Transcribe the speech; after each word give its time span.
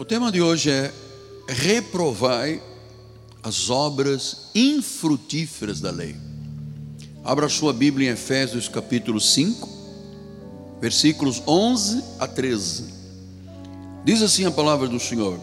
O 0.00 0.04
tema 0.06 0.32
de 0.32 0.40
hoje 0.40 0.70
é 0.70 0.90
reprovai 1.46 2.62
as 3.42 3.68
obras 3.68 4.48
infrutíferas 4.54 5.78
da 5.78 5.90
lei. 5.90 6.16
Abra 7.22 7.50
sua 7.50 7.74
Bíblia 7.74 8.08
em 8.08 8.12
Efésios 8.14 8.66
capítulo 8.66 9.20
5, 9.20 9.68
versículos 10.80 11.42
11 11.46 12.02
a 12.18 12.26
13. 12.26 12.94
Diz 14.02 14.22
assim 14.22 14.46
a 14.46 14.50
palavra 14.50 14.88
do 14.88 14.98
Senhor: 14.98 15.38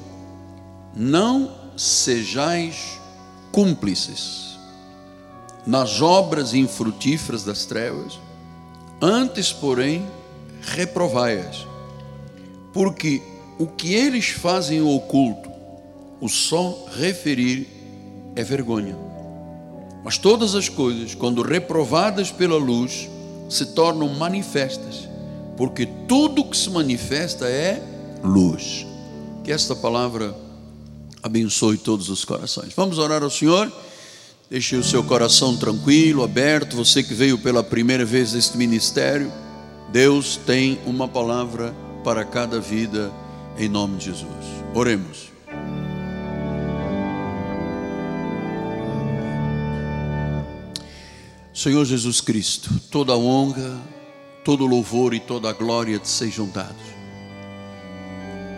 Não 0.96 1.56
sejais 1.78 3.00
cúmplices 3.52 4.58
nas 5.68 6.02
obras 6.02 6.56
infrutíferas 6.56 7.44
das 7.44 7.66
trevas, 7.66 8.20
antes, 9.00 9.54
porém, 9.54 10.04
reprovai-as, 10.64 11.64
porque 12.74 13.37
o 13.58 13.68
que 13.68 13.94
eles 13.94 14.30
fazem 14.30 14.82
oculto, 14.82 15.50
o 16.22 16.28
só 16.28 16.86
referir 16.98 17.68
é 18.36 18.44
vergonha. 18.44 18.96
Mas 20.04 20.18
todas 20.18 20.56
as 20.56 20.70
coisas, 20.70 21.16
quando 21.16 21.42
reprovadas 21.42 22.32
pela 22.32 22.58
luz, 22.58 23.10
se 23.50 23.66
tornam 23.68 24.08
manifestas, 24.10 25.08
porque 25.56 25.86
tudo 26.08 26.46
que 26.46 26.56
se 26.56 26.70
manifesta 26.70 27.48
é 27.48 27.82
luz. 28.24 28.86
Que 29.44 29.52
esta 29.52 29.76
palavra 29.76 30.36
abençoe 31.22 31.78
todos 31.78 32.10
os 32.10 32.24
corações. 32.24 32.74
Vamos 32.76 32.98
orar 32.98 33.24
ao 33.24 33.30
Senhor. 33.30 33.72
Deixe 34.50 34.76
o 34.76 34.84
seu 34.84 35.04
coração 35.04 35.58
tranquilo, 35.58 36.24
aberto. 36.24 36.76
Você 36.76 37.04
que 37.04 37.14
veio 37.14 37.38
pela 37.38 37.64
primeira 37.64 38.06
vez 38.06 38.34
neste 38.34 38.58
ministério, 38.58 39.32
Deus 39.92 40.40
tem 40.46 40.80
uma 40.86 41.08
palavra 41.08 41.74
para 42.04 42.24
cada 42.24 42.60
vida, 42.60 43.12
em 43.58 43.68
nome 43.68 43.98
de 43.98 44.06
Jesus. 44.06 44.28
Oremos. 44.74 45.32
Senhor 51.54 51.84
Jesus 51.86 52.22
Cristo, 52.22 52.70
toda 52.92 53.14
a 53.14 53.18
honra, 53.18 53.82
todo 54.46 54.64
o 54.64 54.68
louvor 54.68 55.14
e 55.14 55.20
toda 55.20 55.50
a 55.50 55.54
glória 55.54 55.98
te 55.98 56.08
sejam 56.08 56.48
dados. 56.48 56.98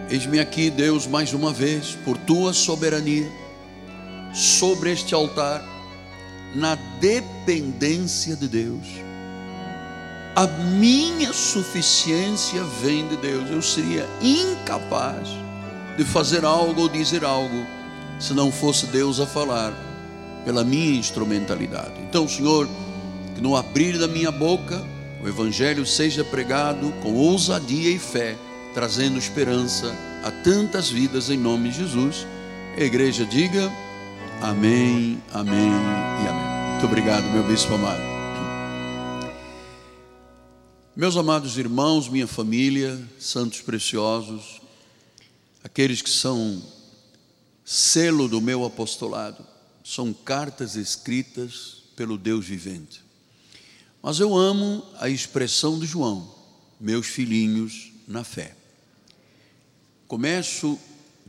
Eis-me 0.09 0.39
aqui, 0.39 0.69
Deus, 0.69 1.07
mais 1.07 1.33
uma 1.33 1.53
vez, 1.53 1.97
por 2.03 2.17
tua 2.17 2.51
soberania, 2.51 3.31
sobre 4.33 4.91
este 4.91 5.13
altar, 5.13 5.63
na 6.53 6.75
dependência 6.99 8.35
de 8.35 8.47
Deus. 8.47 9.08
A 10.39 10.47
minha 10.47 11.33
suficiência 11.33 12.63
vem 12.81 13.05
de 13.09 13.17
Deus. 13.17 13.51
Eu 13.51 13.61
seria 13.61 14.07
incapaz 14.21 15.27
de 15.97 16.05
fazer 16.05 16.45
algo 16.45 16.83
ou 16.83 16.87
dizer 16.87 17.25
algo 17.25 17.65
se 18.21 18.33
não 18.33 18.49
fosse 18.49 18.85
Deus 18.85 19.19
a 19.19 19.25
falar 19.25 19.73
pela 20.45 20.63
minha 20.63 20.97
instrumentalidade. 20.97 21.91
Então, 22.07 22.25
Senhor, 22.25 22.69
que 23.35 23.41
no 23.41 23.53
abrir 23.53 23.97
da 23.97 24.07
minha 24.07 24.31
boca 24.31 24.81
o 25.21 25.27
Evangelho 25.27 25.85
seja 25.85 26.23
pregado 26.23 26.89
com 27.03 27.15
ousadia 27.15 27.91
e 27.91 27.99
fé, 27.99 28.37
trazendo 28.73 29.19
esperança 29.19 29.93
a 30.23 30.31
tantas 30.31 30.89
vidas 30.89 31.29
em 31.29 31.37
nome 31.37 31.67
de 31.67 31.79
Jesus. 31.79 32.25
A 32.77 32.81
igreja 32.81 33.25
diga 33.25 33.69
amém, 34.41 35.21
amém 35.33 35.73
e 36.23 36.27
amém. 36.29 36.69
Muito 36.71 36.85
obrigado, 36.85 37.25
meu 37.25 37.43
bispo 37.43 37.73
amado. 37.73 38.18
Meus 40.99 41.15
amados 41.15 41.57
irmãos, 41.57 42.09
minha 42.09 42.27
família, 42.27 43.01
santos 43.17 43.61
preciosos, 43.61 44.59
aqueles 45.63 46.01
que 46.01 46.09
são 46.09 46.61
selo 47.63 48.27
do 48.27 48.41
meu 48.41 48.65
apostolado, 48.65 49.41
são 49.81 50.11
cartas 50.11 50.75
escritas 50.75 51.83
pelo 51.95 52.17
Deus 52.17 52.45
vivente. 52.45 53.01
Mas 54.03 54.19
eu 54.19 54.35
amo 54.35 54.83
a 54.99 55.07
expressão 55.07 55.79
de 55.79 55.85
João, 55.85 56.35
meus 56.77 57.07
filhinhos 57.07 57.93
na 58.05 58.25
fé. 58.25 58.53
Começo 60.05 60.77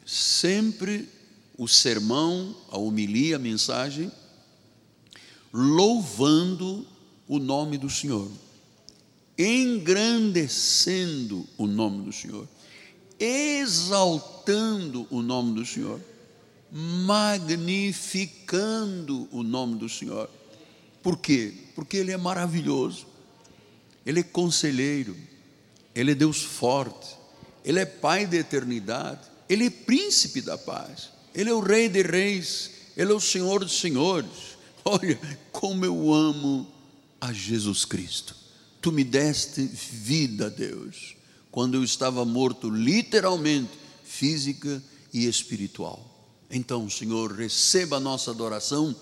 sempre 0.04 1.08
o 1.56 1.68
sermão, 1.68 2.56
a 2.72 2.76
homilia, 2.76 3.36
a 3.36 3.38
mensagem, 3.38 4.10
louvando 5.52 6.84
o 7.28 7.38
nome 7.38 7.78
do 7.78 7.88
Senhor, 7.88 8.28
engrandecendo 9.40 11.48
o 11.56 11.66
nome 11.66 12.04
do 12.04 12.12
Senhor, 12.12 12.46
exaltando 13.18 15.06
o 15.10 15.22
nome 15.22 15.54
do 15.54 15.64
Senhor, 15.64 15.98
magnificando 16.70 19.26
o 19.32 19.42
nome 19.42 19.76
do 19.76 19.88
Senhor. 19.88 20.28
Por 21.02 21.16
quê? 21.16 21.54
Porque 21.74 21.96
Ele 21.96 22.12
é 22.12 22.18
maravilhoso, 22.18 23.06
Ele 24.04 24.20
é 24.20 24.24
conselheiro, 24.24 25.16
Ele 25.94 26.12
é 26.12 26.14
Deus 26.14 26.42
forte, 26.42 27.16
Ele 27.64 27.80
é 27.80 27.86
Pai 27.86 28.26
da 28.26 28.36
eternidade, 28.36 29.22
Ele 29.48 29.68
é 29.68 29.70
príncipe 29.70 30.42
da 30.42 30.58
paz, 30.58 31.08
Ele 31.34 31.48
é 31.48 31.54
o 31.54 31.60
Rei 31.60 31.88
de 31.88 32.02
reis, 32.02 32.72
Ele 32.94 33.10
é 33.10 33.14
o 33.14 33.20
Senhor 33.20 33.60
dos 33.60 33.80
senhores. 33.80 34.50
Olha 34.84 35.18
como 35.50 35.86
eu 35.86 36.12
amo 36.12 36.70
a 37.18 37.32
Jesus 37.32 37.86
Cristo. 37.86 38.39
Tu 38.80 38.90
me 38.90 39.04
deste 39.04 39.62
vida, 39.62 40.48
Deus, 40.48 41.16
quando 41.50 41.76
eu 41.76 41.84
estava 41.84 42.24
morto, 42.24 42.70
literalmente, 42.70 43.70
física 44.04 44.82
e 45.12 45.26
espiritual. 45.26 46.06
Então, 46.50 46.88
Senhor, 46.88 47.32
receba 47.32 47.96
a 47.96 48.00
nossa 48.00 48.30
adoração 48.30 48.94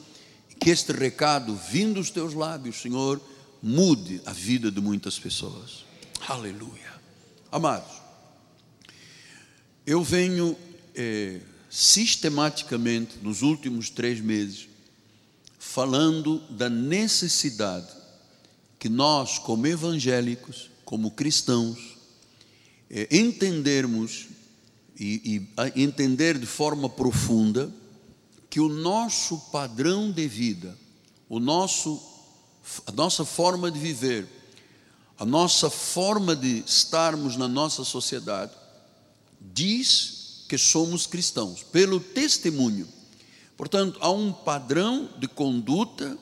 que 0.58 0.70
este 0.70 0.92
recado, 0.92 1.54
vindo 1.54 1.94
dos 1.94 2.10
teus 2.10 2.34
lábios, 2.34 2.80
Senhor, 2.80 3.20
mude 3.62 4.20
a 4.26 4.32
vida 4.32 4.70
de 4.70 4.80
muitas 4.80 5.18
pessoas. 5.18 5.84
Aleluia. 6.26 6.92
Amados, 7.50 7.92
eu 9.86 10.02
venho 10.02 10.56
eh, 10.94 11.40
sistematicamente, 11.70 13.18
nos 13.22 13.42
últimos 13.42 13.88
três 13.88 14.20
meses, 14.20 14.68
falando 15.58 16.38
da 16.50 16.68
necessidade 16.68 17.97
que 18.78 18.88
nós, 18.88 19.38
como 19.38 19.66
evangélicos, 19.66 20.70
como 20.84 21.10
cristãos, 21.10 21.98
eh, 22.88 23.08
entendermos 23.10 24.28
e, 24.98 25.48
e 25.74 25.82
entender 25.82 26.38
de 26.38 26.46
forma 26.46 26.88
profunda 26.88 27.72
que 28.48 28.60
o 28.60 28.68
nosso 28.68 29.38
padrão 29.52 30.10
de 30.10 30.26
vida, 30.26 30.76
o 31.28 31.38
nosso, 31.38 32.00
a 32.86 32.92
nossa 32.92 33.24
forma 33.24 33.70
de 33.70 33.78
viver, 33.78 34.26
a 35.18 35.24
nossa 35.24 35.68
forma 35.68 36.34
de 36.34 36.62
estarmos 36.66 37.36
na 37.36 37.48
nossa 37.48 37.84
sociedade, 37.84 38.52
diz 39.40 40.44
que 40.48 40.56
somos 40.56 41.06
cristãos, 41.06 41.62
pelo 41.62 42.00
testemunho. 42.00 42.88
Portanto, 43.56 43.98
há 44.00 44.10
um 44.10 44.32
padrão 44.32 45.10
de 45.18 45.28
conduta 45.28 46.16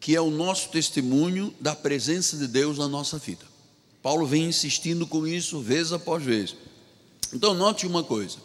que 0.00 0.14
é 0.14 0.20
o 0.20 0.30
nosso 0.30 0.70
testemunho 0.70 1.54
da 1.60 1.74
presença 1.74 2.36
de 2.36 2.46
Deus 2.46 2.78
na 2.78 2.88
nossa 2.88 3.18
vida. 3.18 3.44
Paulo 4.02 4.26
vem 4.26 4.46
insistindo 4.46 5.06
com 5.06 5.26
isso 5.26 5.60
vez 5.60 5.92
após 5.92 6.22
vez. 6.22 6.54
Então, 7.32 7.54
note 7.54 7.86
uma 7.86 8.04
coisa: 8.04 8.38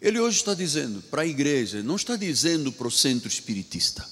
ele 0.00 0.18
hoje 0.18 0.38
está 0.38 0.54
dizendo 0.54 1.02
para 1.02 1.22
a 1.22 1.26
igreja, 1.26 1.82
não 1.82 1.96
está 1.96 2.16
dizendo 2.16 2.72
para 2.72 2.88
o 2.88 2.90
centro 2.90 3.28
espiritista, 3.28 4.08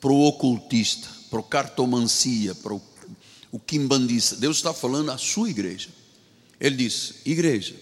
para 0.00 0.10
o 0.10 0.26
ocultista, 0.26 1.08
para 1.30 1.40
o 1.40 1.44
cartomancia, 1.44 2.54
para 2.54 2.74
o, 2.74 2.82
o 3.50 3.58
quimbandista. 3.58 4.36
Deus 4.36 4.56
está 4.56 4.72
falando 4.72 5.10
à 5.10 5.18
sua 5.18 5.50
igreja. 5.50 5.90
Ele 6.58 6.76
diz: 6.76 7.14
Igreja, 7.24 7.76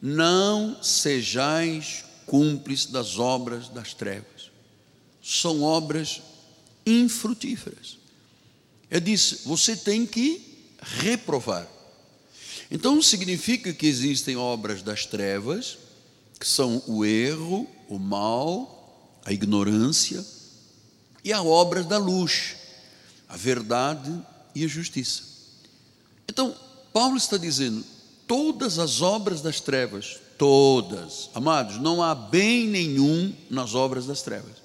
não 0.00 0.82
sejais 0.82 2.04
cúmplices 2.26 2.86
das 2.86 3.18
obras 3.18 3.68
das 3.68 3.92
trevas, 3.92 4.50
são 5.22 5.62
obras 5.62 6.22
infrutíferas. 6.86 7.98
Ele 8.90 9.00
disse: 9.00 9.40
você 9.44 9.76
tem 9.76 10.06
que 10.06 10.40
reprovar. 10.80 11.68
Então 12.70 13.00
significa 13.02 13.72
que 13.72 13.86
existem 13.86 14.36
obras 14.36 14.82
das 14.82 15.06
trevas 15.06 15.78
que 16.38 16.46
são 16.46 16.82
o 16.86 17.04
erro, 17.04 17.66
o 17.88 17.98
mal, 17.98 19.20
a 19.24 19.32
ignorância 19.32 20.24
e 21.22 21.32
a 21.32 21.42
obra 21.42 21.82
da 21.82 21.96
luz, 21.96 22.56
a 23.28 23.36
verdade 23.36 24.12
e 24.54 24.64
a 24.64 24.68
justiça. 24.68 25.22
Então, 26.28 26.54
Paulo 26.92 27.16
está 27.16 27.36
dizendo: 27.36 27.84
todas 28.26 28.78
as 28.78 29.00
obras 29.00 29.40
das 29.40 29.60
trevas, 29.60 30.18
todas, 30.36 31.30
amados, 31.34 31.80
não 31.80 32.02
há 32.02 32.14
bem 32.14 32.66
nenhum 32.66 33.34
nas 33.50 33.74
obras 33.74 34.06
das 34.06 34.22
trevas. 34.22 34.63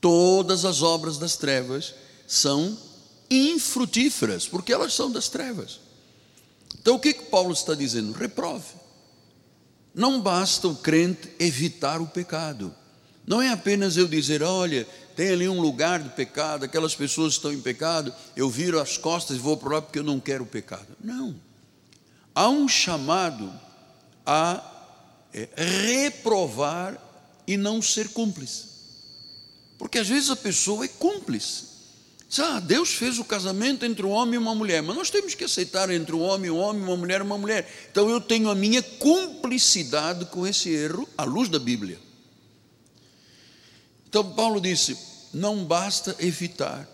Todas 0.00 0.64
as 0.64 0.82
obras 0.82 1.18
das 1.18 1.36
trevas 1.36 1.94
são 2.26 2.76
infrutíferas, 3.30 4.46
porque 4.46 4.72
elas 4.72 4.94
são 4.94 5.10
das 5.10 5.28
trevas. 5.28 5.80
Então, 6.80 6.96
o 6.96 7.00
que, 7.00 7.12
que 7.12 7.24
Paulo 7.24 7.52
está 7.52 7.74
dizendo? 7.74 8.12
Reprove. 8.12 8.66
não 9.94 10.20
basta 10.20 10.68
o 10.68 10.76
crente 10.76 11.28
evitar 11.38 12.00
o 12.00 12.06
pecado. 12.06 12.74
Não 13.26 13.42
é 13.42 13.50
apenas 13.50 13.96
eu 13.96 14.08
dizer, 14.08 14.42
olha, 14.42 14.86
tem 15.14 15.30
ali 15.30 15.48
um 15.48 15.60
lugar 15.60 16.02
de 16.02 16.08
pecado, 16.10 16.64
aquelas 16.64 16.94
pessoas 16.94 17.34
estão 17.34 17.52
em 17.52 17.60
pecado, 17.60 18.14
eu 18.36 18.48
viro 18.48 18.80
as 18.80 18.96
costas 18.96 19.36
e 19.36 19.40
vou 19.40 19.56
para 19.56 19.74
lá 19.74 19.82
porque 19.82 19.98
eu 19.98 20.04
não 20.04 20.20
quero 20.20 20.44
o 20.44 20.46
pecado. 20.46 20.86
Não. 21.02 21.34
Há 22.34 22.48
um 22.48 22.68
chamado 22.68 23.52
a 24.24 24.62
é, 25.34 25.48
reprovar 25.56 26.96
e 27.46 27.56
não 27.56 27.82
ser 27.82 28.10
cúmplice. 28.10 28.67
Porque 29.78 29.98
às 29.98 30.08
vezes 30.08 30.28
a 30.28 30.36
pessoa 30.36 30.84
é 30.84 30.88
cúmplice. 30.88 31.68
Ah, 32.36 32.60
Deus 32.60 32.90
fez 32.90 33.18
o 33.18 33.24
casamento 33.24 33.86
entre 33.86 34.04
um 34.04 34.10
homem 34.10 34.34
e 34.34 34.38
uma 34.38 34.54
mulher, 34.54 34.82
mas 34.82 34.94
nós 34.94 35.08
temos 35.08 35.34
que 35.34 35.44
aceitar 35.44 35.88
entre 35.88 36.14
um 36.14 36.20
homem 36.20 36.48
e 36.48 36.50
um 36.50 36.58
homem, 36.58 36.82
uma 36.82 36.96
mulher 36.96 37.22
uma 37.22 37.38
mulher. 37.38 37.66
Então 37.90 38.10
eu 38.10 38.20
tenho 38.20 38.50
a 38.50 38.54
minha 38.54 38.82
cumplicidade 38.82 40.26
com 40.26 40.46
esse 40.46 40.68
erro 40.68 41.08
à 41.16 41.24
luz 41.24 41.48
da 41.48 41.58
Bíblia. 41.58 41.98
Então 44.06 44.34
Paulo 44.34 44.60
disse: 44.60 44.98
não 45.32 45.64
basta 45.64 46.14
evitar, 46.18 46.86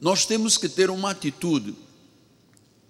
nós 0.00 0.26
temos 0.26 0.56
que 0.56 0.68
ter 0.68 0.90
uma 0.90 1.10
atitude 1.10 1.76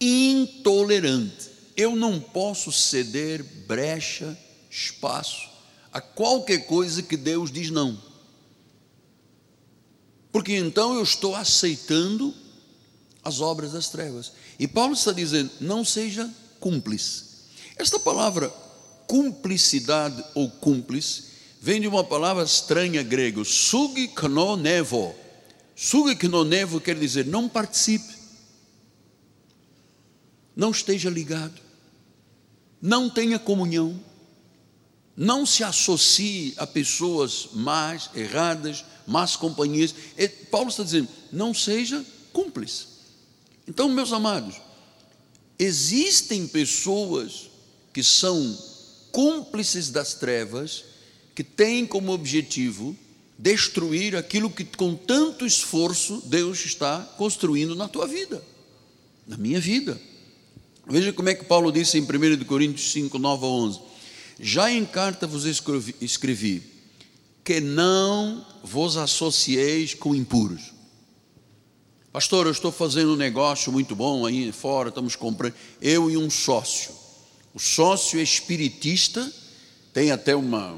intolerante. 0.01 1.51
Eu 1.77 1.95
não 1.95 2.21
posso 2.21 2.73
ceder 2.73 3.43
brecha, 3.67 4.37
espaço 4.71 5.51
a 5.93 6.01
qualquer 6.01 6.67
coisa 6.67 7.03
que 7.03 7.17
Deus 7.17 7.51
diz 7.51 7.71
não. 7.71 8.10
Porque 10.32 10.56
então 10.56 10.94
eu 10.94 11.03
estou 11.03 11.35
aceitando 11.35 12.35
as 13.23 13.41
obras 13.41 13.73
das 13.73 13.88
trevas. 13.88 14.32
E 14.59 14.67
Paulo 14.69 14.94
está 14.94 15.12
dizendo: 15.12 15.50
não 15.61 15.85
seja 15.85 16.31
cúmplice. 16.59 17.25
Esta 17.77 17.99
palavra 17.99 18.49
cumplicidade 19.06 20.23
ou 20.35 20.49
cúmplice 20.50 21.25
vem 21.61 21.81
de 21.81 21.88
uma 21.88 22.05
palavra 22.05 22.44
estranha 22.44 23.03
grego, 23.03 23.44
sugknonevo. 23.44 25.15
Sugknonevo 25.75 26.81
quer 26.81 26.99
dizer 26.99 27.26
não 27.26 27.49
participe, 27.49 28.15
não 30.55 30.71
esteja 30.71 31.09
ligado, 31.09 31.59
não 32.83 33.09
tenha 33.09 33.38
comunhão, 33.38 33.99
não 35.20 35.44
se 35.44 35.62
associe 35.62 36.55
a 36.56 36.67
pessoas 36.67 37.50
más, 37.52 38.08
erradas, 38.14 38.87
más 39.06 39.37
companhias. 39.37 39.94
Paulo 40.50 40.70
está 40.70 40.82
dizendo, 40.82 41.11
não 41.31 41.52
seja 41.52 42.02
cúmplice. 42.32 42.87
Então, 43.69 43.87
meus 43.90 44.14
amados, 44.14 44.56
existem 45.58 46.49
pessoas 46.49 47.50
que 47.93 48.02
são 48.02 48.58
cúmplices 49.12 49.90
das 49.90 50.14
trevas 50.14 50.84
que 51.34 51.44
tem 51.44 51.87
como 51.87 52.12
objetivo 52.12 52.96
destruir 53.38 54.16
aquilo 54.16 54.49
que 54.49 54.64
com 54.64 54.94
tanto 54.94 55.44
esforço 55.44 56.23
Deus 56.25 56.64
está 56.64 56.99
construindo 57.19 57.75
na 57.75 57.88
tua 57.88 58.06
vida, 58.06 58.43
na 59.26 59.37
minha 59.37 59.61
vida. 59.61 60.00
Veja 60.87 61.12
como 61.12 61.28
é 61.28 61.34
que 61.34 61.44
Paulo 61.44 61.70
disse 61.70 61.99
em 61.99 62.02
1 62.05 62.44
Coríntios 62.46 62.90
5, 62.93 63.19
9 63.19 63.44
a 63.44 63.49
11: 63.49 63.89
Já 64.42 64.72
em 64.72 64.87
carta 64.87 65.26
vos 65.26 65.44
escrevi, 65.44 65.94
escrevi 66.00 66.62
que 67.44 67.60
não 67.60 68.44
vos 68.64 68.96
associeis 68.96 69.92
com 69.92 70.14
impuros. 70.14 70.72
Pastor, 72.10 72.46
eu 72.46 72.52
estou 72.52 72.72
fazendo 72.72 73.12
um 73.12 73.16
negócio 73.16 73.70
muito 73.70 73.94
bom 73.94 74.25
aí 74.25 74.50
fora, 74.50 74.88
estamos 74.88 75.14
comprando. 75.14 75.54
Eu 75.81 76.10
e 76.10 76.16
um 76.16 76.31
sócio. 76.31 76.90
O 77.52 77.58
sócio 77.58 78.19
é 78.19 78.22
espiritista, 78.22 79.31
tem 79.92 80.10
até 80.10 80.34
uma, 80.34 80.75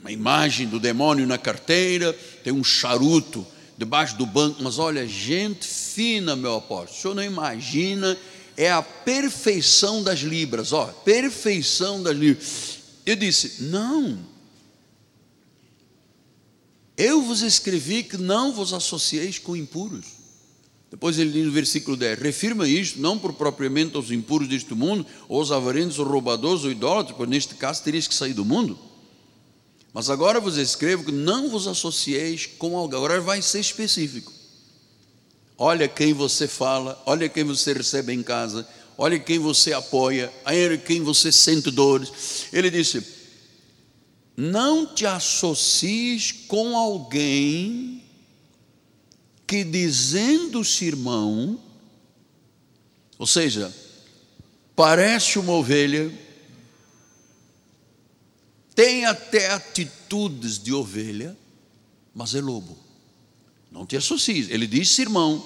uma 0.00 0.10
imagem 0.10 0.66
do 0.66 0.80
demônio 0.80 1.26
na 1.26 1.36
carteira, 1.36 2.14
tem 2.42 2.52
um 2.52 2.64
charuto 2.64 3.46
debaixo 3.76 4.16
do 4.16 4.24
banco, 4.24 4.62
mas 4.62 4.78
olha, 4.78 5.06
gente 5.06 5.66
fina, 5.66 6.34
meu 6.34 6.56
apóstolo, 6.56 6.98
o 6.98 7.02
senhor 7.02 7.14
não 7.14 7.22
imagina, 7.22 8.16
é 8.56 8.72
a 8.72 8.80
perfeição 8.80 10.02
das 10.02 10.20
libras, 10.20 10.72
ó, 10.72 10.86
perfeição 10.86 12.02
das 12.02 12.16
libras. 12.16 12.75
Eu 13.06 13.14
disse, 13.16 13.62
não, 13.62 14.18
eu 16.96 17.22
vos 17.22 17.42
escrevi 17.42 18.02
que 18.02 18.16
não 18.16 18.52
vos 18.52 18.72
associeis 18.72 19.38
com 19.38 19.54
impuros. 19.54 20.06
Depois 20.90 21.18
ele 21.18 21.30
diz 21.30 21.44
no 21.44 21.52
versículo 21.52 21.96
10: 21.96 22.18
refirma 22.18 22.66
isto, 22.66 23.00
não 23.00 23.18
por 23.18 23.34
propriamente 23.34 23.96
aos 23.96 24.10
impuros 24.10 24.48
deste 24.48 24.74
mundo, 24.74 25.06
ou 25.28 25.38
aos 25.40 25.52
avarentos, 25.52 25.98
ou 25.98 26.06
roubadores, 26.06 26.64
ou 26.64 26.70
idólatras, 26.70 27.16
pois 27.16 27.28
neste 27.28 27.54
caso 27.54 27.82
terias 27.82 28.08
que 28.08 28.14
sair 28.14 28.32
do 28.32 28.44
mundo. 28.44 28.78
Mas 29.92 30.10
agora 30.10 30.40
vos 30.40 30.56
escrevo 30.56 31.04
que 31.04 31.12
não 31.12 31.48
vos 31.48 31.66
associeis 31.66 32.46
com 32.46 32.76
alguém. 32.76 32.98
Agora 32.98 33.20
vai 33.20 33.42
ser 33.42 33.60
específico. 33.60 34.32
Olha 35.58 35.88
quem 35.88 36.12
você 36.12 36.46
fala, 36.46 37.02
olha 37.06 37.28
quem 37.28 37.42
você 37.42 37.72
recebe 37.72 38.12
em 38.12 38.22
casa, 38.22 38.66
olha 38.98 39.18
quem 39.18 39.38
você 39.38 39.72
apoia, 39.72 40.32
olha 40.44 40.76
quem 40.76 41.00
você 41.02 41.32
sente 41.32 41.70
dores. 41.70 42.46
Ele 42.52 42.70
disse: 42.70 43.02
Não 44.36 44.94
te 44.94 45.06
associes 45.06 46.30
com 46.30 46.76
alguém 46.76 48.02
que 49.46 49.64
dizendo-se 49.64 50.84
irmão, 50.84 51.58
ou 53.18 53.26
seja, 53.26 53.74
parece 54.74 55.38
uma 55.38 55.52
ovelha, 55.52 56.12
tem 58.74 59.06
até 59.06 59.52
atitudes 59.52 60.58
de 60.58 60.74
ovelha, 60.74 61.34
mas 62.14 62.34
é 62.34 62.42
lobo. 62.42 62.85
Não 63.76 63.84
te 63.84 63.94
associes. 63.94 64.48
Ele 64.48 64.66
diz 64.66 64.98
irmão, 64.98 65.44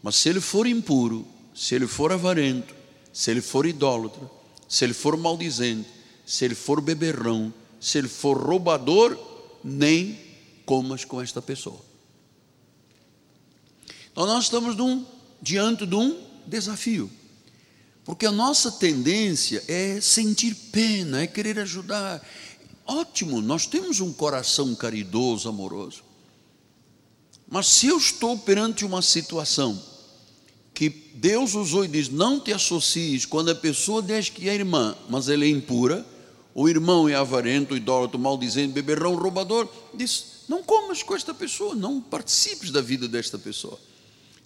mas 0.00 0.14
se 0.14 0.28
ele 0.28 0.40
for 0.40 0.68
impuro, 0.68 1.26
se 1.52 1.74
ele 1.74 1.88
for 1.88 2.12
avarento, 2.12 2.72
se 3.12 3.28
ele 3.28 3.40
for 3.40 3.66
idólatra, 3.66 4.30
se 4.68 4.84
ele 4.84 4.94
for 4.94 5.16
maldizente, 5.16 5.88
se 6.24 6.44
ele 6.44 6.54
for 6.54 6.80
beberrão, 6.80 7.52
se 7.80 7.98
ele 7.98 8.06
for 8.06 8.38
roubador, 8.38 9.18
nem 9.64 10.16
comas 10.64 11.04
com 11.04 11.20
esta 11.20 11.42
pessoa. 11.42 11.84
Então 14.12 14.26
nós 14.26 14.44
estamos 14.44 14.76
num, 14.76 15.04
diante 15.42 15.84
de 15.84 15.96
um 15.96 16.24
desafio. 16.46 17.10
Porque 18.04 18.26
a 18.26 18.32
nossa 18.32 18.70
tendência 18.70 19.64
é 19.66 20.00
sentir 20.00 20.54
pena, 20.70 21.22
é 21.22 21.26
querer 21.26 21.58
ajudar, 21.58 22.24
Ótimo, 22.86 23.42
nós 23.42 23.66
temos 23.66 23.98
um 23.98 24.12
coração 24.12 24.72
caridoso, 24.72 25.48
amoroso. 25.48 26.05
Mas 27.48 27.66
se 27.66 27.86
eu 27.86 27.96
estou 27.96 28.36
perante 28.38 28.84
uma 28.84 29.00
situação 29.00 29.80
que 30.74 30.88
Deus 30.88 31.54
usou 31.54 31.84
e 31.84 31.88
diz: 31.88 32.08
não 32.08 32.38
te 32.38 32.52
associes, 32.52 33.24
quando 33.24 33.50
a 33.50 33.54
pessoa 33.54 34.02
diz 34.02 34.28
que 34.28 34.48
é 34.48 34.54
irmã, 34.54 34.96
mas 35.08 35.28
ela 35.28 35.44
é 35.44 35.48
impura, 35.48 36.04
o 36.54 36.68
irmão 36.68 37.08
é 37.08 37.14
avarento, 37.14 37.76
idólatra, 37.76 38.18
maldizente, 38.18 38.72
beberrão, 38.72 39.14
roubador, 39.14 39.68
diz: 39.94 40.44
não 40.48 40.62
comas 40.62 41.02
com 41.02 41.14
esta 41.14 41.32
pessoa, 41.32 41.74
não 41.74 42.00
participes 42.00 42.70
da 42.70 42.80
vida 42.80 43.08
desta 43.08 43.38
pessoa. 43.38 43.78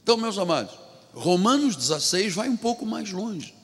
Então, 0.02 0.16
meus 0.16 0.38
amados, 0.38 0.74
Romanos 1.12 1.76
16 1.76 2.34
vai 2.34 2.48
um 2.48 2.56
pouco 2.56 2.86
mais 2.86 3.10
longe. 3.10 3.54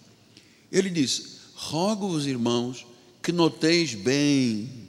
Ele 0.71 0.91
diz: 0.91 1.39
rogo-vos, 1.55 2.27
irmãos, 2.27 2.87
que 3.23 3.33
noteis 3.33 3.95
bem. 3.95 4.86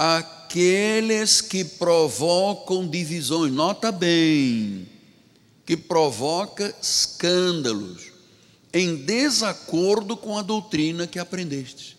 Aqueles 0.00 1.40
que 1.40 1.64
provocam 1.64 2.86
divisões, 2.86 3.52
nota 3.52 3.90
bem, 3.90 4.88
que 5.66 5.76
provoca 5.76 6.72
escândalos, 6.80 8.12
em 8.72 8.94
desacordo 8.94 10.16
com 10.16 10.38
a 10.38 10.42
doutrina 10.42 11.04
que 11.04 11.18
aprendeste. 11.18 11.98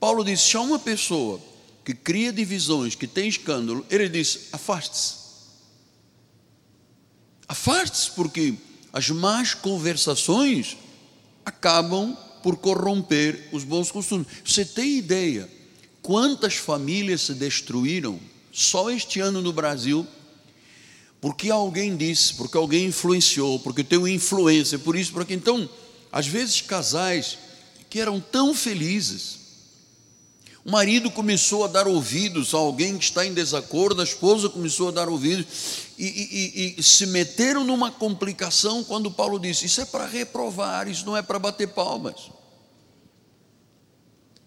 Paulo 0.00 0.24
diz: 0.24 0.40
se 0.40 0.56
há 0.56 0.62
uma 0.62 0.80
pessoa 0.80 1.40
que 1.84 1.94
cria 1.94 2.32
divisões, 2.32 2.96
que 2.96 3.06
tem 3.06 3.28
escândalo, 3.28 3.86
ele 3.88 4.08
diz: 4.08 4.48
afaste-se. 4.50 5.14
Afaste-se, 7.46 8.10
porque 8.16 8.54
as 8.92 9.08
más 9.10 9.54
conversações 9.54 10.76
acabam 11.44 12.18
por 12.42 12.56
corromper 12.56 13.48
os 13.52 13.62
bons 13.62 13.92
costumes. 13.92 14.26
Você 14.44 14.64
tem 14.64 14.98
ideia 14.98 15.48
quantas 16.02 16.56
famílias 16.56 17.22
se 17.22 17.34
destruíram 17.34 18.18
só 18.52 18.90
este 18.90 19.20
ano 19.20 19.40
no 19.40 19.52
Brasil? 19.52 20.06
Porque 21.20 21.50
alguém 21.50 21.96
disse, 21.96 22.34
porque 22.34 22.56
alguém 22.56 22.86
influenciou, 22.86 23.60
porque 23.60 23.84
tem 23.84 24.12
influência, 24.12 24.78
por 24.78 24.96
isso, 24.96 25.12
por 25.12 25.22
aqui. 25.22 25.34
Então, 25.34 25.70
às 26.10 26.26
vezes, 26.26 26.60
casais 26.60 27.38
que 27.88 28.00
eram 28.00 28.20
tão 28.20 28.52
felizes, 28.52 29.38
o 30.64 30.70
marido 30.70 31.10
começou 31.10 31.64
a 31.64 31.68
dar 31.68 31.86
ouvidos 31.86 32.54
a 32.54 32.58
alguém 32.58 32.98
que 32.98 33.04
está 33.04 33.24
em 33.24 33.32
desacordo, 33.32 34.00
a 34.00 34.04
esposa 34.04 34.48
começou 34.48 34.88
a 34.88 34.92
dar 34.92 35.08
ouvidos 35.08 35.46
e, 35.98 36.06
e, 36.06 36.74
e 36.78 36.82
se 36.82 37.06
meteram 37.06 37.64
numa 37.64 37.90
complicação 37.90 38.82
quando 38.82 39.10
Paulo 39.10 39.38
disse: 39.38 39.66
Isso 39.66 39.80
é 39.80 39.84
para 39.84 40.06
reprovar, 40.06 40.88
isso 40.88 41.04
não 41.04 41.16
é 41.16 41.22
para 41.22 41.38
bater 41.38 41.68
palmas. 41.68 42.30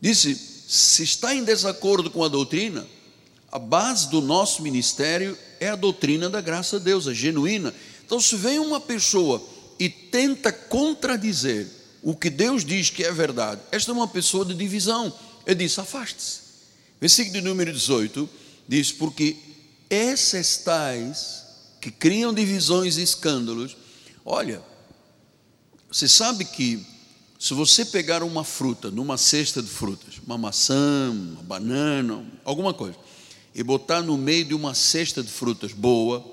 Disse: 0.01 0.54
se 0.67 1.03
está 1.03 1.33
em 1.35 1.43
desacordo 1.43 2.09
com 2.09 2.23
a 2.23 2.27
doutrina, 2.27 2.85
a 3.51 3.59
base 3.59 4.09
do 4.09 4.21
nosso 4.21 4.61
ministério 4.61 5.37
é 5.59 5.69
a 5.69 5.75
doutrina 5.75 6.29
da 6.29 6.41
graça 6.41 6.79
de 6.79 6.85
Deus, 6.85 7.07
a 7.07 7.13
genuína. 7.13 7.73
Então, 8.05 8.19
se 8.19 8.35
vem 8.35 8.59
uma 8.59 8.79
pessoa 8.79 9.41
e 9.79 9.89
tenta 9.89 10.51
contradizer 10.51 11.67
o 12.01 12.15
que 12.15 12.29
Deus 12.29 12.65
diz 12.65 12.89
que 12.89 13.03
é 13.03 13.11
verdade, 13.11 13.61
esta 13.71 13.91
é 13.91 13.93
uma 13.93 14.07
pessoa 14.07 14.45
de 14.45 14.53
divisão. 14.53 15.13
Ele 15.45 15.63
disse: 15.63 15.79
afaste-se. 15.79 16.39
Versículo 16.99 17.41
número 17.41 17.71
18 17.71 18.29
diz: 18.67 18.91
Porque 18.91 19.37
essas 19.89 20.57
tais 20.57 21.43
que 21.79 21.91
criam 21.91 22.33
divisões 22.33 22.97
e 22.97 23.03
escândalos, 23.03 23.77
olha, 24.25 24.61
você 25.89 26.07
sabe 26.07 26.43
que 26.43 26.85
se 27.45 27.53
você 27.53 27.85
pegar 27.85 28.23
uma 28.23 28.43
fruta 28.43 28.89
numa 28.89 29.19
cesta 29.19 29.61
de 29.61 29.69
frutas, 29.69 30.15
uma 30.25 30.35
maçã, 30.35 31.11
uma 31.11 31.43
banana, 31.43 32.25
alguma 32.43 32.73
coisa, 32.73 32.97
e 33.53 33.61
botar 33.61 34.01
no 34.01 34.17
meio 34.17 34.45
de 34.45 34.55
uma 34.55 34.73
cesta 34.73 35.21
de 35.21 35.29
frutas 35.29 35.71
boa, 35.71 36.25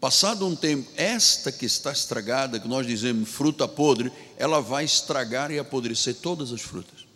passado 0.00 0.44
um 0.44 0.56
tempo, 0.56 0.90
esta 0.96 1.52
que 1.52 1.64
está 1.64 1.92
estragada, 1.92 2.58
que 2.58 2.66
nós 2.66 2.84
dizemos 2.84 3.28
fruta 3.28 3.68
podre, 3.68 4.10
ela 4.36 4.60
vai 4.60 4.84
estragar 4.84 5.52
e 5.52 5.60
apodrecer 5.60 6.16
todas 6.16 6.50
as 6.50 6.60
frutas. 6.60 7.06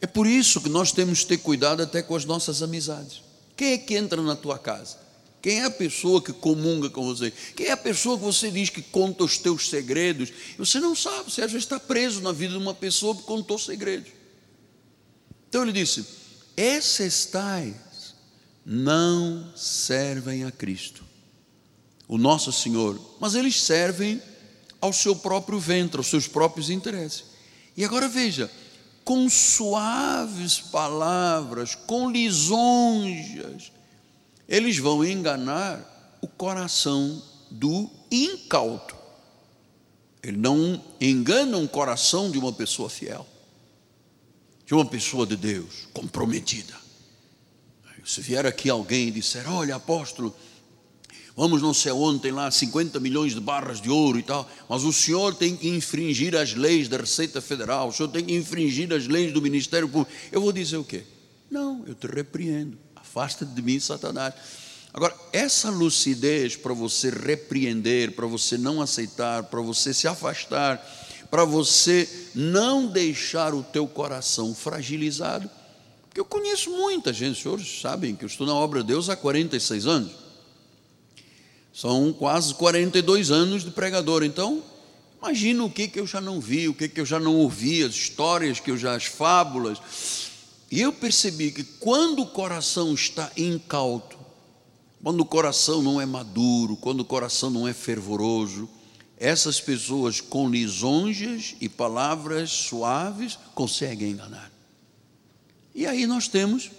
É 0.00 0.06
por 0.08 0.26
isso 0.26 0.60
que 0.60 0.68
nós 0.68 0.90
temos 0.90 1.20
que 1.20 1.26
ter 1.26 1.38
cuidado 1.38 1.80
até 1.80 2.02
com 2.02 2.16
as 2.16 2.24
nossas 2.24 2.60
amizades. 2.60 3.22
Quem 3.56 3.74
é 3.74 3.78
que 3.78 3.96
entra 3.96 4.20
na 4.20 4.34
tua 4.34 4.58
casa? 4.58 4.98
Quem 5.42 5.60
é 5.60 5.64
a 5.64 5.70
pessoa 5.70 6.22
que 6.22 6.32
comunga 6.32 6.90
com 6.90 7.04
você? 7.04 7.32
Quem 7.56 7.66
é 7.66 7.72
a 7.72 7.76
pessoa 7.76 8.18
que 8.18 8.24
você 8.24 8.50
diz 8.50 8.68
que 8.68 8.82
conta 8.82 9.24
os 9.24 9.38
teus 9.38 9.68
segredos? 9.68 10.30
Você 10.58 10.78
não 10.80 10.94
sabe, 10.94 11.30
você 11.30 11.42
às 11.42 11.50
vezes 11.50 11.64
está 11.64 11.80
preso 11.80 12.20
na 12.20 12.32
vida 12.32 12.52
de 12.52 12.58
uma 12.58 12.74
pessoa 12.74 13.16
que 13.16 13.22
contou 13.22 13.58
segredos. 13.58 14.12
Então 15.48 15.62
ele 15.62 15.72
disse: 15.72 16.04
essas 16.56 17.24
tais 17.24 18.14
não 18.66 19.50
servem 19.56 20.44
a 20.44 20.50
Cristo, 20.50 21.02
o 22.06 22.18
nosso 22.18 22.52
Senhor, 22.52 23.00
mas 23.18 23.34
eles 23.34 23.60
servem 23.62 24.20
ao 24.80 24.92
seu 24.92 25.16
próprio 25.16 25.58
ventre, 25.58 25.98
aos 25.98 26.08
seus 26.08 26.28
próprios 26.28 26.68
interesses. 26.68 27.24
E 27.76 27.84
agora 27.84 28.08
veja, 28.08 28.50
com 29.04 29.28
suaves 29.28 30.60
palavras, 30.60 31.74
com 31.74 32.10
lisonjas, 32.10 33.72
eles 34.50 34.78
vão 34.78 35.04
enganar 35.04 36.18
o 36.20 36.26
coração 36.26 37.22
do 37.48 37.88
incauto. 38.10 38.96
Ele 40.20 40.36
não 40.36 40.82
engana 41.00 41.56
o 41.56 41.68
coração 41.68 42.28
de 42.30 42.36
uma 42.36 42.52
pessoa 42.52 42.90
fiel, 42.90 43.24
de 44.66 44.74
uma 44.74 44.84
pessoa 44.84 45.24
de 45.24 45.36
Deus, 45.36 45.88
comprometida. 45.94 46.74
Se 48.04 48.20
vier 48.20 48.44
aqui 48.44 48.68
alguém 48.68 49.08
e 49.08 49.10
disser: 49.12 49.48
Olha, 49.48 49.76
apóstolo, 49.76 50.34
vamos 51.36 51.62
não 51.62 51.72
sei 51.72 51.92
onde, 51.92 52.20
tem 52.20 52.32
lá 52.32 52.50
50 52.50 52.98
milhões 52.98 53.34
de 53.34 53.40
barras 53.40 53.80
de 53.80 53.88
ouro 53.88 54.18
e 54.18 54.22
tal, 54.22 54.50
mas 54.68 54.82
o 54.82 54.92
senhor 54.92 55.32
tem 55.34 55.56
que 55.56 55.68
infringir 55.68 56.34
as 56.34 56.54
leis 56.54 56.88
da 56.88 56.96
Receita 56.96 57.40
Federal, 57.40 57.88
o 57.88 57.92
senhor 57.92 58.08
tem 58.08 58.24
que 58.24 58.34
infringir 58.34 58.92
as 58.92 59.06
leis 59.06 59.32
do 59.32 59.40
Ministério 59.40 59.88
Público. 59.88 60.10
Eu 60.32 60.40
vou 60.40 60.50
dizer 60.50 60.76
o 60.76 60.84
quê? 60.84 61.04
Não, 61.48 61.84
eu 61.86 61.94
te 61.94 62.08
repreendo 62.08 62.76
afasta 63.10 63.44
de 63.44 63.60
mim, 63.60 63.80
Satanás. 63.80 64.34
Agora, 64.94 65.14
essa 65.32 65.68
lucidez 65.68 66.54
para 66.56 66.72
você 66.72 67.10
repreender, 67.10 68.12
para 68.12 68.26
você 68.26 68.56
não 68.56 68.80
aceitar, 68.80 69.44
para 69.44 69.60
você 69.60 69.92
se 69.92 70.06
afastar, 70.06 70.78
para 71.28 71.44
você 71.44 72.08
não 72.34 72.86
deixar 72.86 73.52
o 73.52 73.62
teu 73.62 73.86
coração 73.86 74.54
fragilizado, 74.54 75.50
porque 76.08 76.20
eu 76.20 76.24
conheço 76.24 76.70
muita 76.70 77.12
gente, 77.12 77.36
os 77.36 77.42
senhores 77.42 77.80
sabem 77.80 78.16
que 78.16 78.24
eu 78.24 78.28
estou 78.28 78.46
na 78.46 78.54
obra 78.54 78.80
de 78.80 78.88
Deus 78.88 79.08
há 79.08 79.16
46 79.16 79.86
anos. 79.86 80.12
São 81.72 82.12
quase 82.12 82.54
42 82.54 83.30
anos 83.30 83.64
de 83.64 83.70
pregador, 83.70 84.24
então 84.24 84.62
imagina 85.22 85.64
o 85.64 85.70
que, 85.70 85.86
que 85.86 86.00
eu 86.00 86.06
já 86.06 86.20
não 86.20 86.40
vi, 86.40 86.68
o 86.68 86.74
que, 86.74 86.88
que 86.88 87.00
eu 87.00 87.06
já 87.06 87.20
não 87.20 87.36
ouvi, 87.36 87.84
as 87.84 87.94
histórias 87.94 88.58
que 88.58 88.72
eu 88.72 88.76
já, 88.76 88.96
as 88.96 89.04
fábulas, 89.04 89.78
e 90.70 90.80
eu 90.80 90.92
percebi 90.92 91.50
que 91.50 91.64
quando 91.64 92.22
o 92.22 92.26
coração 92.26 92.94
está 92.94 93.30
incauto, 93.36 94.16
quando 95.02 95.20
o 95.20 95.24
coração 95.24 95.82
não 95.82 96.00
é 96.00 96.06
maduro, 96.06 96.76
quando 96.76 97.00
o 97.00 97.04
coração 97.04 97.50
não 97.50 97.66
é 97.66 97.72
fervoroso, 97.72 98.68
essas 99.16 99.60
pessoas 99.60 100.20
com 100.20 100.48
lisonjas 100.48 101.56
e 101.60 101.68
palavras 101.68 102.50
suaves 102.50 103.38
conseguem 103.54 104.12
enganar. 104.12 104.50
E 105.74 105.86
aí 105.86 106.06
nós 106.06 106.28
temos 106.28 106.70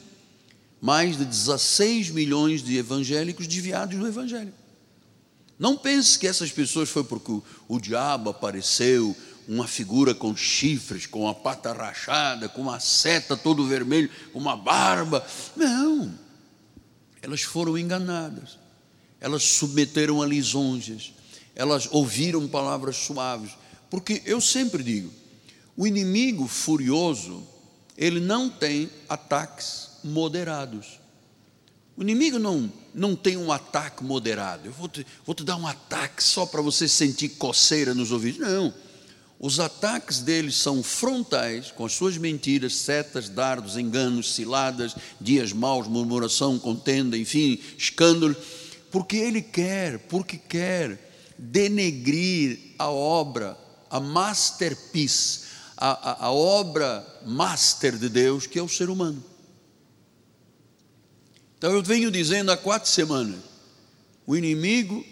mais 0.80 1.18
de 1.18 1.26
16 1.26 2.10
milhões 2.10 2.64
de 2.64 2.78
evangélicos 2.78 3.48
desviados 3.48 3.98
do 3.98 4.08
Evangelho. 4.08 4.54
Não 5.60 5.78
pense 5.78 6.18
que 6.18 6.26
essas 6.26 6.52
pessoas 6.52 6.90
foi 6.90 7.04
porque 7.04 7.32
o, 7.32 7.44
o 7.68 7.80
diabo 7.80 8.32
apareceu, 8.32 9.16
uma 9.48 9.68
figura 9.68 10.14
com 10.14 10.36
chifres, 10.36 11.06
com 11.06 11.28
a 11.28 11.34
pata 11.34 11.74
rachada, 11.74 12.48
com 12.48 12.62
uma 12.62 12.80
seta 12.80 13.36
todo 13.36 13.68
vermelho, 13.68 14.10
uma 14.34 14.56
barba. 14.56 15.26
Não. 15.56 16.14
Elas 17.22 17.42
foram 17.42 17.78
enganadas. 17.78 18.58
Elas 19.20 19.44
submeteram 19.44 20.22
a 20.22 20.26
lisonjas. 20.26 21.14
Elas 21.56 21.88
ouviram 21.92 22.48
palavras 22.48 22.96
suaves. 22.98 23.52
Porque 23.90 24.22
eu 24.26 24.40
sempre 24.40 24.82
digo, 24.82 25.12
o 25.76 25.86
inimigo 25.86 26.48
furioso, 26.48 27.46
ele 27.98 28.20
não 28.20 28.50
tem 28.50 28.90
ataques 29.10 29.90
moderados. 30.04 31.00
O 31.96 32.02
inimigo 32.02 32.40
não, 32.40 32.72
não 32.94 33.16
tem 33.16 33.38
um 33.38 33.52
ataque 33.52 34.04
moderado. 34.04 34.66
Eu 34.66 34.72
vou 34.72 34.88
te, 34.88 35.06
vou 35.26 35.36
te 35.36 35.44
dar 35.44 35.58
um 35.58 35.68
ataque 35.68 36.24
só 36.24 36.46
para 36.46 36.62
você 36.62 36.88
sentir 36.88 37.30
coceira 37.30 37.94
nos 37.94 38.12
ouvidos. 38.12 38.40
Não. 38.40 38.74
Os 39.44 39.60
ataques 39.60 40.20
deles 40.20 40.54
são 40.56 40.84
frontais, 40.84 41.72
com 41.72 41.84
as 41.84 41.94
suas 41.94 42.16
mentiras, 42.16 42.76
setas, 42.76 43.28
dardos, 43.28 43.76
enganos, 43.76 44.36
ciladas, 44.36 44.96
dias 45.20 45.52
maus, 45.52 45.88
murmuração, 45.88 46.60
contenda, 46.60 47.18
enfim, 47.18 47.60
escândalo, 47.76 48.36
porque 48.92 49.18
ele 49.18 49.42
quer, 49.42 49.98
porque 49.98 50.38
quer 50.38 51.34
denegrir 51.40 52.60
a 52.78 52.92
obra, 52.92 53.58
a 53.90 54.00
masterpiece, 54.00 55.46
a, 55.76 56.12
a, 56.12 56.26
a 56.28 56.32
obra 56.32 57.04
master 57.26 57.98
de 57.98 58.10
Deus, 58.10 58.46
que 58.46 58.60
é 58.60 58.62
o 58.62 58.70
ser 58.70 58.92
humano. 58.92 59.24
Então 61.58 61.72
eu 61.72 61.82
venho 61.82 62.12
dizendo 62.12 62.52
há 62.52 62.58
quatro 62.58 62.92
semanas: 62.92 63.40
o 64.28 64.38
inimigo 64.38 65.04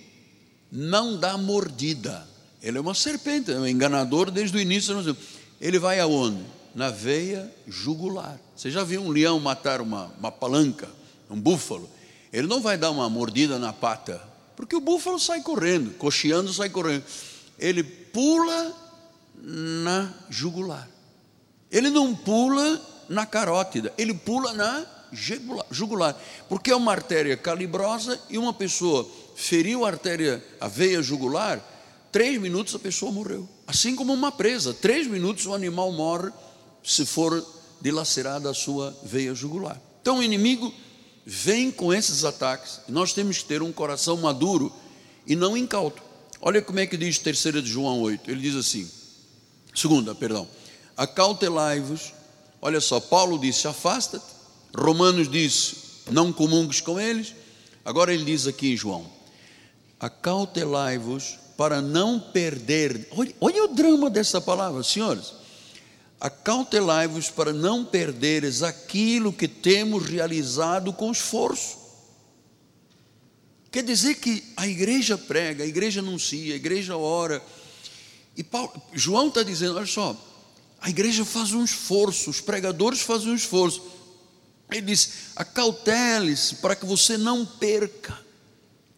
não 0.71 1.19
dá 1.19 1.35
mordida 1.35 2.28
ele 2.61 2.77
é 2.77 2.81
uma 2.81 2.93
serpente, 2.93 3.51
é 3.51 3.57
um 3.57 3.67
enganador 3.67 4.29
desde 4.29 4.57
o 4.57 4.59
início. 4.59 5.15
Ele 5.59 5.79
vai 5.79 5.99
aonde? 5.99 6.43
Na 6.75 6.89
veia 6.89 7.51
jugular. 7.67 8.39
Você 8.55 8.69
já 8.69 8.83
viu 8.83 9.01
um 9.01 9.09
leão 9.09 9.39
matar 9.39 9.81
uma, 9.81 10.11
uma 10.19 10.31
palanca, 10.31 10.89
um 11.29 11.39
búfalo? 11.39 11.89
Ele 12.31 12.47
não 12.47 12.61
vai 12.61 12.77
dar 12.77 12.91
uma 12.91 13.09
mordida 13.09 13.57
na 13.57 13.73
pata, 13.73 14.21
porque 14.55 14.75
o 14.75 14.81
búfalo 14.81 15.19
sai 15.19 15.41
correndo, 15.41 15.91
cocheando 15.97 16.53
sai 16.53 16.69
correndo. 16.69 17.03
Ele 17.57 17.83
pula 17.83 18.75
na 19.41 20.13
jugular. 20.29 20.87
Ele 21.71 21.89
não 21.89 22.15
pula 22.15 22.81
na 23.07 23.25
carótida, 23.25 23.93
ele 23.97 24.13
pula 24.13 24.53
na 24.53 24.85
jugular, 25.71 26.15
porque 26.47 26.71
é 26.71 26.75
uma 26.75 26.91
artéria 26.91 27.35
calibrosa 27.35 28.19
e 28.29 28.37
uma 28.37 28.53
pessoa 28.53 29.07
feriu 29.35 29.85
a 29.85 29.87
artéria, 29.87 30.43
a 30.59 30.67
veia 30.67 31.01
jugular, 31.01 31.59
Três 32.11 32.39
minutos 32.41 32.73
a 32.73 32.79
pessoa 32.79 33.11
morreu. 33.11 33.47
Assim 33.67 33.95
como 33.95 34.13
uma 34.13 34.31
presa, 34.31 34.73
três 34.73 35.05
minutos 35.07 35.45
o 35.45 35.53
animal 35.53 35.91
morre 35.91 36.31
se 36.83 37.05
for 37.05 37.45
dilacerada 37.81 38.49
a 38.49 38.53
sua 38.53 38.97
veia 39.03 39.35
jugular. 39.35 39.79
Então 40.01 40.19
o 40.19 40.23
inimigo 40.23 40.73
vem 41.25 41.71
com 41.71 41.93
esses 41.93 42.23
ataques. 42.23 42.81
Nós 42.87 43.13
temos 43.13 43.39
que 43.39 43.45
ter 43.45 43.61
um 43.61 43.71
coração 43.71 44.17
maduro 44.17 44.73
e 45.27 45.35
não 45.35 45.55
incauto. 45.55 46.01
Olha 46.41 46.61
como 46.61 46.79
é 46.79 46.87
que 46.87 46.97
diz 46.97 47.19
3 47.19 47.37
de 47.63 47.69
João 47.69 48.01
8. 48.01 48.31
Ele 48.31 48.41
diz 48.41 48.55
assim: 48.55 48.89
segunda, 49.75 50.15
perdão. 50.15 50.47
Acautelai-vos. 50.97 52.13
Olha 52.61 52.81
só, 52.81 52.99
Paulo 52.99 53.37
disse: 53.37 53.67
afasta-te. 53.67 54.25
Romanos 54.75 55.29
disse: 55.29 55.75
não 56.09 56.33
comungues 56.33 56.81
com 56.81 56.99
eles. 56.99 57.35
Agora 57.85 58.13
ele 58.13 58.25
diz 58.25 58.47
aqui 58.47 58.73
em 58.73 58.77
João: 58.77 59.05
acautelai-vos 59.99 61.37
para 61.59 61.81
não 61.81 62.17
perder. 62.17 63.09
Olha, 63.11 63.35
olha 63.41 63.65
o 63.65 63.67
drama 63.67 64.09
dessa 64.09 64.39
palavra, 64.39 64.81
senhores. 64.81 65.33
Acautelai-vos 66.17 67.29
para 67.29 67.51
não 67.51 67.83
perderes 67.83 68.63
aquilo 68.63 69.33
que 69.33 69.45
temos 69.45 70.05
realizado 70.05 70.93
com 70.93 71.11
esforço. 71.11 71.77
Quer 73.69 73.83
dizer 73.83 74.15
que 74.15 74.41
a 74.55 74.69
igreja 74.69 75.17
prega, 75.17 75.65
a 75.65 75.67
igreja 75.67 75.99
anuncia, 75.99 76.53
a 76.53 76.55
igreja 76.55 76.95
ora. 76.95 77.43
E 78.37 78.41
Paulo, 78.41 78.81
João 78.93 79.27
está 79.27 79.43
dizendo: 79.43 79.75
olha 79.75 79.85
só, 79.85 80.15
A 80.79 80.89
igreja 80.89 81.25
faz 81.25 81.51
um 81.51 81.65
esforço, 81.65 82.29
os 82.29 82.39
pregadores 82.39 83.01
fazem 83.01 83.33
um 83.33 83.35
esforço. 83.35 83.83
Ele 84.71 84.83
diz: 84.83 85.11
acautele-se 85.35 86.55
para 86.55 86.73
que 86.73 86.85
você 86.85 87.17
não 87.17 87.45
perca. 87.45 88.17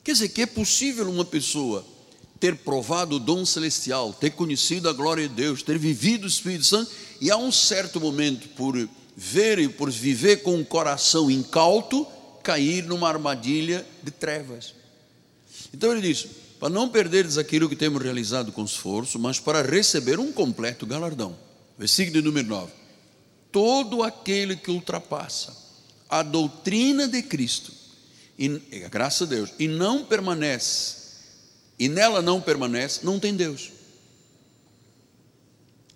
Quer 0.04 0.12
dizer, 0.12 0.30
que 0.30 0.44
é 0.44 0.46
possível 0.46 1.10
uma 1.10 1.26
pessoa 1.26 1.84
ter 2.42 2.56
provado 2.56 3.18
o 3.18 3.20
dom 3.20 3.46
celestial, 3.46 4.12
ter 4.12 4.32
conhecido 4.32 4.90
a 4.90 4.94
glória 4.94 5.30
de 5.30 5.36
Deus, 5.36 5.62
ter 5.62 5.78
vivido 5.78 6.24
o 6.24 6.28
Espírito 6.28 6.66
Santo, 6.66 6.92
e 7.22 7.30
a 7.30 7.38
um 7.38 7.52
certo 7.52 8.02
momento, 8.02 8.50
por 8.50 8.76
ver 9.16 9.60
e 9.60 9.70
por 9.70 9.92
viver 9.92 10.42
com 10.42 10.56
um 10.56 10.64
coração 10.64 11.30
incauto, 11.30 12.06
cair 12.42 12.84
numa 12.84 13.08
armadilha 13.08 13.86
de 14.02 14.10
trevas. 14.10 14.74
Então 15.72 15.92
ele 15.92 16.02
diz: 16.02 16.26
para 16.60 16.70
não 16.70 16.90
perderes 16.90 17.38
aquilo 17.38 17.70
que 17.70 17.76
temos 17.76 18.02
realizado 18.02 18.52
com 18.52 18.66
esforço, 18.66 19.20
mas 19.20 19.40
para 19.40 19.62
receber 19.62 20.20
um 20.20 20.32
completo 20.32 20.88
galardão. 20.88 21.38
Versículo 21.78 22.24
número 22.24 22.48
9: 22.48 22.72
Todo 23.52 24.02
aquele 24.02 24.56
que 24.56 24.72
ultrapassa 24.72 25.56
a 26.10 26.24
doutrina 26.24 27.08
de 27.08 27.22
Cristo, 27.22 27.72
e, 28.38 28.50
graças 28.90 29.28
a 29.28 29.32
Deus, 29.32 29.52
e 29.60 29.68
não 29.68 30.04
permanece 30.04 31.01
e 31.82 31.90
nela 31.90 32.22
não 32.22 32.40
permanece, 32.40 33.00
não 33.04 33.20
tem 33.20 33.36
Deus. 33.36 33.72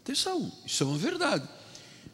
Atenção, 0.01 0.51
isso 0.65 0.81
é 0.81 0.85
uma 0.87 0.97
verdade. 0.97 1.47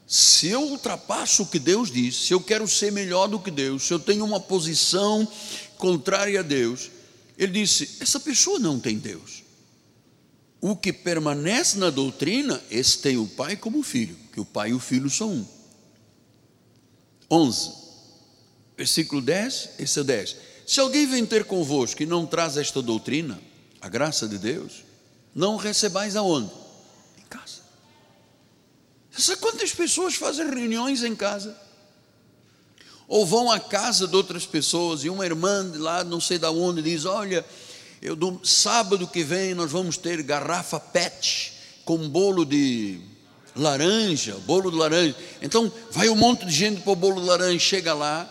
Se 0.06 0.48
eu 0.50 0.62
ultrapasso 0.64 1.44
o 1.44 1.46
que 1.46 1.58
Deus 1.58 1.90
diz, 1.90 2.18
se 2.18 2.34
eu 2.34 2.42
quero 2.42 2.68
ser 2.68 2.92
melhor 2.92 3.30
do 3.30 3.40
que 3.40 3.50
Deus, 3.50 3.84
se 3.84 3.94
eu 3.94 3.98
tenho 3.98 4.26
uma 4.26 4.42
posição 4.42 5.26
contrária 5.78 6.42
a 6.42 6.44
Deus, 6.44 6.92
ele 7.38 7.54
disse: 7.62 7.96
essa 8.02 8.20
pessoa 8.20 8.60
não 8.60 8.78
tem 8.78 8.98
Deus. 8.98 9.42
O 10.60 10.76
que 10.76 10.92
permanece 10.92 11.78
na 11.78 11.90
doutrina, 11.90 12.62
esse 12.70 12.98
tem 12.98 13.16
o 13.16 13.26
pai 13.26 13.56
como 13.56 13.82
filho, 13.82 14.18
que 14.34 14.42
o 14.42 14.46
pai 14.46 14.72
e 14.72 14.74
o 14.74 14.80
filho 14.80 15.10
são 15.10 15.32
um. 15.32 15.46
11, 17.32 17.72
versículo 18.76 19.22
10, 19.22 19.70
esse 19.80 19.98
é 19.98 20.04
10. 20.04 20.36
Se 20.68 20.82
alguém 20.82 21.08
vem 21.08 21.26
ter 21.26 21.46
convosco 21.46 22.04
e 22.04 22.06
não 22.06 22.26
traz 22.26 22.58
esta 22.58 22.82
doutrina, 22.82 23.42
a 23.82 23.90
graça 23.90 24.28
de 24.28 24.38
Deus, 24.38 24.84
não 25.34 25.56
recebais 25.56 26.16
aonde? 26.16 26.52
Em 27.18 27.24
casa. 27.24 27.62
Você 29.12 29.22
sabe 29.22 29.42
quantas 29.42 29.74
pessoas 29.74 30.16
fazem 30.16 30.48
reuniões 30.48 31.04
em 31.04 31.16
casa? 31.16 31.58
Ou 33.08 33.26
vão 33.26 33.52
à 33.52 33.60
casa 33.60 34.08
de 34.08 34.16
outras 34.16 34.46
pessoas 34.46 35.04
e 35.04 35.10
uma 35.10 35.26
irmã 35.26 35.70
de 35.70 35.78
lá, 35.78 36.04
não 36.04 36.22
sei 36.22 36.38
de 36.38 36.46
onde, 36.46 36.82
diz: 36.82 37.06
Olha, 37.06 37.46
eu 38.02 38.16
do 38.16 38.40
sábado 38.44 39.08
que 39.08 39.24
vem 39.24 39.54
nós 39.54 39.72
vamos 39.72 39.98
ter 39.98 40.22
garrafa 40.24 40.80
PET 40.80 41.54
com 41.84 42.08
bolo 42.08 42.46
de 42.46 43.02
laranja, 43.56 44.38
bolo 44.46 44.72
de 44.72 44.78
laranja. 44.78 45.16
Então 45.42 45.72
vai 45.92 46.08
um 46.08 46.16
monte 46.16 46.46
de 46.46 46.52
gente 46.52 46.82
para 46.82 46.94
o 46.94 46.96
bolo 46.96 47.20
de 47.20 47.28
laranja, 47.28 47.60
chega 47.60 47.94
lá, 47.94 48.30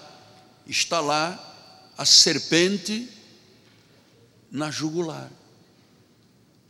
está 0.67 1.01
lá 1.01 1.39
a 1.99 2.05
serpente 2.07 3.09
na 4.51 4.71
jugular. 4.71 5.31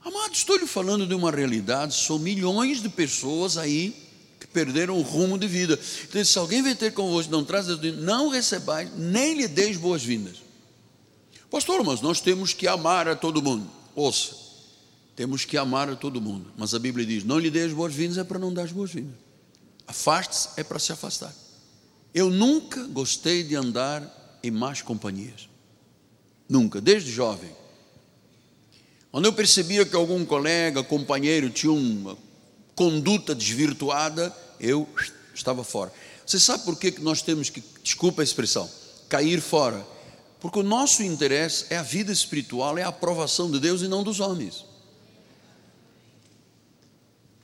Amado, 0.04 0.33
estou 0.33 0.57
lhe 0.57 0.66
falando 0.66 1.07
de 1.07 1.14
uma 1.14 1.30
realidade, 1.30 1.95
são 1.95 2.19
milhões 2.19 2.80
de 2.83 2.88
pessoas 2.88 3.59
aí 3.59 3.95
que 4.40 4.47
perderam 4.47 4.99
o 4.99 5.02
rumo 5.02 5.38
de 5.38 5.47
vida. 5.47 5.78
Então, 6.04 6.25
se 6.25 6.38
alguém 6.38 6.62
vem 6.62 6.75
ter 6.75 6.92
convosco, 6.92 7.30
não 7.30 7.45
traz, 7.45 7.66
não 7.99 8.28
recebais, 8.28 8.90
nem 8.97 9.35
lhe 9.35 9.47
deis 9.47 9.76
boas-vindas. 9.76 10.37
Pastor, 11.50 11.85
mas 11.85 12.00
nós 12.00 12.21
temos 12.21 12.54
que 12.54 12.66
amar 12.66 13.09
a 13.09 13.14
todo 13.14 13.42
mundo. 13.42 13.69
Ouça, 13.95 14.35
temos 15.14 15.45
que 15.45 15.59
amar 15.59 15.90
a 15.90 15.97
todo 15.97 16.21
mundo. 16.21 16.50
Mas 16.57 16.73
a 16.73 16.78
Bíblia 16.78 17.04
diz: 17.04 17.23
não 17.23 17.38
lhe 17.38 17.50
deis 17.50 17.73
boas-vindas 17.73 18.16
é 18.16 18.25
para 18.25 18.38
não 18.38 18.54
dar 18.54 18.62
as 18.62 18.73
boas-vindas. 18.73 19.16
Afaste-se 19.87 20.49
é 20.57 20.64
para 20.64 20.78
se 20.78 20.92
afastar. 20.92 21.35
Eu 22.14 22.30
nunca 22.30 22.85
gostei 22.85 23.42
de 23.42 23.55
andar 23.55 24.38
em 24.42 24.51
más 24.51 24.81
companhias. 24.81 25.48
Nunca, 26.48 26.81
desde 26.81 27.12
jovem. 27.12 27.60
Quando 29.11 29.25
eu 29.25 29.33
percebia 29.33 29.85
que 29.85 29.96
algum 29.96 30.25
colega, 30.25 30.85
companheiro 30.85 31.51
tinha 31.51 31.73
uma 31.73 32.16
conduta 32.75 33.35
desvirtuada, 33.35 34.35
eu 34.61 34.88
estava 35.35 35.64
fora. 35.64 35.92
Você 36.25 36.38
sabe 36.38 36.64
por 36.64 36.79
que 36.79 37.01
nós 37.01 37.23
temos 37.23 37.51
que, 37.51 37.62
desculpa 37.83 38.23
a 38.23 38.25
expressão, 38.25 38.70
cair 39.09 39.40
fora? 39.40 39.85
Porque 40.38 40.61
o 40.61 40.62
nosso 40.62 41.03
interesse 41.03 41.66
é 41.70 41.77
a 41.77 41.83
vida 41.83 42.12
espiritual, 42.12 42.79
é 42.79 42.83
a 42.83 42.88
aprovação 42.88 43.51
de 43.51 43.59
Deus 43.59 43.83
e 43.83 43.88
não 43.88 44.05
dos 44.05 44.20
homens. 44.20 44.64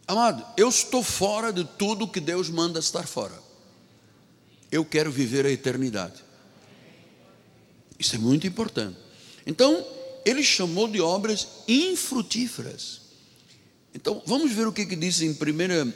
Amado, 0.06 0.46
eu 0.56 0.68
estou 0.68 1.02
fora 1.02 1.52
de 1.52 1.64
tudo 1.64 2.06
que 2.06 2.20
Deus 2.20 2.48
manda 2.48 2.78
estar 2.78 3.06
fora. 3.08 3.34
Eu 4.70 4.84
quero 4.84 5.10
viver 5.10 5.44
a 5.44 5.50
eternidade. 5.50 6.24
Isso 7.98 8.14
é 8.14 8.18
muito 8.18 8.46
importante. 8.46 8.96
Então, 9.44 9.84
ele 10.26 10.42
chamou 10.42 10.88
de 10.88 11.00
obras 11.00 11.46
infrutíferas. 11.68 13.00
Então, 13.94 14.20
vamos 14.26 14.50
ver 14.52 14.66
o 14.66 14.72
que, 14.72 14.84
que 14.84 14.96
diz 14.96 15.22
em 15.22 15.32
primeira, 15.32 15.86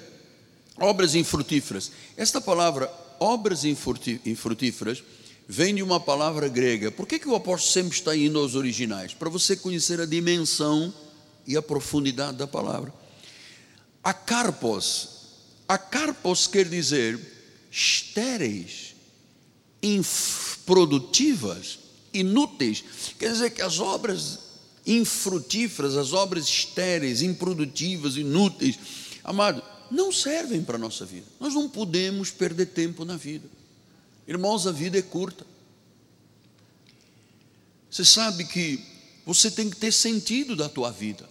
obras 0.77 1.17
infrutíferas. 1.17 1.91
Esta 2.17 2.41
palavra, 2.41 2.89
obras 3.19 3.65
infrutíferas, 3.65 5.03
vem 5.49 5.75
de 5.75 5.83
uma 5.83 5.99
palavra 5.99 6.47
grega. 6.47 6.93
Por 6.93 7.09
que, 7.09 7.19
que 7.19 7.29
o 7.29 7.35
apóstolo 7.35 7.73
sempre 7.73 7.99
está 7.99 8.17
indo 8.17 8.39
aos 8.39 8.55
originais? 8.55 9.13
Para 9.13 9.29
você 9.29 9.57
conhecer 9.57 10.01
a 10.01 10.07
dimensão 10.07 10.95
e 11.45 11.57
a 11.57 11.63
profundidade 11.63 12.37
da 12.37 12.47
palavra. 12.47 12.95
A 14.03 14.15
carpos, 14.15 15.09
a 15.67 15.77
carpos 15.77 16.47
quer 16.47 16.69
dizer 16.69 17.19
estéreis, 17.69 18.95
improdutivas, 19.83 21.80
inúteis. 22.13 22.85
Quer 23.19 23.33
dizer 23.33 23.51
que 23.51 23.63
as 23.63 23.79
obras 23.79 24.39
infrutíferas, 24.87 25.97
as 25.97 26.13
obras 26.13 26.47
estéreis, 26.47 27.23
improdutivas, 27.23 28.17
inúteis, 28.17 28.79
amado, 29.23 29.63
não 29.91 30.13
servem 30.13 30.63
para 30.63 30.77
a 30.77 30.79
nossa 30.79 31.05
vida. 31.05 31.27
Nós 31.39 31.55
não 31.55 31.69
podemos 31.69 32.31
perder 32.31 32.67
tempo 32.67 33.05
na 33.05 33.17
vida. 33.17 33.49
Irmãos, 34.27 34.67
a 34.67 34.73
vida 34.73 34.99
é 34.99 35.03
curta. 35.03 35.45
Você 37.91 38.05
sabe 38.05 38.45
que 38.45 38.81
você 39.27 39.51
tem 39.51 39.69
que 39.69 39.77
ter 39.77 39.93
sentido 39.93 40.55
da 40.55 40.69
tua 40.69 40.91
vida. 40.91 41.29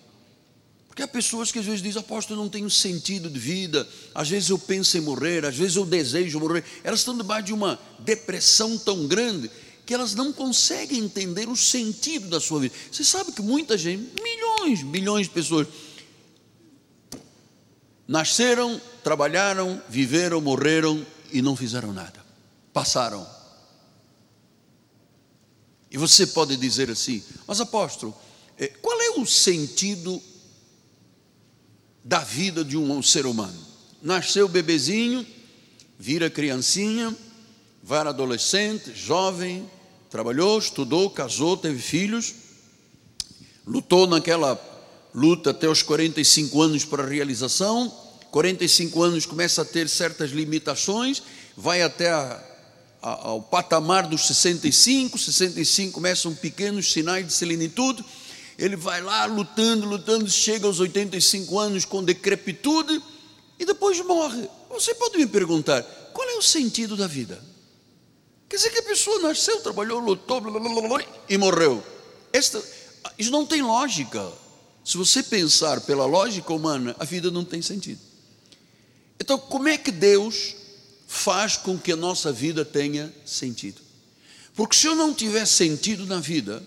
Porque 0.88 1.02
há 1.02 1.08
pessoas 1.08 1.52
que 1.52 1.60
às 1.60 1.65
vezes 1.65 1.82
dizem, 1.82 2.02
apóstolo, 2.02 2.39
eu 2.39 2.44
não 2.44 2.50
tenho 2.50 2.70
sentido 2.70 3.30
de 3.30 3.39
vida, 3.39 3.88
às 4.13 4.30
vezes 4.30 4.50
eu 4.50 4.60
penso 4.60 4.98
em 4.98 5.02
morrer, 5.02 5.46
às 5.46 5.56
vezes 5.56 5.78
eu 5.78 5.86
desejo 5.86 6.39
morrer. 6.39 6.63
Elas 6.84 7.00
estão 7.00 7.18
debaixo 7.18 7.46
de 7.46 7.54
uma 7.54 7.80
depressão 8.00 8.78
tão 8.78 9.08
grande 9.08 9.50
que 9.89 9.93
elas 9.95 10.13
não 10.13 10.32
conseguem 10.32 10.99
entender 10.99 11.49
o 11.49 11.56
sentido 11.56 12.30
da 12.30 12.39
sua 12.39 12.60
vida. 12.60 12.75
Você 12.91 13.04
sabe 13.04 13.32
que 13.32 13.41
muita 13.41 13.75
gente, 13.75 14.21
milhões, 14.21 14.84
milhões 14.84 15.25
de 15.25 15.34
pessoas, 15.34 15.67
nasceram, 18.08 18.80
trabalharam, 19.04 19.82
viveram, 19.89 20.39
morreram 20.41 21.04
e 21.32 21.41
não 21.41 21.56
fizeram 21.56 21.91
nada. 21.91 22.23
Passaram. 22.71 23.28
E 25.89 25.97
você 25.97 26.28
pode 26.28 26.56
dizer 26.56 26.91
assim, 26.91 27.23
mas 27.47 27.60
apóstolo, 27.60 28.15
eh, 28.60 28.67
qual 28.84 29.02
é 29.02 29.19
o 29.19 29.25
sentido 29.25 30.21
da 32.04 32.19
vida 32.19 32.63
de 32.63 32.78
um 32.78 33.02
ser 33.02 33.25
humano? 33.25 33.60
Nasceu 34.04 34.47
bebezinho, 34.47 35.25
vira 35.97 36.30
criancinha, 36.30 37.17
vai 37.82 38.02
adolescente, 38.02 38.93
jovem, 38.93 39.67
trabalhou, 40.10 40.58
estudou, 40.58 41.10
casou, 41.10 41.56
teve 41.56 41.80
filhos, 41.80 42.34
lutou 43.65 44.08
naquela 44.08 44.60
luta 45.13 45.52
até 45.52 45.67
os 45.67 45.84
45 45.84 46.62
anos 46.62 46.86
para 46.86 47.06
realização, 47.06 47.91
45 48.32 49.02
anos 49.02 49.26
começa 49.26 49.62
a 49.62 49.65
ter 49.65 49.88
certas 49.88 50.32
limitações, 50.32 51.22
vai 51.56 51.82
até 51.82 52.10
a, 52.10 52.43
a, 53.02 53.28
ao 53.28 53.41
patamar 53.41 54.08
dos 54.08 54.26
65, 54.28 55.17
65 55.17 55.93
começam 55.93 56.34
pequenos 56.34 56.91
sinais 56.91 57.26
de 57.26 57.34
selenitude, 57.34 58.04
ele 58.58 58.76
vai 58.76 59.02
lá 59.02 59.26
lutando, 59.26 59.86
lutando, 59.86 60.30
chega 60.30 60.67
aos 60.67 60.80
85 60.80 61.58
anos 61.58 61.86
com 61.86 62.04
decrepitude 62.04 63.02
e 63.58 63.65
depois 63.65 64.00
morre. 64.02 64.50
Você 64.69 64.93
pode 64.95 65.17
me 65.17 65.26
perguntar, 65.26 65.82
qual 66.13 66.28
é 66.28 66.36
o 66.36 66.41
sentido 66.41 66.98
da 66.98 67.08
vida? 67.08 67.41
Quer 68.49 68.55
dizer 68.55 68.71
que 68.71 68.79
a 68.79 68.83
pessoa 68.83 69.19
nasceu, 69.19 69.62
trabalhou, 69.62 69.99
lutou 69.99 70.41
blá, 70.41 70.59
blá, 70.59 70.88
blá, 70.88 71.05
e 71.29 71.38
morreu. 71.38 71.83
Esta, 72.33 72.62
isso 73.17 73.31
não 73.31 73.45
tem 73.45 73.62
lógica. 73.62 74.31
Se 74.83 74.97
você 74.97 75.21
pensar 75.21 75.81
pela 75.81 76.05
lógica 76.05 76.51
humana, 76.51 76.95
a 76.99 77.05
vida 77.05 77.29
não 77.29 77.45
tem 77.45 77.62
sentido. 77.62 77.99
Então, 79.19 79.38
como 79.38 79.67
é 79.67 79.77
que 79.77 79.91
Deus 79.91 80.55
faz 81.07 81.55
com 81.55 81.77
que 81.77 81.91
a 81.91 81.95
nossa 81.95 82.31
vida 82.31 82.65
tenha 82.65 83.13
sentido? 83.25 83.81
Porque 84.55 84.75
se 84.75 84.88
eu 84.88 84.95
não 84.95 85.13
tiver 85.13 85.45
sentido 85.45 86.05
na 86.07 86.19
vida, 86.19 86.63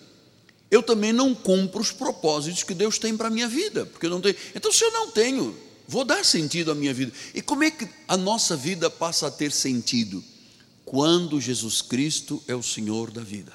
eu 0.71 0.81
também 0.81 1.11
não 1.11 1.35
cumpro 1.35 1.81
os 1.81 1.91
propósitos 1.91 2.63
que 2.63 2.73
Deus 2.73 2.97
tem 2.97 3.17
para 3.17 3.27
a 3.27 3.31
minha 3.31 3.47
vida. 3.47 3.85
Porque 3.85 4.05
eu 4.05 4.09
não 4.09 4.21
tenho. 4.21 4.35
Então, 4.55 4.71
se 4.71 4.83
eu 4.83 4.91
não 4.91 5.11
tenho 5.11 5.55
Vou 5.87 6.05
dar 6.05 6.23
sentido 6.23 6.71
à 6.71 6.75
minha 6.75 6.93
vida. 6.93 7.11
E 7.33 7.41
como 7.41 7.63
é 7.63 7.71
que 7.71 7.87
a 8.07 8.15
nossa 8.15 8.55
vida 8.55 8.89
passa 8.89 9.27
a 9.27 9.31
ter 9.31 9.51
sentido? 9.51 10.23
Quando 10.93 11.41
Jesus 11.41 11.81
Cristo 11.81 12.39
é 12.47 12.53
o 12.53 12.61
Senhor 12.61 13.09
da 13.09 13.23
vida. 13.23 13.51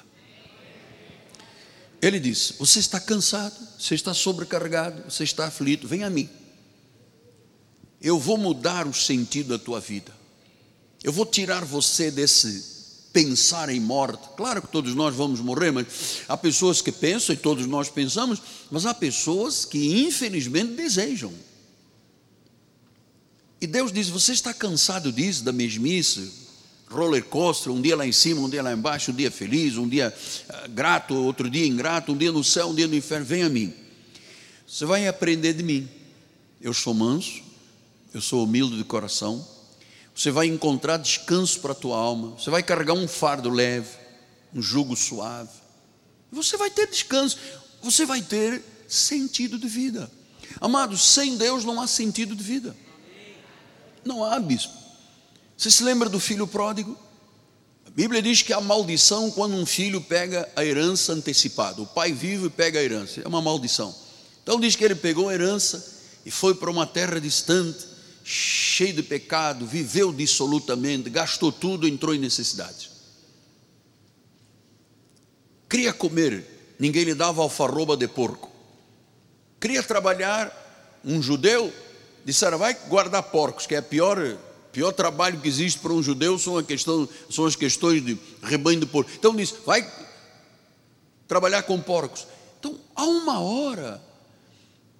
Ele 2.01 2.19
disse: 2.19 2.55
Você 2.59 2.79
está 2.79 2.99
cansado, 2.99 3.55
você 3.79 3.95
está 3.95 4.13
sobrecarregado, 4.13 5.09
você 5.09 5.23
está 5.23 5.47
aflito, 5.47 5.87
vem 5.87 6.03
a 6.03 6.09
mim. 6.09 6.29
Eu 8.01 8.19
vou 8.19 8.37
mudar 8.37 8.85
o 8.85 8.93
sentido 8.93 9.57
da 9.57 9.57
tua 9.57 9.79
vida. 9.79 10.11
Eu 11.01 11.13
vou 11.13 11.25
tirar 11.25 11.63
você 11.63 12.11
desse 12.11 13.07
pensar 13.13 13.69
em 13.69 13.79
morte. 13.79 14.27
Claro 14.35 14.61
que 14.61 14.67
todos 14.67 14.93
nós 14.93 15.15
vamos 15.15 15.39
morrer, 15.39 15.71
mas 15.71 16.23
há 16.27 16.35
pessoas 16.35 16.81
que 16.81 16.91
pensam, 16.91 17.33
e 17.33 17.37
todos 17.37 17.65
nós 17.65 17.87
pensamos, 17.87 18.41
mas 18.69 18.85
há 18.85 18.93
pessoas 18.93 19.63
que 19.63 20.03
infelizmente 20.03 20.73
desejam. 20.73 21.33
E 23.61 23.65
Deus 23.65 23.93
diz: 23.93 24.09
Você 24.09 24.33
está 24.33 24.53
cansado 24.53 25.09
disso, 25.09 25.45
da 25.45 25.53
mesmice, 25.53 26.48
roller 26.89 27.23
coaster, 27.23 27.71
um 27.71 27.81
dia 27.81 27.95
lá 27.95 28.05
em 28.05 28.11
cima, 28.11 28.41
um 28.41 28.49
dia 28.49 28.63
lá 28.63 28.73
embaixo, 28.73 29.11
um 29.11 29.15
dia 29.15 29.29
feliz, 29.29 29.77
um 29.77 29.87
dia 29.87 30.13
uh, 30.49 30.69
grato, 30.69 31.13
outro 31.15 31.49
dia 31.49 31.65
ingrato, 31.65 32.11
um 32.11 32.17
dia 32.17 32.31
no 32.31 32.43
céu, 32.43 32.67
um 32.67 32.75
dia 32.75 32.87
no 32.87 32.95
inferno. 32.95 33.25
Vem 33.25 33.43
a 33.43 33.49
mim. 33.49 33.73
Você 34.67 34.85
vai 34.85 35.07
aprender 35.07 35.53
de 35.53 35.63
mim. 35.63 35.87
Eu 36.61 36.73
sou 36.73 36.93
manso, 36.93 37.41
eu 38.13 38.21
sou 38.21 38.43
humilde 38.43 38.77
de 38.77 38.83
coração 38.83 39.45
você 40.19 40.31
vai 40.31 40.47
encontrar 40.47 40.97
descanso 40.97 41.61
para 41.61 41.71
a 41.71 41.75
tua 41.75 41.97
alma, 41.97 42.31
você 42.31 42.49
vai 42.49 42.61
carregar 42.61 42.91
um 42.91 43.07
fardo 43.07 43.49
leve, 43.49 43.95
um 44.53 44.61
jugo 44.61 44.93
suave, 44.93 45.49
você 46.29 46.57
vai 46.57 46.69
ter 46.69 46.87
descanso, 46.87 47.37
você 47.81 48.05
vai 48.05 48.21
ter 48.21 48.61
sentido 48.85 49.57
de 49.57 49.69
vida. 49.69 50.11
Amados, 50.59 51.01
sem 51.13 51.37
Deus 51.37 51.63
não 51.63 51.79
há 51.79 51.87
sentido 51.87 52.35
de 52.35 52.43
vida. 52.43 52.75
Não 54.03 54.21
há, 54.21 54.37
bispo. 54.41 54.73
Você 55.59 55.69
se 55.69 55.83
lembra 55.83 56.07
do 56.07 56.21
filho 56.21 56.47
pródigo? 56.47 56.97
A 57.85 57.89
Bíblia 57.89 58.21
diz 58.21 58.41
que 58.41 58.53
há 58.53 58.61
maldição 58.61 59.29
quando 59.29 59.55
um 59.55 59.65
filho 59.65 59.99
pega 59.99 60.47
a 60.55 60.63
herança 60.63 61.11
antecipada. 61.11 61.81
O 61.81 61.85
pai 61.85 62.13
vive 62.13 62.47
e 62.47 62.49
pega 62.49 62.79
a 62.79 62.81
herança. 62.81 63.19
É 63.19 63.27
uma 63.27 63.41
maldição. 63.41 63.93
Então 64.41 64.57
diz 64.57 64.77
que 64.77 64.85
ele 64.85 64.95
pegou 64.95 65.27
a 65.27 65.33
herança 65.33 65.85
e 66.25 66.31
foi 66.31 66.55
para 66.55 66.71
uma 66.71 66.87
terra 66.87 67.19
distante 67.19 67.85
cheio 68.23 68.93
de 68.93 69.03
pecado, 69.03 69.67
viveu 69.67 70.13
dissolutamente, 70.13 71.09
gastou 71.09 71.51
tudo, 71.51 71.85
entrou 71.85 72.15
em 72.15 72.19
necessidades. 72.19 72.89
Queria 75.69 75.91
comer, 75.91 76.75
ninguém 76.79 77.03
lhe 77.03 77.13
dava 77.13 77.41
alfarroba 77.41 77.97
de 77.97 78.07
porco. 78.07 78.49
Queria 79.59 79.83
trabalhar, 79.83 81.01
um 81.03 81.21
judeu, 81.21 81.73
disseram, 82.23 82.57
vai 82.57 82.73
guardar 82.87 83.23
porcos, 83.23 83.67
que 83.67 83.75
é 83.75 83.79
a 83.79 83.81
pior, 83.81 84.37
pior 84.71 84.91
trabalho 84.91 85.39
que 85.39 85.47
existe 85.47 85.79
para 85.79 85.93
um 85.93 86.01
judeu, 86.01 86.37
são, 86.37 86.61
questão, 86.63 87.07
são 87.29 87.45
as 87.45 87.55
questões 87.55 88.03
de 88.03 88.17
rebanho 88.43 88.79
de 88.79 88.85
porco. 88.85 89.11
Então 89.15 89.35
disse, 89.35 89.55
vai 89.65 89.89
trabalhar 91.27 91.63
com 91.63 91.79
porcos. 91.79 92.25
Então, 92.59 92.77
há 92.95 93.05
uma 93.05 93.39
hora, 93.39 94.01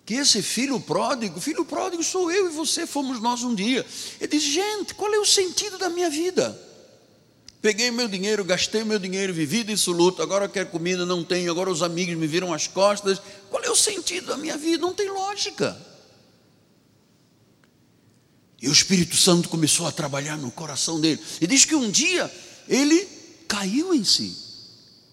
que 0.05 0.15
esse 0.15 0.41
filho 0.41 0.79
pródigo, 0.79 1.39
filho 1.39 1.65
pródigo 1.65 2.03
sou 2.03 2.31
eu 2.31 2.47
e 2.47 2.49
você, 2.49 2.87
fomos 2.87 3.19
nós 3.19 3.43
um 3.43 3.53
dia. 3.53 3.85
Ele 4.19 4.27
diz: 4.27 4.41
gente, 4.41 4.93
qual 4.95 5.13
é 5.13 5.19
o 5.19 5.25
sentido 5.25 5.77
da 5.77 5.89
minha 5.89 6.09
vida? 6.09 6.59
Peguei 7.61 7.91
meu 7.91 8.07
dinheiro, 8.07 8.43
gastei 8.45 8.85
meu 8.85 8.97
dinheiro, 8.97 9.33
vivi 9.33 9.63
dissoluto, 9.63 10.21
agora 10.21 10.47
quero 10.47 10.69
comida, 10.69 11.05
não 11.05 11.23
tenho, 11.25 11.51
agora 11.51 11.69
os 11.69 11.83
amigos 11.83 12.15
me 12.15 12.25
viram 12.25 12.53
as 12.53 12.67
costas. 12.67 13.21
Qual 13.49 13.61
é 13.61 13.69
o 13.69 13.75
sentido 13.75 14.27
da 14.27 14.37
minha 14.37 14.57
vida? 14.57 14.81
Não 14.81 14.93
tem 14.93 15.09
lógica. 15.09 15.77
E 18.61 18.67
o 18.67 18.71
Espírito 18.71 19.15
Santo 19.15 19.47
começou 19.47 19.87
a 19.87 19.91
trabalhar 19.91 20.37
no 20.37 20.51
coração 20.51 20.99
dele. 20.99 21.21
E 21.39 21.47
diz 21.47 21.65
que 21.65 21.75
um 21.75 21.89
dia 21.89 22.31
ele 22.67 23.07
caiu 23.47 23.93
em 23.93 24.03
si. 24.03 24.35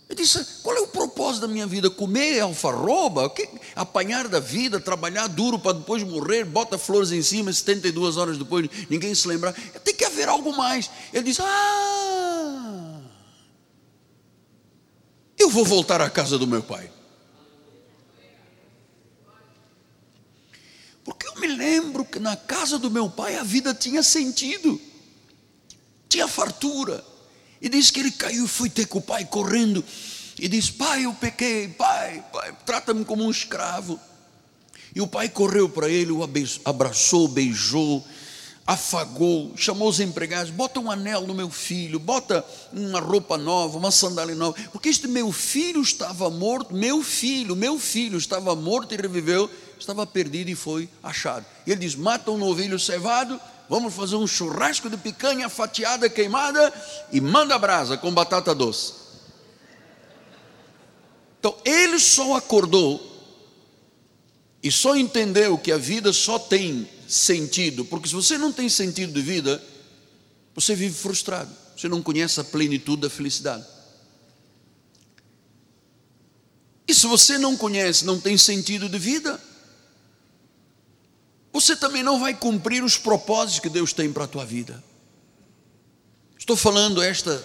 Ele 0.08 0.22
disse: 0.22 0.44
qual 0.62 0.76
é 0.76 0.80
o 0.80 0.88
propósito 0.88 1.42
da 1.42 1.48
minha 1.48 1.66
vida? 1.66 1.90
Comer 1.90 2.40
alfarroba? 2.40 3.32
Apanhar 3.74 4.28
da 4.28 4.40
vida, 4.40 4.80
trabalhar 4.80 5.26
duro 5.26 5.58
para 5.58 5.78
depois 5.78 6.02
morrer, 6.02 6.44
bota 6.44 6.78
flores 6.78 7.10
em 7.12 7.22
cima, 7.22 7.52
72 7.52 8.16
horas 8.16 8.38
depois 8.38 8.68
ninguém 8.88 9.14
se 9.14 9.26
lembrar. 9.26 9.52
Tem 9.52 9.94
que 9.94 10.04
haver 10.04 10.28
algo 10.28 10.56
mais. 10.56 10.90
Ele 11.12 11.24
diz: 11.24 11.38
Ah, 11.40 13.00
eu 15.38 15.50
vou 15.50 15.64
voltar 15.64 16.00
à 16.00 16.08
casa 16.08 16.38
do 16.38 16.46
meu 16.46 16.62
pai. 16.62 16.90
Porque 21.04 21.25
eu 21.25 21.25
me 21.40 21.46
lembro 21.46 22.04
que 22.04 22.18
na 22.18 22.36
casa 22.36 22.78
do 22.78 22.90
meu 22.90 23.08
pai 23.08 23.36
a 23.36 23.42
vida 23.42 23.74
tinha 23.74 24.02
sentido, 24.02 24.80
tinha 26.08 26.26
fartura 26.28 27.04
e 27.60 27.68
diz 27.68 27.90
que 27.90 28.00
ele 28.00 28.10
caiu 28.10 28.44
e 28.44 28.48
foi 28.48 28.68
ter 28.68 28.86
com 28.86 28.98
o 28.98 29.02
pai 29.02 29.24
correndo. 29.24 29.84
E 30.38 30.48
diz: 30.48 30.70
Pai, 30.70 31.04
eu 31.04 31.14
pequei, 31.14 31.68
pai, 31.68 32.22
pai, 32.32 32.54
trata-me 32.64 33.04
como 33.04 33.24
um 33.24 33.30
escravo. 33.30 33.98
E 34.94 35.00
o 35.00 35.06
pai 35.06 35.28
correu 35.28 35.68
para 35.68 35.88
ele, 35.88 36.12
o 36.12 36.20
abraçou, 36.64 37.28
beijou, 37.28 38.04
afagou, 38.66 39.52
chamou 39.56 39.88
os 39.88 40.00
empregados: 40.00 40.50
bota 40.50 40.80
um 40.80 40.90
anel 40.90 41.26
no 41.26 41.34
meu 41.34 41.50
filho, 41.50 41.98
bota 41.98 42.44
uma 42.72 43.00
roupa 43.00 43.38
nova, 43.38 43.78
uma 43.78 43.90
sandália 43.90 44.34
nova, 44.34 44.56
porque 44.72 44.88
este 44.88 45.06
meu 45.06 45.30
filho 45.32 45.80
estava 45.80 46.28
morto, 46.28 46.74
meu 46.74 47.02
filho, 47.02 47.54
meu 47.54 47.78
filho 47.78 48.18
estava 48.18 48.54
morto 48.54 48.94
e 48.94 48.96
reviveu, 48.96 49.50
estava 49.78 50.06
perdido 50.06 50.50
e 50.50 50.54
foi 50.54 50.88
achado. 51.02 51.44
E 51.66 51.70
ele 51.70 51.80
diz: 51.80 51.94
mata 51.94 52.30
um 52.30 52.38
novilho 52.38 52.78
cevado 52.78 53.40
vamos 53.68 53.94
fazer 53.94 54.16
um 54.16 54.26
churrasco 54.26 54.88
de 54.88 54.96
picanha 54.96 55.48
fatiada, 55.48 56.08
queimada 56.08 56.72
e 57.12 57.20
manda 57.20 57.58
brasa 57.58 57.96
com 57.96 58.12
batata 58.12 58.54
doce. 58.54 58.94
Então, 61.38 61.56
ele 61.64 61.98
só 61.98 62.36
acordou 62.36 63.14
e 64.62 64.70
só 64.72 64.96
entendeu 64.96 65.56
que 65.58 65.70
a 65.70 65.78
vida 65.78 66.12
só 66.12 66.38
tem 66.38 66.88
sentido, 67.06 67.84
porque 67.84 68.08
se 68.08 68.14
você 68.14 68.36
não 68.36 68.52
tem 68.52 68.68
sentido 68.68 69.12
de 69.12 69.20
vida, 69.20 69.62
você 70.54 70.74
vive 70.74 70.94
frustrado, 70.94 71.54
você 71.76 71.88
não 71.88 72.02
conhece 72.02 72.40
a 72.40 72.44
plenitude 72.44 73.02
da 73.02 73.10
felicidade. 73.10 73.64
E 76.88 76.94
se 76.94 77.06
você 77.06 77.36
não 77.36 77.56
conhece, 77.56 78.04
não 78.04 78.20
tem 78.20 78.36
sentido 78.36 78.88
de 78.88 78.98
vida, 78.98 79.40
você 81.60 81.74
também 81.74 82.02
não 82.02 82.20
vai 82.20 82.34
cumprir 82.34 82.84
os 82.84 82.98
propósitos 82.98 83.60
que 83.60 83.70
Deus 83.70 83.92
tem 83.92 84.12
para 84.12 84.24
a 84.24 84.28
tua 84.28 84.44
vida. 84.44 84.82
Estou 86.38 86.54
falando 86.56 87.02
esta 87.02 87.42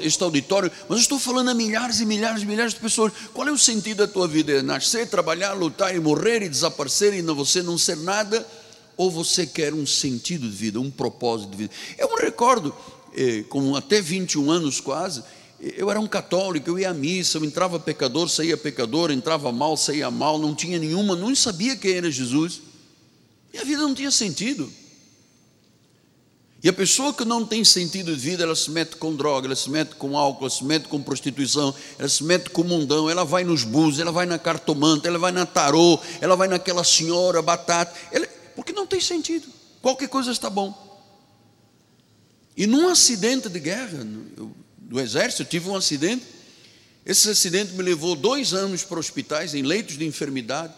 este 0.00 0.22
auditório, 0.22 0.72
mas 0.88 1.00
estou 1.00 1.18
falando 1.18 1.50
a 1.50 1.54
milhares 1.54 2.00
e 2.00 2.06
milhares 2.06 2.42
e 2.42 2.46
milhares 2.46 2.72
de 2.72 2.80
pessoas. 2.80 3.12
Qual 3.34 3.46
é 3.46 3.52
o 3.52 3.58
sentido 3.58 3.98
da 3.98 4.06
tua 4.06 4.26
vida? 4.26 4.52
É 4.52 4.62
nascer, 4.62 5.10
trabalhar, 5.10 5.52
lutar 5.52 5.94
e 5.94 6.00
morrer 6.00 6.42
e 6.42 6.48
desaparecer 6.48 7.12
e 7.12 7.20
você 7.20 7.62
não 7.62 7.76
ser 7.76 7.98
nada? 7.98 8.46
Ou 8.96 9.10
você 9.10 9.46
quer 9.46 9.74
um 9.74 9.84
sentido 9.84 10.48
de 10.48 10.56
vida, 10.56 10.80
um 10.80 10.90
propósito 10.90 11.50
de 11.50 11.56
vida? 11.56 11.74
Eu 11.98 12.14
me 12.14 12.22
recordo, 12.22 12.74
eh, 13.14 13.44
com 13.50 13.76
até 13.76 14.00
21 14.00 14.50
anos 14.50 14.80
quase, 14.80 15.22
eu 15.60 15.90
era 15.90 16.00
um 16.00 16.06
católico, 16.06 16.70
eu 16.70 16.78
ia 16.78 16.90
à 16.90 16.94
missa, 16.94 17.36
eu 17.36 17.44
entrava 17.44 17.78
pecador, 17.78 18.30
saía 18.30 18.56
pecador, 18.56 19.10
entrava 19.10 19.52
mal, 19.52 19.76
saía 19.76 20.10
mal, 20.10 20.38
não 20.38 20.54
tinha 20.54 20.78
nenhuma, 20.78 21.14
não 21.14 21.34
sabia 21.34 21.76
quem 21.76 21.92
era 21.92 22.10
Jesus. 22.10 22.62
Minha 23.52 23.64
vida 23.64 23.82
não 23.82 23.94
tinha 23.94 24.10
sentido. 24.10 24.72
E 26.62 26.68
a 26.68 26.72
pessoa 26.72 27.14
que 27.14 27.24
não 27.24 27.46
tem 27.46 27.62
sentido 27.64 28.12
de 28.12 28.18
vida, 28.18 28.42
ela 28.42 28.56
se 28.56 28.70
mete 28.70 28.96
com 28.96 29.14
droga, 29.14 29.46
ela 29.46 29.54
se 29.54 29.70
mete 29.70 29.94
com 29.94 30.18
álcool, 30.18 30.46
ela 30.46 30.50
se 30.50 30.64
mete 30.64 30.88
com 30.88 31.00
prostituição, 31.00 31.74
ela 31.98 32.08
se 32.08 32.24
mete 32.24 32.50
com 32.50 32.64
mundão, 32.64 33.08
ela 33.08 33.24
vai 33.24 33.44
nos 33.44 33.62
bus, 33.62 34.00
ela 34.00 34.10
vai 34.10 34.26
na 34.26 34.38
cartomanta, 34.38 35.06
ela 35.06 35.18
vai 35.18 35.30
na 35.30 35.46
tarô, 35.46 36.00
ela 36.20 36.34
vai 36.34 36.48
naquela 36.48 36.82
senhora 36.82 37.40
batata, 37.40 37.96
ela, 38.10 38.26
porque 38.56 38.72
não 38.72 38.86
tem 38.86 39.00
sentido. 39.00 39.46
Qualquer 39.80 40.08
coisa 40.08 40.32
está 40.32 40.50
bom. 40.50 40.74
E 42.56 42.66
num 42.66 42.88
acidente 42.88 43.48
de 43.48 43.60
guerra, 43.60 44.04
do 44.78 44.98
exército, 44.98 45.42
eu 45.42 45.46
tive 45.46 45.68
um 45.68 45.76
acidente. 45.76 46.24
Esse 47.04 47.30
acidente 47.30 47.74
me 47.74 47.82
levou 47.82 48.16
dois 48.16 48.54
anos 48.54 48.82
para 48.82 48.98
hospitais, 48.98 49.54
em 49.54 49.62
leitos 49.62 49.96
de 49.98 50.04
enfermidade 50.04 50.74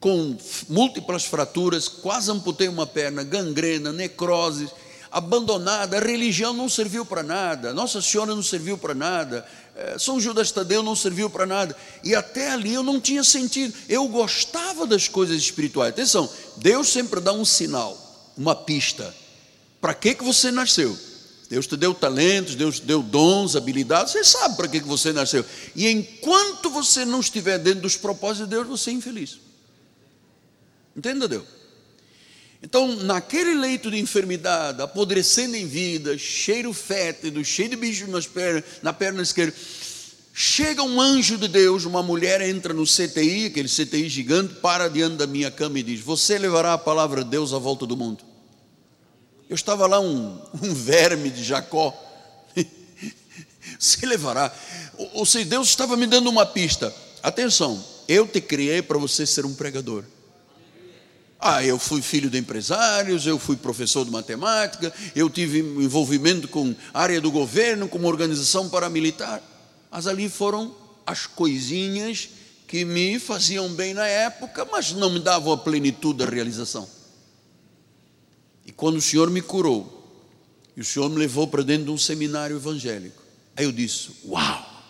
com 0.00 0.36
múltiplas 0.68 1.24
fraturas, 1.24 1.88
quase 1.88 2.30
amputei 2.30 2.68
uma 2.68 2.86
perna, 2.86 3.22
gangrena, 3.22 3.92
necrose, 3.92 4.68
abandonada, 5.10 5.96
a 5.96 6.00
religião 6.00 6.52
não 6.52 6.68
serviu 6.68 7.04
para 7.04 7.22
nada, 7.22 7.72
Nossa 7.72 8.02
Senhora 8.02 8.34
não 8.34 8.42
serviu 8.42 8.76
para 8.76 8.94
nada, 8.94 9.46
eh, 9.74 9.96
São 9.98 10.20
Judas 10.20 10.50
Tadeu 10.50 10.82
não 10.82 10.94
serviu 10.94 11.30
para 11.30 11.46
nada, 11.46 11.74
e 12.04 12.14
até 12.14 12.50
ali 12.50 12.74
eu 12.74 12.82
não 12.82 13.00
tinha 13.00 13.24
sentido, 13.24 13.72
eu 13.88 14.06
gostava 14.08 14.86
das 14.86 15.08
coisas 15.08 15.36
espirituais. 15.36 15.90
Atenção, 15.90 16.28
Deus 16.58 16.88
sempre 16.88 17.20
dá 17.20 17.32
um 17.32 17.44
sinal, 17.44 17.96
uma 18.36 18.54
pista. 18.54 19.14
Para 19.80 19.94
que, 19.94 20.14
que 20.14 20.24
você 20.24 20.50
nasceu? 20.50 20.96
Deus 21.48 21.66
te 21.66 21.76
deu 21.76 21.94
talentos, 21.94 22.54
Deus 22.54 22.80
te 22.80 22.86
deu 22.86 23.02
dons, 23.02 23.54
habilidades, 23.54 24.12
você 24.12 24.24
sabe 24.24 24.56
para 24.56 24.68
que, 24.68 24.80
que 24.80 24.86
você 24.86 25.12
nasceu. 25.12 25.44
E 25.74 25.88
enquanto 25.88 26.68
você 26.68 27.04
não 27.04 27.20
estiver 27.20 27.58
dentro 27.58 27.82
dos 27.82 27.96
propósitos 27.96 28.48
de 28.48 28.54
Deus, 28.54 28.66
você 28.66 28.90
é 28.90 28.94
infeliz. 28.94 29.45
Entenda, 30.96 31.28
Deus? 31.28 31.44
Então, 32.62 32.96
naquele 32.96 33.54
leito 33.54 33.90
de 33.90 33.98
enfermidade, 33.98 34.80
apodrecendo 34.80 35.54
em 35.56 35.66
vida, 35.66 36.16
cheiro 36.16 36.72
fétido, 36.72 37.44
cheio 37.44 37.68
de 37.68 37.76
bicho 37.76 38.06
nas 38.06 38.26
pernas, 38.26 38.64
na 38.82 38.92
perna 38.92 39.22
esquerda, 39.22 39.54
chega 40.32 40.82
um 40.82 41.00
anjo 41.00 41.36
de 41.36 41.48
Deus, 41.48 41.84
uma 41.84 42.02
mulher 42.02 42.40
entra 42.40 42.72
no 42.72 42.84
CTI, 42.84 43.46
aquele 43.46 43.68
CTI 43.68 44.08
gigante, 44.08 44.54
para 44.54 44.88
diante 44.88 45.16
da 45.16 45.26
minha 45.26 45.50
cama 45.50 45.78
e 45.78 45.82
diz: 45.82 46.00
Você 46.00 46.38
levará 46.38 46.72
a 46.72 46.78
palavra 46.78 47.22
de 47.22 47.30
Deus 47.30 47.52
à 47.52 47.58
volta 47.58 47.84
do 47.86 47.96
mundo. 47.96 48.24
Eu 49.48 49.54
estava 49.54 49.86
lá, 49.86 50.00
um, 50.00 50.40
um 50.62 50.74
verme 50.74 51.30
de 51.30 51.44
Jacó. 51.44 51.94
Você 53.78 54.04
levará. 54.06 54.52
Ou 55.12 55.26
seja, 55.26 55.44
Deus 55.44 55.68
estava 55.68 55.96
me 55.96 56.06
dando 56.06 56.28
uma 56.28 56.46
pista. 56.46 56.92
Atenção, 57.22 57.84
eu 58.08 58.26
te 58.26 58.40
criei 58.40 58.82
para 58.82 58.98
você 58.98 59.26
ser 59.26 59.44
um 59.44 59.54
pregador. 59.54 60.04
Ah, 61.38 61.64
eu 61.64 61.78
fui 61.78 62.00
filho 62.00 62.30
de 62.30 62.38
empresários, 62.38 63.26
eu 63.26 63.38
fui 63.38 63.56
professor 63.56 64.04
de 64.04 64.10
matemática, 64.10 64.92
eu 65.14 65.28
tive 65.28 65.60
envolvimento 65.60 66.48
com 66.48 66.74
área 66.94 67.20
do 67.20 67.30
governo, 67.30 67.88
com 67.88 67.98
uma 67.98 68.08
organização 68.08 68.68
paramilitar. 68.68 69.42
Mas 69.90 70.06
ali 70.06 70.28
foram 70.28 70.74
as 71.04 71.26
coisinhas 71.26 72.30
que 72.66 72.84
me 72.84 73.18
faziam 73.18 73.68
bem 73.68 73.94
na 73.94 74.06
época, 74.06 74.66
mas 74.70 74.92
não 74.92 75.10
me 75.10 75.20
davam 75.20 75.52
a 75.52 75.58
plenitude 75.58 76.18
da 76.18 76.26
realização. 76.26 76.88
E 78.64 78.72
quando 78.72 78.96
o 78.96 79.02
Senhor 79.02 79.30
me 79.30 79.40
curou, 79.40 79.92
e 80.76 80.80
o 80.80 80.84
Senhor 80.84 81.08
me 81.08 81.16
levou 81.16 81.46
para 81.46 81.62
dentro 81.62 81.84
de 81.84 81.90
um 81.90 81.98
seminário 81.98 82.56
evangélico, 82.56 83.22
aí 83.56 83.64
eu 83.64 83.72
disse: 83.72 84.10
Uau, 84.26 84.84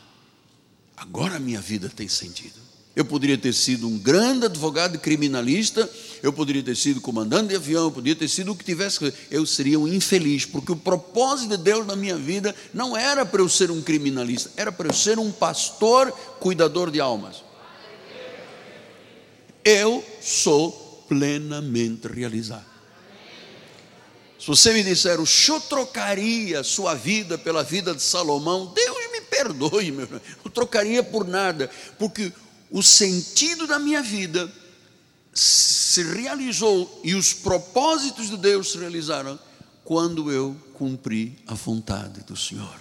agora 0.96 1.36
a 1.36 1.40
minha 1.40 1.60
vida 1.60 1.88
tem 1.88 2.08
sentido. 2.08 2.66
Eu 2.96 3.04
poderia 3.04 3.36
ter 3.36 3.52
sido 3.52 3.86
um 3.86 3.98
grande 3.98 4.46
advogado 4.46 4.98
criminalista, 4.98 5.88
eu 6.22 6.32
poderia 6.32 6.62
ter 6.62 6.76
sido 6.76 7.00
comandante 7.00 7.48
de 7.48 7.56
avião, 7.56 7.84
eu 7.84 7.90
poderia 7.90 8.16
ter 8.16 8.28
sido 8.28 8.52
o 8.52 8.56
que 8.56 8.64
tivesse, 8.64 9.12
eu 9.30 9.44
seria 9.46 9.78
um 9.78 9.88
infeliz, 9.88 10.44
porque 10.44 10.72
o 10.72 10.76
propósito 10.76 11.56
de 11.56 11.62
Deus 11.62 11.86
na 11.86 11.96
minha 11.96 12.16
vida 12.16 12.54
não 12.72 12.96
era 12.96 13.24
para 13.24 13.40
eu 13.40 13.48
ser 13.48 13.70
um 13.70 13.82
criminalista, 13.82 14.50
era 14.56 14.70
para 14.70 14.88
eu 14.88 14.92
ser 14.92 15.18
um 15.18 15.30
pastor 15.30 16.10
cuidador 16.40 16.90
de 16.90 17.00
almas. 17.00 17.44
Eu 19.64 20.04
sou 20.20 21.04
plenamente 21.08 22.06
realizado. 22.06 22.76
Se 24.38 24.46
você 24.46 24.72
me 24.72 24.82
disser, 24.84 25.20
o 25.20 25.26
senhor 25.26 25.60
trocaria 25.62 26.62
sua 26.62 26.94
vida 26.94 27.36
pela 27.36 27.64
vida 27.64 27.94
de 27.94 28.02
Salomão, 28.02 28.72
Deus 28.74 28.96
me 29.10 29.20
perdoe, 29.22 29.90
meu 29.90 30.04
irmão, 30.04 30.20
eu 30.44 30.50
trocaria 30.50 31.02
por 31.02 31.26
nada, 31.26 31.70
porque 31.98 32.32
o 32.70 32.82
sentido 32.82 33.66
da 33.66 33.78
minha 33.78 34.02
vida 34.02 34.50
se 35.36 36.02
realizou 36.02 37.00
e 37.04 37.14
os 37.14 37.34
propósitos 37.34 38.30
de 38.30 38.38
Deus 38.38 38.72
se 38.72 38.78
realizaram 38.78 39.38
quando 39.84 40.32
eu 40.32 40.56
cumpri 40.72 41.36
a 41.46 41.52
vontade 41.52 42.22
do 42.22 42.34
Senhor. 42.34 42.80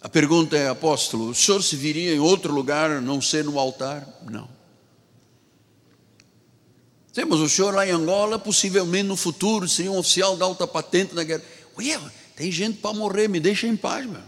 A 0.00 0.08
pergunta 0.08 0.56
é, 0.56 0.68
apóstolo, 0.68 1.30
o 1.30 1.34
senhor 1.34 1.62
se 1.62 1.76
viria 1.76 2.14
em 2.14 2.20
outro 2.20 2.54
lugar, 2.54 3.02
não 3.02 3.20
ser 3.20 3.44
no 3.44 3.58
altar? 3.58 4.08
Não. 4.30 4.48
Temos 7.12 7.40
o 7.40 7.48
senhor 7.48 7.74
lá 7.74 7.86
em 7.86 7.90
Angola, 7.90 8.38
possivelmente 8.38 9.08
no 9.08 9.16
futuro 9.16 9.68
seria 9.68 9.90
um 9.90 9.98
oficial 9.98 10.36
da 10.36 10.44
alta 10.44 10.66
patente 10.66 11.14
na 11.14 11.24
guerra. 11.24 11.42
Ué, 11.76 12.00
tem 12.36 12.50
gente 12.50 12.78
para 12.78 12.94
morrer, 12.94 13.28
me 13.28 13.40
deixa 13.40 13.66
em 13.66 13.76
paz, 13.76 14.06
meu. 14.06 14.27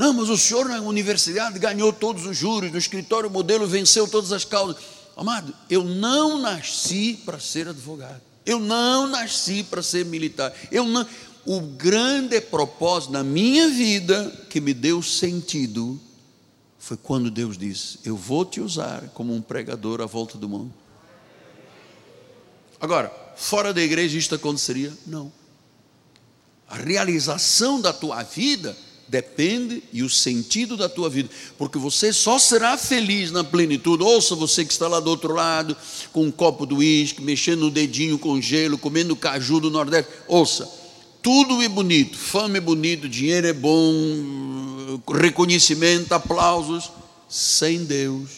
Não, 0.00 0.14
mas 0.14 0.30
o 0.30 0.38
senhor 0.38 0.66
na 0.66 0.80
universidade 0.80 1.58
ganhou 1.58 1.92
todos 1.92 2.24
os 2.24 2.34
juros, 2.34 2.72
no 2.72 2.78
escritório 2.78 3.28
modelo 3.28 3.66
venceu 3.66 4.08
todas 4.08 4.32
as 4.32 4.46
causas. 4.46 4.82
Amado, 5.14 5.54
eu 5.68 5.84
não 5.84 6.38
nasci 6.38 7.20
para 7.22 7.38
ser 7.38 7.68
advogado. 7.68 8.22
Eu 8.46 8.58
não 8.58 9.06
nasci 9.06 9.62
para 9.62 9.82
ser 9.82 10.06
militar. 10.06 10.54
Eu 10.72 10.86
não. 10.86 11.06
O 11.44 11.60
grande 11.60 12.40
propósito 12.40 13.12
na 13.12 13.22
minha 13.22 13.68
vida 13.68 14.30
que 14.48 14.58
me 14.58 14.72
deu 14.72 15.02
sentido 15.02 16.00
foi 16.78 16.96
quando 16.96 17.30
Deus 17.30 17.58
disse: 17.58 17.98
Eu 18.02 18.16
vou 18.16 18.46
te 18.46 18.58
usar 18.58 19.10
como 19.12 19.34
um 19.34 19.42
pregador 19.42 20.00
à 20.00 20.06
volta 20.06 20.38
do 20.38 20.48
mundo. 20.48 20.72
Agora, 22.80 23.12
fora 23.36 23.74
da 23.74 23.82
igreja 23.82 24.16
isto 24.16 24.34
aconteceria? 24.34 24.94
Não. 25.06 25.30
A 26.66 26.76
realização 26.76 27.78
da 27.78 27.92
tua 27.92 28.22
vida 28.22 28.74
depende 29.10 29.82
e 29.92 30.04
o 30.04 30.08
sentido 30.08 30.76
da 30.76 30.88
tua 30.88 31.10
vida, 31.10 31.28
porque 31.58 31.78
você 31.78 32.12
só 32.12 32.38
será 32.38 32.78
feliz 32.78 33.32
na 33.32 33.42
plenitude. 33.42 34.04
Ouça 34.04 34.36
você 34.36 34.64
que 34.64 34.72
está 34.72 34.86
lá 34.86 35.00
do 35.00 35.10
outro 35.10 35.34
lado, 35.34 35.76
com 36.12 36.24
um 36.24 36.30
copo 36.30 36.64
de 36.64 36.74
uísque, 36.74 37.20
mexendo 37.20 37.64
o 37.64 37.70
dedinho 37.70 38.18
com 38.18 38.40
gelo, 38.40 38.78
comendo 38.78 39.16
caju 39.16 39.58
do 39.58 39.70
Nordeste. 39.70 40.10
Ouça, 40.28 40.70
tudo 41.20 41.60
é 41.60 41.68
bonito, 41.68 42.16
fama 42.16 42.58
é 42.58 42.60
bonito, 42.60 43.08
dinheiro 43.08 43.48
é 43.48 43.52
bom, 43.52 43.92
reconhecimento, 45.12 46.12
aplausos. 46.12 46.90
Sem 47.28 47.84
Deus, 47.84 48.30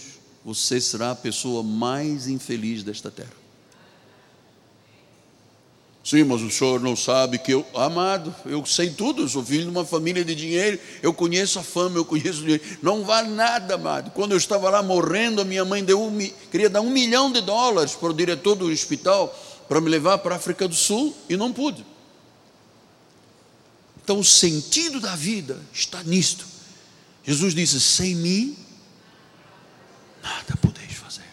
você 0.44 0.80
será 0.80 1.10
a 1.10 1.14
pessoa 1.14 1.62
mais 1.62 2.28
infeliz 2.28 2.82
desta 2.82 3.10
terra. 3.10 3.41
Sim, 6.04 6.24
mas 6.24 6.42
o 6.42 6.50
senhor 6.50 6.80
não 6.80 6.96
sabe 6.96 7.38
que 7.38 7.52
eu, 7.52 7.64
amado, 7.74 8.34
eu 8.44 8.66
sei 8.66 8.90
tudo, 8.90 9.22
eu 9.22 9.28
sou 9.28 9.44
filho 9.44 9.64
de 9.64 9.70
uma 9.70 9.84
família 9.84 10.24
de 10.24 10.34
dinheiro, 10.34 10.78
eu 11.00 11.14
conheço 11.14 11.60
a 11.60 11.62
fama, 11.62 11.96
eu 11.96 12.04
conheço 12.04 12.40
o 12.40 12.42
dinheiro. 12.42 12.62
Não 12.82 13.04
vale 13.04 13.28
nada, 13.28 13.76
amado. 13.76 14.10
Quando 14.10 14.32
eu 14.32 14.36
estava 14.36 14.68
lá 14.68 14.82
morrendo, 14.82 15.40
a 15.40 15.44
minha 15.44 15.64
mãe 15.64 15.84
deu 15.84 16.02
um, 16.02 16.18
queria 16.50 16.68
dar 16.68 16.80
um 16.80 16.90
milhão 16.90 17.30
de 17.30 17.40
dólares 17.40 17.94
para 17.94 18.10
o 18.10 18.14
diretor 18.14 18.56
do 18.56 18.66
hospital 18.66 19.32
para 19.68 19.80
me 19.80 19.88
levar 19.88 20.18
para 20.18 20.34
a 20.34 20.38
África 20.38 20.66
do 20.66 20.74
Sul 20.74 21.16
e 21.28 21.36
não 21.36 21.52
pude. 21.52 21.86
Então 24.02 24.18
o 24.18 24.24
sentido 24.24 25.00
da 25.00 25.14
vida 25.14 25.60
está 25.72 26.02
nisto. 26.02 26.44
Jesus 27.22 27.54
disse: 27.54 27.80
sem 27.80 28.16
mim, 28.16 28.56
nada 30.20 30.56
podeis 30.60 30.92
fazer. 30.94 31.30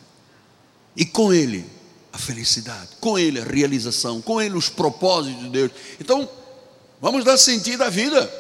E 0.96 1.04
com 1.06 1.34
Ele 1.34 1.79
felicidade, 2.20 2.90
com 3.00 3.18
Ele 3.18 3.40
a 3.40 3.44
realização, 3.44 4.22
com 4.22 4.42
Ele 4.42 4.56
os 4.56 4.70
propósitos 4.70 5.42
de 5.44 5.50
Deus. 5.50 5.72
Então, 6.00 6.30
vamos 7.02 7.24
dar 7.24 7.38
sentido 7.38 7.84
à 7.84 7.90
vida. 7.90 8.32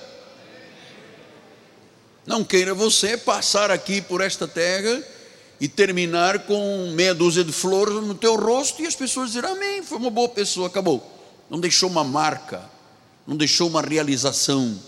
Não 2.26 2.44
queira 2.44 2.74
você 2.74 3.18
passar 3.18 3.72
aqui 3.72 4.02
por 4.02 4.22
esta 4.22 4.48
terra 4.48 5.04
e 5.60 5.68
terminar 5.68 6.40
com 6.40 6.92
meia 6.94 7.14
dúzia 7.14 7.44
de 7.44 7.52
flores 7.52 7.96
no 7.96 8.16
teu 8.16 8.36
rosto 8.36 8.82
e 8.82 8.88
as 8.88 8.96
pessoas 8.96 9.30
dizerem 9.30 9.52
amém, 9.52 9.84
foi 9.84 9.98
uma 9.98 10.10
boa 10.10 10.30
pessoa, 10.30 10.68
acabou. 10.68 11.04
Não 11.50 11.60
deixou 11.60 11.90
uma 11.90 12.04
marca, 12.04 12.70
não 13.26 13.36
deixou 13.36 13.68
uma 13.68 13.82
realização, 13.82 14.80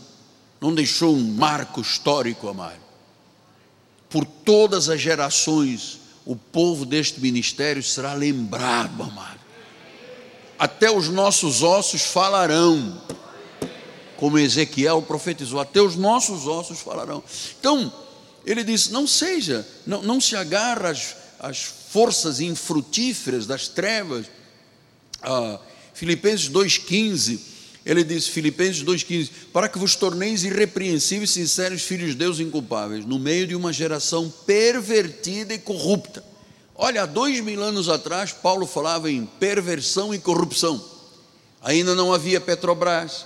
não 0.59 0.73
deixou 0.73 1.15
um 1.15 1.33
marco 1.33 1.81
histórico, 1.81 2.47
amado. 2.47 2.79
Por 4.09 4.25
todas 4.25 4.87
as 4.89 5.01
gerações, 5.01 6.00
o 6.25 6.35
povo 6.35 6.85
deste 6.85 7.19
ministério 7.19 7.81
será 7.81 8.13
lembrado, 8.13 9.03
amado. 9.03 9.39
Até 10.57 10.91
os 10.91 11.09
nossos 11.09 11.63
ossos 11.63 12.03
falarão, 12.03 13.01
como 14.17 14.37
Ezequiel 14.37 15.01
profetizou, 15.01 15.59
até 15.59 15.81
os 15.81 15.95
nossos 15.95 16.45
ossos 16.45 16.79
falarão. 16.79 17.23
Então, 17.59 17.91
ele 18.45 18.63
disse: 18.63 18.91
não 18.91 19.07
seja, 19.07 19.67
não, 19.85 20.01
não 20.03 20.21
se 20.21 20.35
agarra 20.35 20.89
às, 20.89 21.15
às 21.39 21.63
forças 21.63 22.39
infrutíferas 22.39 23.47
das 23.47 23.67
trevas. 23.67 24.27
Ah, 25.21 25.59
Filipenses 25.93 26.49
2,15 26.49 27.50
ele 27.85 28.03
diz, 28.03 28.27
Filipenses 28.27 28.83
2,15: 28.83 29.29
Para 29.51 29.67
que 29.67 29.79
vos 29.79 29.95
torneis 29.95 30.43
irrepreensíveis, 30.43 31.31
sinceros 31.31 31.81
filhos 31.81 32.11
de 32.11 32.17
Deus 32.17 32.39
inculpáveis, 32.39 33.03
no 33.05 33.17
meio 33.17 33.47
de 33.47 33.55
uma 33.55 33.73
geração 33.73 34.31
pervertida 34.45 35.51
e 35.53 35.59
corrupta. 35.59 36.23
Olha, 36.75 37.01
há 37.03 37.05
dois 37.05 37.39
mil 37.41 37.63
anos 37.63 37.87
atrás, 37.89 38.31
Paulo 38.31 38.65
falava 38.67 39.11
em 39.11 39.25
perversão 39.25 40.13
e 40.13 40.19
corrupção. 40.19 40.83
Ainda 41.61 41.95
não 41.95 42.13
havia 42.13 42.39
Petrobras, 42.39 43.25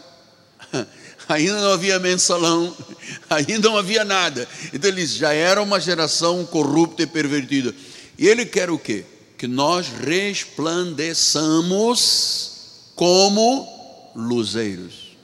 ainda 1.28 1.62
não 1.62 1.74
havia 1.74 2.00
mensalão, 2.00 2.74
ainda 3.30 3.70
não 3.70 3.78
havia 3.78 4.06
nada. 4.06 4.48
Então 4.74 4.90
ele 4.90 5.02
diz: 5.02 5.16
já 5.16 5.34
era 5.34 5.62
uma 5.62 5.82
geração 5.82 6.46
corrupta 6.46 7.04
e 7.04 7.08
pervertida. 7.08 7.76
E 8.18 8.26
ele 8.26 8.46
quer 8.46 8.70
o 8.70 8.80
quê? 8.80 9.04
Que 9.38 9.48
nós 9.48 9.90
resplandeçamos 9.90 12.52
como 12.96 13.75
luzeiros. 14.16 15.16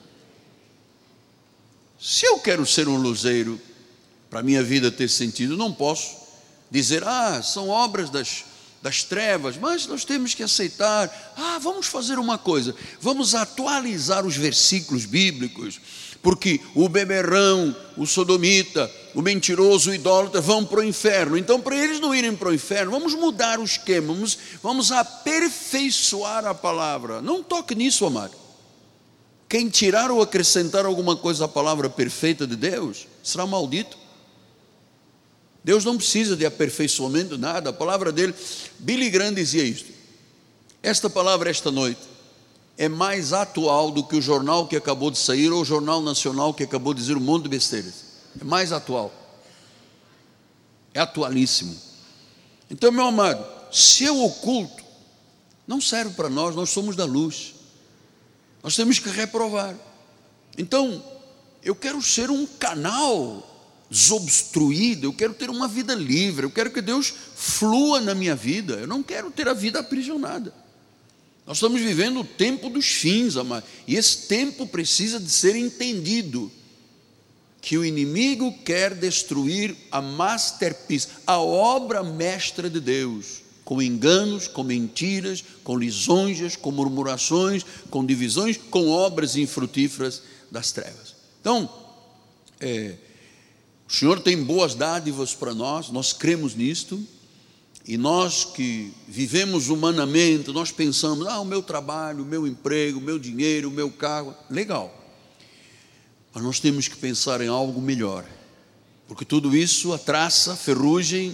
Se 2.00 2.26
eu 2.26 2.40
quero 2.40 2.66
ser 2.66 2.88
um 2.88 2.98
luzeiro, 2.98 3.62
para 4.30 4.40
a 4.40 4.44
minha 4.44 4.64
vida 4.64 4.90
ter 4.90 5.10
sentido, 5.10 5.58
não 5.58 5.72
posso 5.72 6.16
dizer, 6.72 7.04
ah, 7.04 7.44
são 7.44 7.68
obras 7.70 8.10
das, 8.10 8.46
das 8.82 9.04
trevas, 9.04 9.58
mas 9.58 9.86
nós 9.86 10.06
temos 10.06 10.34
que 10.34 10.42
aceitar. 10.42 11.34
Ah, 11.38 11.60
vamos 11.62 11.86
fazer 11.88 12.18
uma 12.18 12.38
coisa, 12.38 12.74
vamos 13.00 13.36
atualizar 13.36 14.26
os 14.26 14.36
versículos 14.36 15.06
bíblicos, 15.06 15.80
porque 16.22 16.60
o 16.74 16.88
beberrão, 16.88 17.76
o 17.98 18.08
sodomita, 18.08 18.90
o 19.14 19.22
mentiroso, 19.22 19.92
o 19.92 19.94
idólatra 19.94 20.40
vão 20.40 20.66
para 20.66 20.80
o 20.80 20.84
inferno. 20.84 21.38
Então, 21.38 21.60
para 21.60 21.76
eles 21.76 22.00
não 22.00 22.16
irem 22.16 22.36
para 22.36 22.50
o 22.50 22.54
inferno, 22.54 22.92
vamos 22.92 23.14
mudar 23.14 23.60
o 23.60 23.64
esquema, 23.64 24.14
vamos, 24.14 24.38
vamos 24.64 24.92
aperfeiçoar 24.92 26.46
a 26.48 26.56
palavra. 26.56 27.22
Não 27.22 27.44
toque 27.44 27.76
nisso, 27.76 28.06
amado. 28.06 28.41
Quem 29.52 29.68
tirar 29.68 30.10
ou 30.10 30.22
acrescentar 30.22 30.86
alguma 30.86 31.14
coisa 31.14 31.44
à 31.44 31.48
palavra 31.48 31.90
perfeita 31.90 32.48
de 32.48 32.56
Deus 32.56 33.06
será 33.22 33.46
maldito. 33.46 33.98
Deus 35.62 35.84
não 35.84 35.98
precisa 35.98 36.38
de 36.38 36.46
aperfeiçoamento, 36.46 37.38
nada. 37.38 37.70
A 37.70 37.74
palavra 37.74 38.14
dele, 38.14 38.34
Billy 38.80 39.10
Graham 39.10 39.34
dizia 39.34 39.62
isto. 39.62 39.92
Esta 40.82 41.10
palavra, 41.10 41.50
esta 41.50 41.70
noite, 41.70 42.00
é 42.78 42.88
mais 42.88 43.34
atual 43.34 43.92
do 43.92 44.06
que 44.06 44.16
o 44.16 44.22
jornal 44.22 44.70
que 44.70 44.78
acabou 44.78 45.12
de 45.12 45.18
sair 45.18 45.52
ou 45.52 45.64
o 45.64 45.66
jornal 45.66 46.02
nacional 46.02 46.54
que 46.54 46.64
acabou 46.64 46.94
de 46.94 47.02
dizer 47.02 47.18
um 47.18 47.20
monte 47.20 47.44
de 47.44 47.50
besteiras. 47.50 48.06
É 48.40 48.46
mais 48.46 48.72
atual. 48.72 49.12
É 50.94 51.02
atualíssimo. 51.02 51.76
Então, 52.70 52.90
meu 52.90 53.04
amado, 53.04 53.46
se 53.70 54.06
é 54.06 54.12
oculto, 54.14 54.82
não 55.68 55.82
serve 55.82 56.16
para 56.16 56.30
nós, 56.30 56.56
nós 56.56 56.70
somos 56.70 56.96
da 56.96 57.04
luz. 57.04 57.60
Nós 58.64 58.76
temos 58.76 59.00
que 59.00 59.10
reprovar. 59.10 59.76
Então, 60.58 61.04
eu 61.64 61.76
quero 61.76 62.02
ser 62.02 62.30
um 62.30 62.46
canal 62.46 63.48
desobstruído, 63.90 65.08
eu 65.08 65.14
quero 65.14 65.34
ter 65.34 65.50
uma 65.50 65.68
vida 65.68 65.94
livre, 65.94 66.46
eu 66.46 66.52
quero 66.52 66.72
que 66.72 66.82
Deus 66.82 67.14
flua 67.36 68.00
na 68.00 68.16
minha 68.16 68.36
vida, 68.36 68.76
eu 68.76 68.88
não 68.88 69.04
quero 69.04 69.30
ter 69.30 69.48
a 69.50 69.54
vida 69.54 69.80
aprisionada. 69.80 70.54
Nós 71.46 71.58
estamos 71.58 71.82
vivendo 71.82 72.22
o 72.22 72.24
tempo 72.24 72.70
dos 72.70 72.86
fins, 72.86 73.36
amado, 73.36 73.66
e 73.86 73.96
esse 73.96 74.28
tempo 74.28 74.66
precisa 74.66 75.20
de 75.20 75.30
ser 75.30 75.56
entendido. 75.56 76.52
Que 77.60 77.78
o 77.78 77.86
inimigo 77.86 78.58
quer 78.64 78.96
destruir 78.96 79.76
a 79.92 80.02
masterpiece, 80.02 81.10
a 81.28 81.38
obra 81.38 82.02
mestra 82.02 82.70
de 82.70 82.80
Deus, 82.80 83.42
com 83.72 83.82
enganos, 83.82 84.50
com 84.50 84.66
mentiras, 84.66 85.42
com 85.64 85.78
lisonjas, 85.78 86.58
com 86.58 86.74
murmurações, 86.74 87.66
com 87.90 88.06
divisões, 88.06 88.58
com 88.58 88.90
obras 88.90 89.38
infrutíferas 89.38 90.24
das 90.52 90.74
trevas. 90.74 91.16
Então, 91.40 91.70
é, 92.60 92.96
o 93.88 93.94
Senhor 93.94 94.20
tem 94.20 94.44
boas 94.44 94.76
dádivas 94.76 95.34
para 95.34 95.54
nós, 95.54 95.90
nós 95.90 96.12
cremos 96.12 96.54
nisto, 96.54 97.02
e 97.88 97.96
nós 97.96 98.44
que 98.44 98.92
vivemos 99.08 99.70
humanamente, 99.70 100.52
nós 100.52 100.70
pensamos, 100.70 101.26
ah, 101.26 101.40
o 101.40 101.46
meu 101.46 101.64
trabalho, 101.64 102.26
o 102.26 102.28
meu 102.28 102.46
emprego, 102.46 103.00
o 103.00 103.02
meu 103.02 103.18
dinheiro, 103.18 103.70
o 103.70 103.72
meu 103.72 103.90
carro, 103.90 104.36
legal. 104.50 104.94
Mas 106.34 106.44
nós 106.44 106.60
temos 106.60 106.90
que 106.90 106.98
pensar 106.98 107.40
em 107.40 107.48
algo 107.48 107.80
melhor, 107.80 108.26
porque 109.08 109.24
tudo 109.24 109.56
isso, 109.56 109.94
a 109.94 109.98
traça, 109.98 110.52
a 110.52 110.58
ferrugem, 110.58 111.34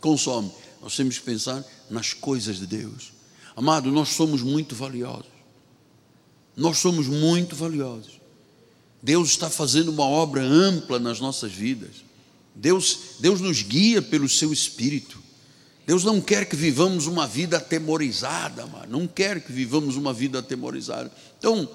consome. 0.00 0.50
Nós 0.82 0.96
temos 0.96 1.18
que 1.18 1.24
pensar 1.24 1.64
nas 1.90 2.12
coisas 2.12 2.58
de 2.58 2.66
Deus. 2.66 3.12
Amado, 3.56 3.90
nós 3.90 4.10
somos 4.10 4.42
muito 4.42 4.74
valiosos. 4.74 5.26
Nós 6.56 6.78
somos 6.78 7.06
muito 7.06 7.54
valiosos. 7.54 8.20
Deus 9.02 9.30
está 9.30 9.48
fazendo 9.50 9.90
uma 9.90 10.04
obra 10.04 10.42
ampla 10.42 10.98
nas 10.98 11.20
nossas 11.20 11.52
vidas. 11.52 12.04
Deus, 12.54 12.98
Deus 13.20 13.40
nos 13.40 13.62
guia 13.62 14.00
pelo 14.00 14.28
seu 14.28 14.52
espírito. 14.52 15.22
Deus 15.86 16.02
não 16.02 16.20
quer 16.20 16.46
que 16.46 16.56
vivamos 16.56 17.06
uma 17.06 17.26
vida 17.26 17.58
atemorizada, 17.58 18.66
mano. 18.66 18.98
não 18.98 19.06
quer 19.06 19.40
que 19.40 19.52
vivamos 19.52 19.96
uma 19.96 20.12
vida 20.12 20.40
atemorizada. 20.40 21.12
Então, 21.38 21.68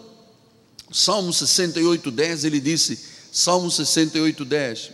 Salmo 0.92 1.32
68, 1.32 2.12
10, 2.12 2.44
ele 2.44 2.60
disse, 2.60 3.00
Salmo 3.32 3.72
68, 3.72 4.44
10, 4.44 4.92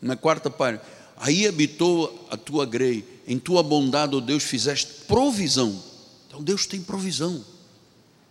na 0.00 0.16
quarta 0.16 0.48
parte, 0.48 0.84
aí 1.16 1.48
habitou 1.48 2.28
a 2.30 2.36
tua 2.36 2.64
grei, 2.64 3.04
em 3.26 3.38
tua 3.38 3.62
bondade, 3.62 4.14
ó 4.14 4.20
Deus, 4.20 4.42
fizeste 4.42 5.04
provisão. 5.06 5.82
Então 6.26 6.42
Deus 6.42 6.66
tem 6.66 6.82
provisão. 6.82 7.44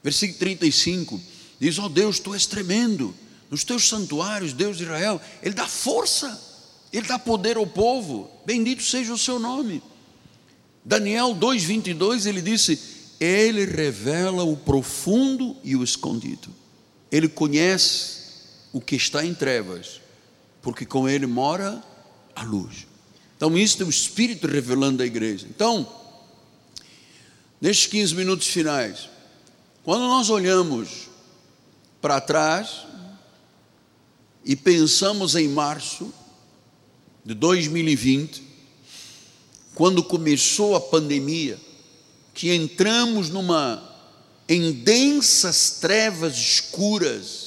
Versículo 0.03 0.39
35, 0.39 1.21
diz, 1.59 1.79
ó 1.79 1.85
oh 1.85 1.89
Deus, 1.89 2.19
tu 2.19 2.33
és 2.33 2.45
tremendo, 2.45 3.15
nos 3.49 3.63
teus 3.63 3.87
santuários, 3.87 4.51
Deus 4.51 4.77
de 4.77 4.83
Israel, 4.83 5.21
Ele 5.41 5.55
dá 5.55 5.67
força, 5.67 6.41
Ele 6.91 7.07
dá 7.07 7.17
poder 7.17 7.55
ao 7.55 7.65
povo, 7.65 8.29
bendito 8.45 8.83
seja 8.83 9.13
o 9.13 9.17
seu 9.17 9.39
nome. 9.39 9.81
Daniel 10.83 11.33
2,22 11.35 12.25
ele 12.25 12.41
disse: 12.41 12.77
Ele 13.19 13.65
revela 13.65 14.43
o 14.43 14.57
profundo 14.57 15.55
e 15.63 15.75
o 15.75 15.83
escondido, 15.83 16.49
Ele 17.09 17.29
conhece 17.29 18.23
o 18.73 18.81
que 18.81 18.95
está 18.95 19.25
em 19.25 19.33
trevas, 19.33 20.01
porque 20.61 20.85
com 20.85 21.07
Ele 21.07 21.25
mora 21.25 21.81
a 22.35 22.43
luz. 22.43 22.87
Então, 23.43 23.57
isso 23.57 23.83
é 23.83 23.85
o 23.85 23.89
Espírito 23.89 24.47
revelando 24.47 25.03
a 25.03 25.05
igreja. 25.05 25.45
Então, 25.49 25.85
nestes 27.59 27.87
15 27.87 28.15
minutos 28.15 28.47
finais, 28.47 29.09
quando 29.83 30.03
nós 30.07 30.29
olhamos 30.29 31.09
para 32.01 32.21
trás, 32.21 32.85
e 34.45 34.55
pensamos 34.55 35.35
em 35.35 35.49
março 35.49 36.13
de 37.25 37.33
2020, 37.33 38.41
quando 39.75 40.01
começou 40.01 40.73
a 40.73 40.79
pandemia, 40.79 41.59
que 42.33 42.49
entramos 42.49 43.29
numa 43.29 43.93
em 44.47 44.71
densas 44.71 45.79
trevas 45.81 46.37
escuras, 46.37 47.42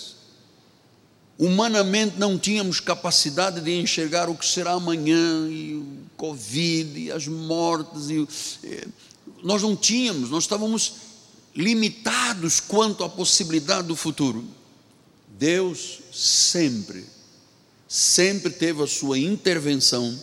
humanamente 1.38 2.18
não 2.18 2.38
tínhamos 2.38 2.80
capacidade 2.80 3.60
de 3.60 3.78
enxergar 3.78 4.28
o 4.28 4.34
que 4.34 4.46
será 4.46 4.72
amanhã, 4.72 5.48
e 5.50 5.74
o 5.74 5.86
Covid, 6.16 6.98
e 6.98 7.12
as 7.12 7.26
mortes, 7.26 8.08
e, 8.10 8.26
eh, 8.64 8.86
nós 9.42 9.62
não 9.62 9.76
tínhamos, 9.76 10.30
nós 10.30 10.44
estávamos 10.44 10.94
limitados 11.54 12.60
quanto 12.60 13.04
à 13.04 13.08
possibilidade 13.08 13.88
do 13.88 13.96
futuro. 13.96 14.44
Deus 15.38 16.00
sempre, 16.12 17.04
sempre 17.86 18.50
teve 18.50 18.82
a 18.82 18.86
sua 18.86 19.18
intervenção, 19.18 20.18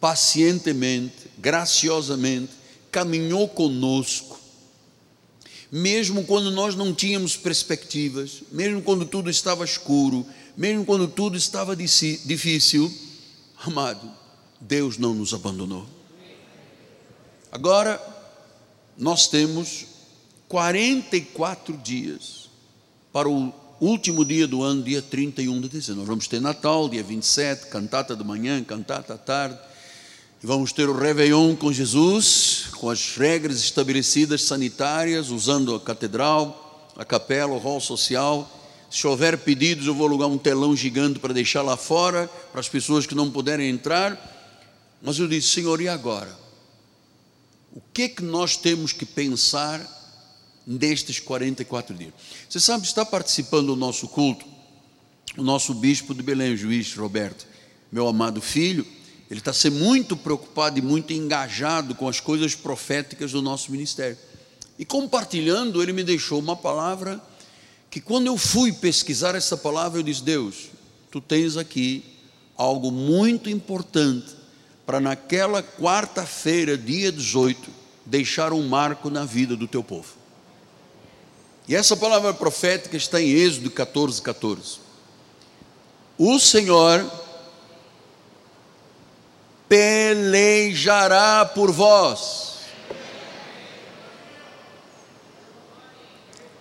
pacientemente, 0.00 1.30
graciosamente, 1.38 2.52
caminhou 2.90 3.48
conosco, 3.48 4.38
mesmo 5.72 6.24
quando 6.24 6.50
nós 6.50 6.76
não 6.76 6.92
tínhamos 6.92 7.34
perspectivas, 7.34 8.42
mesmo 8.52 8.82
quando 8.82 9.06
tudo 9.06 9.30
estava 9.30 9.64
escuro, 9.64 10.26
mesmo 10.54 10.84
quando 10.84 11.08
tudo 11.08 11.34
estava 11.34 11.74
difícil, 11.74 12.92
amado, 13.64 14.10
Deus 14.60 14.98
não 14.98 15.14
nos 15.14 15.32
abandonou. 15.32 15.86
Agora, 17.50 18.00
nós 18.98 19.28
temos 19.28 19.86
44 20.46 21.74
dias 21.78 22.50
para 23.10 23.28
o 23.28 23.50
último 23.80 24.26
dia 24.26 24.46
do 24.46 24.62
ano, 24.62 24.82
dia 24.82 25.00
31 25.00 25.58
de 25.62 25.68
dezembro. 25.70 26.00
Nós 26.00 26.08
vamos 26.08 26.28
ter 26.28 26.40
Natal, 26.40 26.86
dia 26.86 27.02
27, 27.02 27.68
cantata 27.68 28.14
de 28.14 28.22
manhã, 28.22 28.62
cantata 28.62 29.14
à 29.14 29.18
tarde. 29.18 29.58
Vamos 30.44 30.72
ter 30.72 30.88
o 30.88 30.98
Réveillon 30.98 31.54
com 31.54 31.72
Jesus, 31.72 32.64
com 32.72 32.90
as 32.90 33.16
regras 33.16 33.58
estabelecidas 33.58 34.42
sanitárias, 34.42 35.30
usando 35.30 35.72
a 35.72 35.80
catedral, 35.80 36.90
a 36.96 37.04
capela, 37.04 37.52
o 37.52 37.58
hall 37.58 37.80
social. 37.80 38.50
Se 38.90 39.06
houver 39.06 39.38
pedidos, 39.38 39.86
eu 39.86 39.94
vou 39.94 40.08
alugar 40.08 40.28
um 40.28 40.36
telão 40.36 40.74
gigante 40.74 41.20
para 41.20 41.32
deixar 41.32 41.62
lá 41.62 41.76
fora, 41.76 42.28
para 42.50 42.60
as 42.60 42.68
pessoas 42.68 43.06
que 43.06 43.14
não 43.14 43.30
puderem 43.30 43.70
entrar. 43.70 44.18
Mas 45.00 45.16
eu 45.18 45.28
disse, 45.28 45.48
Senhor, 45.48 45.80
e 45.80 45.86
agora? 45.86 46.36
O 47.72 47.80
que 47.94 48.02
é 48.02 48.08
que 48.08 48.24
nós 48.24 48.56
temos 48.56 48.92
que 48.92 49.06
pensar 49.06 49.80
nestes 50.66 51.20
44 51.20 51.94
dias. 51.94 52.12
Você 52.48 52.60
sabe, 52.60 52.84
está 52.84 53.04
participando 53.04 53.68
do 53.68 53.76
nosso 53.76 54.08
culto 54.08 54.44
o 55.36 55.42
nosso 55.42 55.72
bispo 55.72 56.14
de 56.14 56.22
Belém, 56.22 56.52
o 56.52 56.56
juiz 56.56 56.94
Roberto, 56.94 57.46
meu 57.90 58.06
amado 58.06 58.40
filho, 58.42 58.86
ele 59.32 59.38
está 59.38 59.50
sendo 59.50 59.76
muito 59.76 60.14
preocupado 60.14 60.78
e 60.78 60.82
muito 60.82 61.10
engajado 61.14 61.94
com 61.94 62.06
as 62.06 62.20
coisas 62.20 62.54
proféticas 62.54 63.32
do 63.32 63.40
nosso 63.40 63.72
ministério. 63.72 64.18
E 64.78 64.84
compartilhando, 64.84 65.82
ele 65.82 65.94
me 65.94 66.04
deixou 66.04 66.38
uma 66.38 66.54
palavra 66.54 67.18
que 67.90 67.98
quando 67.98 68.26
eu 68.26 68.36
fui 68.36 68.74
pesquisar 68.74 69.34
essa 69.34 69.56
palavra, 69.56 70.00
eu 70.00 70.02
disse: 70.02 70.22
Deus, 70.22 70.68
tu 71.10 71.18
tens 71.18 71.56
aqui 71.56 72.04
algo 72.58 72.90
muito 72.90 73.48
importante 73.48 74.36
para 74.84 75.00
naquela 75.00 75.62
quarta-feira, 75.62 76.76
dia 76.76 77.10
18, 77.10 77.70
deixar 78.04 78.52
um 78.52 78.68
marco 78.68 79.08
na 79.08 79.24
vida 79.24 79.56
do 79.56 79.66
teu 79.66 79.82
povo. 79.82 80.12
E 81.66 81.74
essa 81.74 81.96
palavra 81.96 82.34
profética 82.34 82.98
está 82.98 83.18
em 83.18 83.30
Êxodo 83.30 83.70
14, 83.70 84.20
14. 84.20 84.78
O 86.18 86.38
Senhor 86.38 87.21
pelejará 89.72 91.46
por 91.46 91.72
vós. 91.72 92.58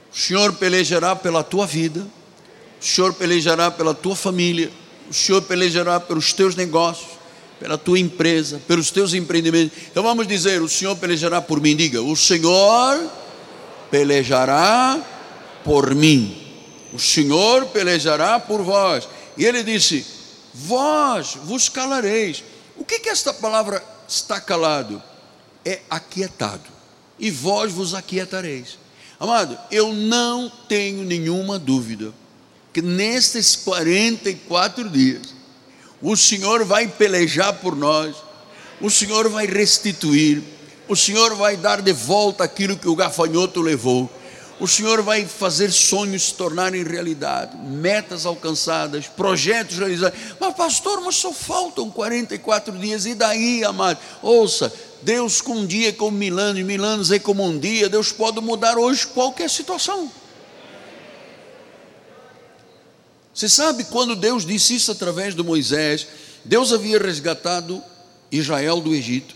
O 0.10 0.18
Senhor 0.18 0.54
pelejará 0.54 1.14
pela 1.14 1.44
tua 1.44 1.68
vida, 1.68 2.08
o 2.80 2.86
Senhor 2.86 3.14
pelejará 3.14 3.70
pela 3.70 3.94
tua 3.94 4.16
família, 4.16 4.72
o 5.10 5.14
Senhor 5.14 5.42
pelejará 5.42 6.00
pelos 6.00 6.32
teus 6.32 6.56
negócios, 6.56 7.10
pela 7.60 7.78
tua 7.78 8.00
empresa, 8.00 8.62
pelos 8.66 8.92
teus 8.92 9.14
empreendimentos. 9.14 9.78
Então 9.92 10.04
vamos 10.04 10.26
dizer: 10.26 10.62
o 10.62 10.70
Senhor 10.70 10.96
pelejará 10.96 11.42
por 11.42 11.60
mim. 11.60 11.76
Diga: 11.76 12.02
o 12.02 12.16
Senhor 12.16 13.12
pelejará 13.90 14.98
por 15.66 15.94
mim. 15.94 16.38
O 16.94 17.00
Senhor 17.00 17.66
pelejará 17.66 18.40
por 18.40 18.62
vós. 18.62 19.06
E 19.38 19.44
ele 19.44 19.64
disse: 19.64 20.06
Vós 20.54 21.38
vos 21.44 21.68
calareis. 21.68 22.51
O 22.82 22.84
que 22.84 22.98
que 22.98 23.10
esta 23.10 23.32
palavra 23.32 23.84
está 24.08 24.42
calado? 24.42 25.04
É 25.64 25.82
aquietado. 25.88 26.64
E 27.20 27.30
vós 27.30 27.72
vos 27.72 27.94
aquietareis. 27.94 28.80
Amado, 29.20 29.56
eu 29.70 29.94
não 29.94 30.52
tenho 30.68 31.04
nenhuma 31.04 31.60
dúvida 31.60 32.12
que 32.74 32.82
nestes 32.82 33.56
44 33.56 34.90
dias 34.90 35.36
o 36.02 36.18
Senhor 36.18 36.66
vai 36.66 36.88
pelejar 36.88 37.54
por 37.54 37.76
nós, 37.76 38.16
o 38.82 38.90
Senhor 38.90 39.30
vai 39.30 39.46
restituir, 39.46 40.42
o 40.90 40.96
Senhor 40.96 41.36
vai 41.36 41.56
dar 41.56 41.84
de 41.84 41.94
volta 41.94 42.44
aquilo 42.44 42.76
que 42.76 42.90
o 42.90 42.96
gafanhoto 42.96 43.62
levou. 43.62 44.10
O 44.62 44.68
Senhor 44.68 45.02
vai 45.02 45.26
fazer 45.26 45.72
sonhos 45.72 46.28
se 46.28 46.34
tornarem 46.36 46.84
realidade, 46.84 47.58
metas 47.58 48.28
alcançadas, 48.28 49.08
projetos 49.08 49.80
realizados. 49.80 50.20
Mas, 50.40 50.54
pastor, 50.54 51.02
mas 51.02 51.16
só 51.16 51.34
faltam 51.34 51.90
44 51.90 52.78
dias, 52.78 53.08
e 53.08 53.16
daí, 53.16 53.64
amado? 53.64 53.98
Ouça, 54.22 54.72
Deus 55.02 55.42
com 55.42 55.54
um 55.54 55.66
dia 55.66 55.90
é 55.90 55.92
como 55.92 56.16
mil 56.16 56.38
anos, 56.38 56.62
mil 56.64 56.86
anos 56.86 57.10
é 57.10 57.18
como 57.18 57.44
um 57.44 57.58
dia, 57.58 57.90
Deus 57.90 58.12
pode 58.12 58.40
mudar 58.40 58.78
hoje 58.78 59.08
qualquer 59.08 59.50
situação. 59.50 60.12
Você 63.34 63.50
sabe 63.50 63.84
quando 63.86 64.16
Deus 64.16 64.46
disse 64.46 64.76
isso 64.76 64.92
através 64.92 65.34
de 65.34 65.42
Moisés, 65.42 66.08
Deus 66.46 66.72
havia 66.72 67.00
resgatado 67.00 67.84
Israel 68.32 68.80
do 68.80 68.94
Egito, 68.94 69.36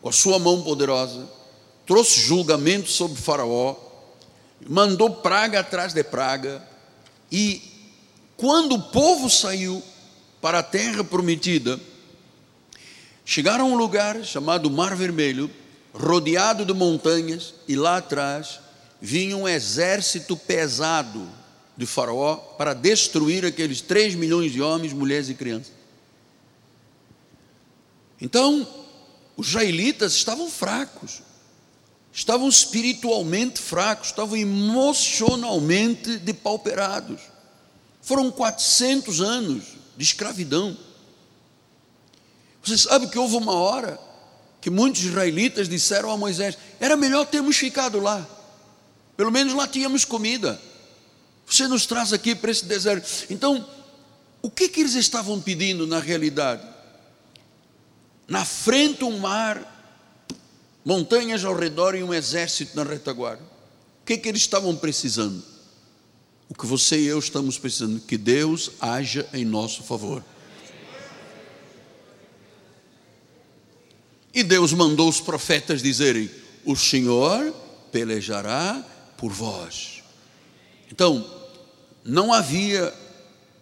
com 0.00 0.08
a 0.08 0.12
sua 0.12 0.38
mão 0.38 0.62
poderosa, 0.62 1.28
trouxe 1.86 2.18
julgamento 2.18 2.88
sobre 2.88 3.20
Faraó, 3.20 3.87
mandou 4.66 5.10
praga 5.16 5.60
atrás 5.60 5.92
de 5.92 6.02
praga, 6.02 6.62
e 7.30 7.62
quando 8.36 8.76
o 8.76 8.82
povo 8.82 9.28
saiu 9.28 9.82
para 10.40 10.60
a 10.60 10.62
terra 10.62 11.02
prometida, 11.04 11.78
chegaram 13.24 13.66
a 13.66 13.68
um 13.68 13.76
lugar 13.76 14.24
chamado 14.24 14.70
Mar 14.70 14.96
Vermelho, 14.96 15.50
rodeado 15.92 16.64
de 16.64 16.72
montanhas, 16.72 17.54
e 17.66 17.76
lá 17.76 17.96
atrás 17.98 18.60
vinha 19.00 19.36
um 19.36 19.48
exército 19.48 20.36
pesado 20.36 21.28
de 21.76 21.86
Faraó 21.86 22.36
para 22.36 22.74
destruir 22.74 23.44
aqueles 23.44 23.80
3 23.80 24.14
milhões 24.14 24.52
de 24.52 24.60
homens, 24.60 24.92
mulheres 24.92 25.28
e 25.28 25.34
crianças. 25.34 25.72
Então, 28.20 28.66
os 29.36 29.48
israelitas 29.48 30.14
estavam 30.14 30.50
fracos, 30.50 31.22
estavam 32.18 32.48
espiritualmente 32.48 33.60
fracos, 33.60 34.08
estavam 34.08 34.36
emocionalmente 34.36 36.18
depauperados. 36.18 37.20
Foram 38.02 38.28
400 38.28 39.20
anos 39.20 39.62
de 39.96 40.02
escravidão. 40.02 40.76
Você 42.60 42.76
sabe 42.76 43.06
que 43.06 43.16
houve 43.16 43.36
uma 43.36 43.52
hora 43.52 44.00
que 44.60 44.68
muitos 44.68 45.04
israelitas 45.04 45.68
disseram 45.68 46.10
a 46.10 46.16
Moisés: 46.16 46.58
era 46.80 46.96
melhor 46.96 47.24
termos 47.24 47.56
ficado 47.56 48.00
lá, 48.00 48.26
pelo 49.16 49.30
menos 49.30 49.54
lá 49.54 49.68
tínhamos 49.68 50.04
comida. 50.04 50.60
Você 51.46 51.68
nos 51.68 51.86
traz 51.86 52.12
aqui 52.12 52.34
para 52.34 52.50
esse 52.50 52.64
deserto. 52.64 53.26
Então, 53.30 53.64
o 54.42 54.50
que, 54.50 54.68
que 54.68 54.80
eles 54.80 54.96
estavam 54.96 55.40
pedindo 55.40 55.86
na 55.86 56.00
realidade? 56.00 56.66
Na 58.26 58.44
frente, 58.44 59.04
um 59.04 59.20
mar 59.20 59.77
montanhas 60.88 61.44
ao 61.44 61.54
redor 61.54 61.94
e 61.94 62.02
um 62.02 62.14
exército 62.14 62.74
na 62.74 62.82
retaguarda. 62.82 63.42
O 63.42 64.06
que, 64.06 64.14
é 64.14 64.16
que 64.16 64.26
eles 64.26 64.40
estavam 64.40 64.74
precisando? 64.74 65.44
O 66.48 66.54
que 66.54 66.64
você 66.64 66.98
e 66.98 67.04
eu 67.04 67.18
estamos 67.18 67.58
precisando, 67.58 68.00
que 68.00 68.16
Deus 68.16 68.70
haja 68.80 69.28
em 69.34 69.44
nosso 69.44 69.82
favor. 69.82 70.24
E 74.32 74.42
Deus 74.42 74.72
mandou 74.72 75.10
os 75.10 75.20
profetas 75.20 75.82
dizerem: 75.82 76.30
O 76.64 76.74
Senhor 76.74 77.54
pelejará 77.92 78.82
por 79.18 79.30
vós. 79.30 80.02
Então, 80.90 81.22
não 82.02 82.32
havia 82.32 82.94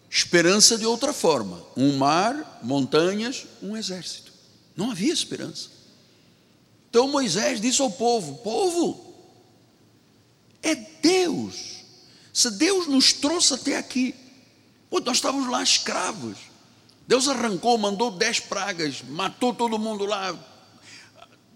esperança 0.09 0.79
de 0.79 0.87
outra 0.87 1.13
forma: 1.13 1.61
um 1.77 1.97
mar, 1.97 2.61
montanhas, 2.63 3.47
um 3.61 3.77
exército. 3.77 4.33
Não 4.77 4.93
havia 4.93 5.13
esperança. 5.13 5.76
Então 6.97 7.09
Moisés 7.09 7.61
disse 7.61 7.83
ao 7.83 7.91
povo: 7.91 8.37
Povo, 8.37 9.15
é 10.63 10.75
Deus. 10.75 11.85
Se 12.33 12.51
Deus 12.53 12.87
nos 12.87 13.13
trouxe 13.13 13.53
até 13.53 13.77
aqui, 13.77 14.15
pô, 14.89 14.99
nós 15.01 15.19
estávamos 15.19 15.47
lá 15.47 15.63
escravos. 15.63 16.39
Deus 17.07 17.29
arrancou, 17.29 17.77
mandou 17.77 18.11
dez 18.11 18.41
pragas, 18.41 19.03
matou 19.11 19.53
todo 19.53 19.79
mundo 19.79 20.07
lá, 20.07 20.35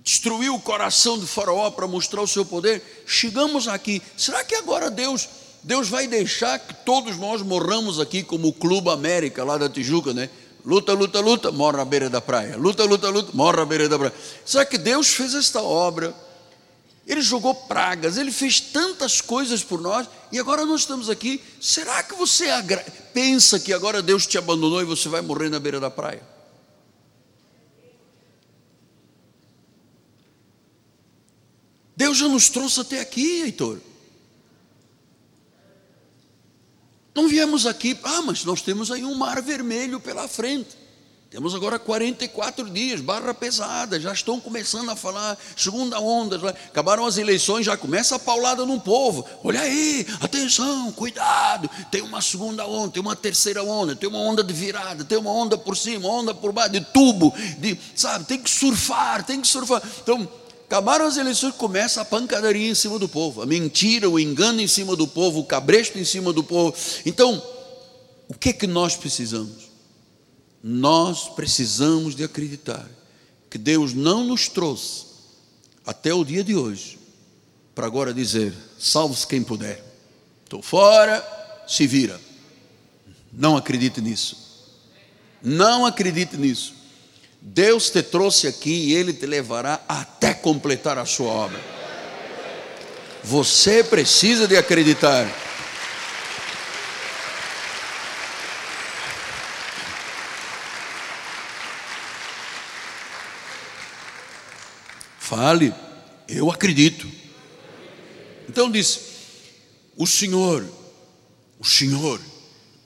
destruiu 0.04 0.56
o 0.56 0.60
coração 0.60 1.18
de 1.18 1.26
Faraó 1.26 1.70
para 1.70 1.86
mostrar 1.86 2.20
o 2.20 2.28
seu 2.28 2.44
poder. 2.44 3.04
Chegamos 3.06 3.66
aqui. 3.66 4.02
Será 4.18 4.44
que 4.44 4.54
agora 4.54 4.90
Deus, 4.90 5.26
Deus 5.62 5.88
vai 5.88 6.06
deixar 6.06 6.58
que 6.58 6.74
todos 6.84 7.16
nós 7.16 7.40
morramos 7.40 7.98
aqui 7.98 8.22
como 8.22 8.48
o 8.48 8.52
Clube 8.52 8.90
América 8.90 9.42
lá 9.42 9.56
da 9.56 9.70
Tijuca, 9.70 10.12
né? 10.12 10.28
Luta, 10.64 10.92
luta, 10.92 11.20
luta, 11.20 11.50
morre 11.50 11.80
à 11.80 11.84
beira 11.84 12.10
da 12.10 12.20
praia. 12.20 12.56
Luta, 12.56 12.84
luta, 12.84 13.08
luta, 13.08 13.30
morre 13.34 13.60
à 13.60 13.64
beira 13.64 13.88
da 13.88 13.98
praia. 13.98 14.14
Será 14.44 14.64
que 14.64 14.76
Deus 14.76 15.08
fez 15.08 15.34
esta 15.34 15.62
obra? 15.62 16.14
Ele 17.06 17.22
jogou 17.22 17.54
pragas, 17.54 18.16
ele 18.16 18.30
fez 18.30 18.60
tantas 18.60 19.20
coisas 19.20 19.64
por 19.64 19.80
nós 19.80 20.06
e 20.30 20.38
agora 20.38 20.64
nós 20.64 20.82
estamos 20.82 21.10
aqui. 21.10 21.42
Será 21.60 22.02
que 22.02 22.14
você 22.14 22.46
pensa 23.12 23.58
que 23.58 23.72
agora 23.72 24.00
Deus 24.00 24.26
te 24.26 24.38
abandonou 24.38 24.80
e 24.80 24.84
você 24.84 25.08
vai 25.08 25.20
morrer 25.20 25.48
na 25.48 25.58
beira 25.58 25.80
da 25.80 25.90
praia? 25.90 26.22
Deus 31.96 32.16
já 32.16 32.28
nos 32.28 32.48
trouxe 32.48 32.80
até 32.80 33.00
aqui, 33.00 33.42
Heitor. 33.42 33.78
Não 37.14 37.28
viemos 37.28 37.66
aqui, 37.66 37.98
ah, 38.02 38.22
mas 38.22 38.44
nós 38.44 38.62
temos 38.62 38.90
aí 38.90 39.04
um 39.04 39.14
mar 39.14 39.42
vermelho 39.42 39.98
pela 40.00 40.28
frente. 40.28 40.80
Temos 41.30 41.54
agora 41.54 41.78
44 41.78 42.68
dias, 42.70 43.00
barra 43.00 43.32
pesada, 43.32 44.00
já 44.00 44.12
estão 44.12 44.40
começando 44.40 44.90
a 44.90 44.96
falar 44.96 45.38
segunda 45.56 46.00
onda, 46.00 46.50
acabaram 46.50 47.06
as 47.06 47.18
eleições, 47.18 47.66
já 47.66 47.76
começa 47.76 48.16
a 48.16 48.18
paulada 48.18 48.66
no 48.66 48.80
povo. 48.80 49.24
Olha 49.44 49.60
aí, 49.60 50.04
atenção, 50.20 50.90
cuidado, 50.90 51.70
tem 51.88 52.02
uma 52.02 52.20
segunda 52.20 52.66
onda, 52.66 52.94
tem 52.94 53.00
uma 53.00 53.14
terceira 53.14 53.62
onda, 53.62 53.94
tem 53.94 54.08
uma 54.08 54.18
onda 54.18 54.42
de 54.42 54.52
virada, 54.52 55.04
tem 55.04 55.18
uma 55.18 55.30
onda 55.30 55.56
por 55.56 55.76
cima, 55.76 56.08
onda 56.08 56.34
por 56.34 56.50
baixo, 56.50 56.72
de 56.72 56.80
tubo, 56.80 57.32
de, 57.58 57.78
sabe, 57.94 58.24
tem 58.24 58.42
que 58.42 58.50
surfar, 58.50 59.24
tem 59.24 59.40
que 59.40 59.46
surfar. 59.46 59.80
Então, 60.02 60.28
Acabaram 60.70 61.04
as 61.04 61.16
eleições, 61.16 61.52
começa 61.56 62.00
a 62.00 62.04
pancadaria 62.04 62.70
em 62.70 62.76
cima 62.76 62.96
do 62.96 63.08
povo, 63.08 63.42
a 63.42 63.46
mentira, 63.46 64.08
o 64.08 64.20
engano 64.20 64.60
em 64.60 64.68
cima 64.68 64.94
do 64.94 65.08
povo, 65.08 65.40
o 65.40 65.44
cabresto 65.44 65.98
em 65.98 66.04
cima 66.04 66.32
do 66.32 66.44
povo. 66.44 66.72
Então, 67.04 67.42
o 68.28 68.34
que 68.34 68.50
é 68.50 68.52
que 68.52 68.68
nós 68.68 68.94
precisamos? 68.94 69.68
Nós 70.62 71.28
precisamos 71.30 72.14
de 72.14 72.22
acreditar 72.22 72.88
que 73.50 73.58
Deus 73.58 73.92
não 73.94 74.22
nos 74.22 74.46
trouxe 74.46 75.06
até 75.84 76.14
o 76.14 76.24
dia 76.24 76.44
de 76.44 76.54
hoje 76.54 77.00
para 77.74 77.88
agora 77.88 78.14
dizer: 78.14 78.54
salve-se 78.78 79.26
quem 79.26 79.42
puder, 79.42 79.84
estou 80.44 80.62
fora, 80.62 81.20
se 81.66 81.84
vira. 81.84 82.20
Não 83.32 83.56
acredite 83.56 84.00
nisso. 84.00 84.36
Não 85.42 85.84
acredite 85.84 86.36
nisso. 86.36 86.74
Deus 87.40 87.88
te 87.90 88.02
trouxe 88.02 88.46
aqui 88.46 88.88
e 88.88 88.94
Ele 88.94 89.12
te 89.12 89.24
levará 89.24 89.80
até 89.88 90.34
completar 90.34 90.98
a 90.98 91.06
sua 91.06 91.30
obra. 91.30 91.60
Você 93.24 93.82
precisa 93.82 94.46
de 94.46 94.56
acreditar. 94.56 95.26
Fale, 105.18 105.72
eu 106.28 106.50
acredito. 106.50 107.10
Então 108.48 108.70
disse: 108.70 109.00
O 109.96 110.06
Senhor, 110.06 110.64
o 111.58 111.64
Senhor 111.64 112.20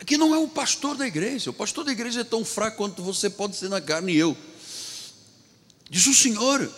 Aqui 0.05 0.19
não 0.19 0.35
é 0.35 0.39
o 0.39 0.47
pastor 0.47 0.99
da 0.99 1.07
igreja, 1.07 1.49
o 1.49 1.55
pastor 1.55 1.83
da 1.83 1.91
igreja 1.91 2.21
é 2.21 2.25
tão 2.25 2.45
fraco 2.45 2.77
quanto 2.77 3.03
você 3.03 3.31
pode 3.31 3.57
ser 3.57 3.71
na 3.71 3.81
carne 3.81 4.13
e 4.13 4.19
eu. 4.19 4.37
Diz 5.89 6.07
o 6.07 6.13
Senhor. 6.13 6.71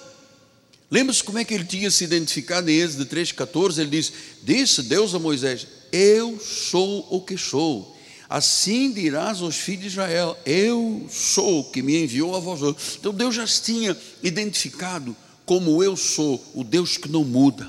Lembra-se 0.88 1.24
como 1.24 1.36
é 1.38 1.44
que 1.44 1.52
ele 1.52 1.64
tinha 1.64 1.90
se 1.90 2.04
identificado 2.04 2.70
em 2.70 2.76
Êxodo 2.76 3.04
3,14? 3.04 3.80
Ele 3.80 3.90
diz: 3.90 4.12
Disse 4.44 4.80
Deus 4.84 5.12
a 5.12 5.18
Moisés: 5.18 5.66
Eu 5.90 6.38
sou 6.38 7.04
o 7.10 7.20
que 7.20 7.36
sou. 7.36 7.98
Assim 8.28 8.92
dirás 8.92 9.42
aos 9.42 9.56
filhos 9.56 9.82
de 9.82 9.88
Israel: 9.88 10.38
Eu 10.46 11.04
sou 11.10 11.62
o 11.62 11.64
que 11.64 11.82
me 11.82 12.00
enviou 12.04 12.36
a 12.36 12.38
vós. 12.38 12.60
Então 12.96 13.12
Deus 13.12 13.34
já 13.34 13.44
se 13.44 13.60
tinha 13.60 13.96
identificado 14.22 15.16
como 15.44 15.82
eu 15.82 15.96
sou, 15.96 16.40
o 16.54 16.62
Deus 16.62 16.96
que 16.96 17.08
não 17.08 17.24
muda, 17.24 17.68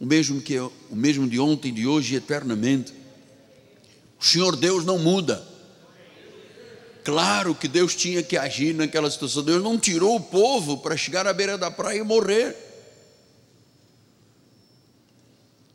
o 0.00 0.04
mesmo 0.04 0.40
que 0.40 0.58
o 0.58 0.72
mesmo 0.90 1.28
de 1.28 1.38
ontem, 1.38 1.72
de 1.72 1.86
hoje 1.86 2.14
e 2.14 2.16
eternamente. 2.16 2.95
O 4.18 4.24
Senhor 4.24 4.56
Deus 4.56 4.84
não 4.84 4.98
muda. 4.98 5.46
Claro 7.04 7.54
que 7.54 7.68
Deus 7.68 7.94
tinha 7.94 8.22
que 8.22 8.36
agir 8.36 8.74
naquela 8.74 9.10
situação. 9.10 9.42
Deus 9.42 9.62
não 9.62 9.78
tirou 9.78 10.16
o 10.16 10.20
povo 10.20 10.78
para 10.78 10.96
chegar 10.96 11.26
à 11.26 11.32
beira 11.32 11.56
da 11.56 11.70
praia 11.70 11.98
e 11.98 12.02
morrer. 12.02 12.56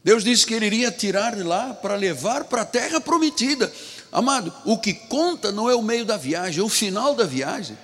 Deus 0.03 0.23
disse 0.23 0.45
que 0.45 0.53
ele 0.53 0.65
iria 0.65 0.91
tirar 0.91 1.35
de 1.35 1.43
lá 1.43 1.73
para 1.73 1.95
levar 1.95 2.45
para 2.45 2.63
a 2.63 2.65
terra 2.65 2.99
prometida. 2.99 3.71
Amado, 4.11 4.51
o 4.65 4.77
que 4.77 4.93
conta 4.93 5.51
não 5.51 5.69
é 5.69 5.75
o 5.75 5.81
meio 5.81 6.03
da 6.03 6.17
viagem, 6.17 6.59
é 6.59 6.63
o 6.63 6.69
final 6.69 7.15
da 7.15 7.23
viagem. 7.23 7.77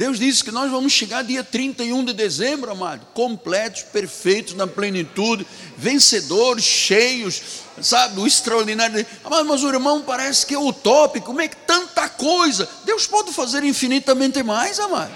Deus 0.00 0.18
disse 0.18 0.42
que 0.42 0.50
nós 0.50 0.70
vamos 0.70 0.94
chegar 0.94 1.22
dia 1.22 1.44
31 1.44 2.06
de 2.06 2.14
dezembro, 2.14 2.70
amado, 2.70 3.06
completos, 3.12 3.82
perfeitos, 3.82 4.54
na 4.54 4.66
plenitude, 4.66 5.46
vencedores, 5.76 6.64
cheios, 6.64 7.42
sabe, 7.82 8.18
o 8.18 8.26
extraordinário. 8.26 9.06
Amado, 9.22 9.44
mas 9.44 9.62
o 9.62 9.68
irmão 9.68 10.00
parece 10.00 10.46
que 10.46 10.54
é 10.54 10.58
utópico, 10.58 11.26
como 11.26 11.42
é 11.42 11.48
que 11.48 11.56
tanta 11.66 12.08
coisa? 12.08 12.66
Deus 12.86 13.06
pode 13.06 13.30
fazer 13.34 13.62
infinitamente 13.62 14.42
mais, 14.42 14.80
amado. 14.80 15.14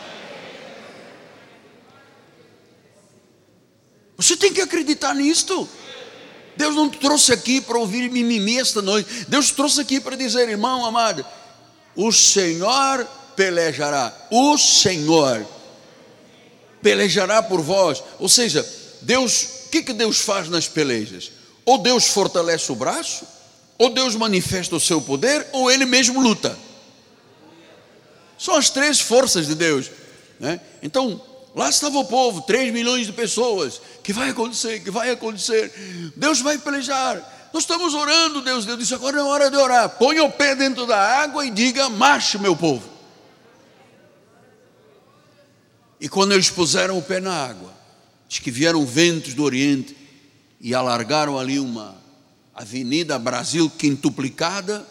Você 4.18 4.37
tem 4.37 4.53
que 4.53 4.61
acreditar 4.61 5.14
nisto. 5.14 5.66
Deus 6.59 6.74
não 6.74 6.91
te 6.91 6.99
trouxe 6.99 7.32
aqui 7.32 7.59
para 7.59 7.78
ouvir 7.78 8.11
mimimi 8.11 8.59
esta 8.59 8.82
noite. 8.82 9.24
Deus 9.28 9.51
trouxe 9.51 9.80
aqui 9.80 9.99
para 9.99 10.14
dizer, 10.14 10.47
irmão 10.47 10.85
amado, 10.85 11.24
o 11.97 12.12
Senhor 12.12 13.09
pelejará. 13.37 14.12
O 14.30 14.57
Senhor 14.59 15.47
pelejará 16.82 17.43
por 17.43 17.61
vós. 17.61 18.03
Ou 18.18 18.28
seja, 18.28 18.66
Deus, 19.03 19.43
o 19.66 19.70
que, 19.70 19.82
que 19.82 19.93
Deus 19.93 20.20
faz 20.20 20.49
nas 20.49 20.68
pelejas? 20.68 21.32
Ou 21.64 21.78
Deus 21.78 22.07
fortalece 22.09 22.70
o 22.70 22.76
braço, 22.76 23.26
ou 23.78 23.91
Deus 23.91 24.14
manifesta 24.14 24.76
o 24.76 24.80
seu 24.80 25.01
poder, 25.01 25.47
ou 25.53 25.70
Ele 25.70 25.85
mesmo 25.85 26.20
luta. 26.20 26.57
São 28.39 28.57
as 28.57 28.68
três 28.70 29.01
forças 29.01 29.47
de 29.47 29.55
Deus. 29.55 29.91
Né? 30.39 30.61
Então, 30.82 31.20
Lá 31.55 31.68
estava 31.68 31.97
o 31.99 32.05
povo, 32.05 32.43
3 32.43 32.72
milhões 32.72 33.07
de 33.07 33.12
pessoas. 33.12 33.80
Que 34.03 34.12
vai 34.12 34.30
acontecer? 34.30 34.80
Que 34.80 34.91
vai 34.91 35.11
acontecer? 35.11 35.72
Deus 36.16 36.41
vai 36.41 36.59
pelejar. 36.59 37.49
Nós 37.53 37.62
estamos 37.62 37.95
orando, 37.95 38.43
Deus. 38.43 38.64
Deus 38.66 38.78
disse: 38.78 38.93
agora 38.93 39.20
é 39.20 39.22
hora 39.22 39.49
de 39.49 39.57
orar. 39.57 39.89
Põe 39.91 40.18
o 40.18 40.28
pé 40.28 40.57
dentro 40.57 40.85
da 40.85 40.99
água 40.99 41.47
e 41.47 41.51
diga: 41.51 41.89
marche, 41.89 42.39
meu 42.39 42.57
povo. 42.57 42.93
E 46.05 46.09
quando 46.11 46.32
eles 46.32 46.50
puseram 46.50 46.98
o 46.98 47.02
pé 47.02 47.18
na 47.18 47.32
água, 47.32 47.72
diz 48.28 48.38
que 48.38 48.50
vieram 48.50 48.84
ventos 48.84 49.32
do 49.32 49.42
Oriente 49.42 49.96
e 50.61 50.74
alargaram 50.74 51.38
ali 51.38 51.59
uma 51.59 51.96
avenida 52.55 53.18
Brasil 53.18 53.70
quintuplicada, 53.70 54.86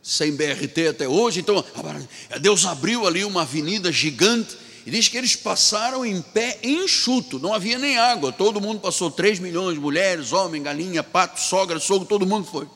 sem 0.00 0.30
BRT 0.30 0.90
até 0.90 1.08
hoje. 1.08 1.40
Então, 1.40 1.64
Deus 2.40 2.64
abriu 2.66 3.04
ali 3.04 3.24
uma 3.24 3.42
avenida 3.42 3.90
gigante 3.90 4.56
e 4.86 4.92
diz 4.92 5.08
que 5.08 5.18
eles 5.18 5.34
passaram 5.34 6.06
em 6.06 6.22
pé 6.22 6.60
enxuto, 6.62 7.40
não 7.40 7.52
havia 7.52 7.76
nem 7.76 7.98
água, 7.98 8.30
todo 8.30 8.60
mundo 8.60 8.78
passou, 8.78 9.10
3 9.10 9.40
milhões 9.40 9.74
de 9.74 9.80
mulheres, 9.80 10.32
homem, 10.32 10.62
galinha, 10.62 11.02
pato, 11.02 11.40
sogra, 11.40 11.80
sogro, 11.80 12.06
todo 12.06 12.24
mundo 12.24 12.46
foi. 12.46 12.68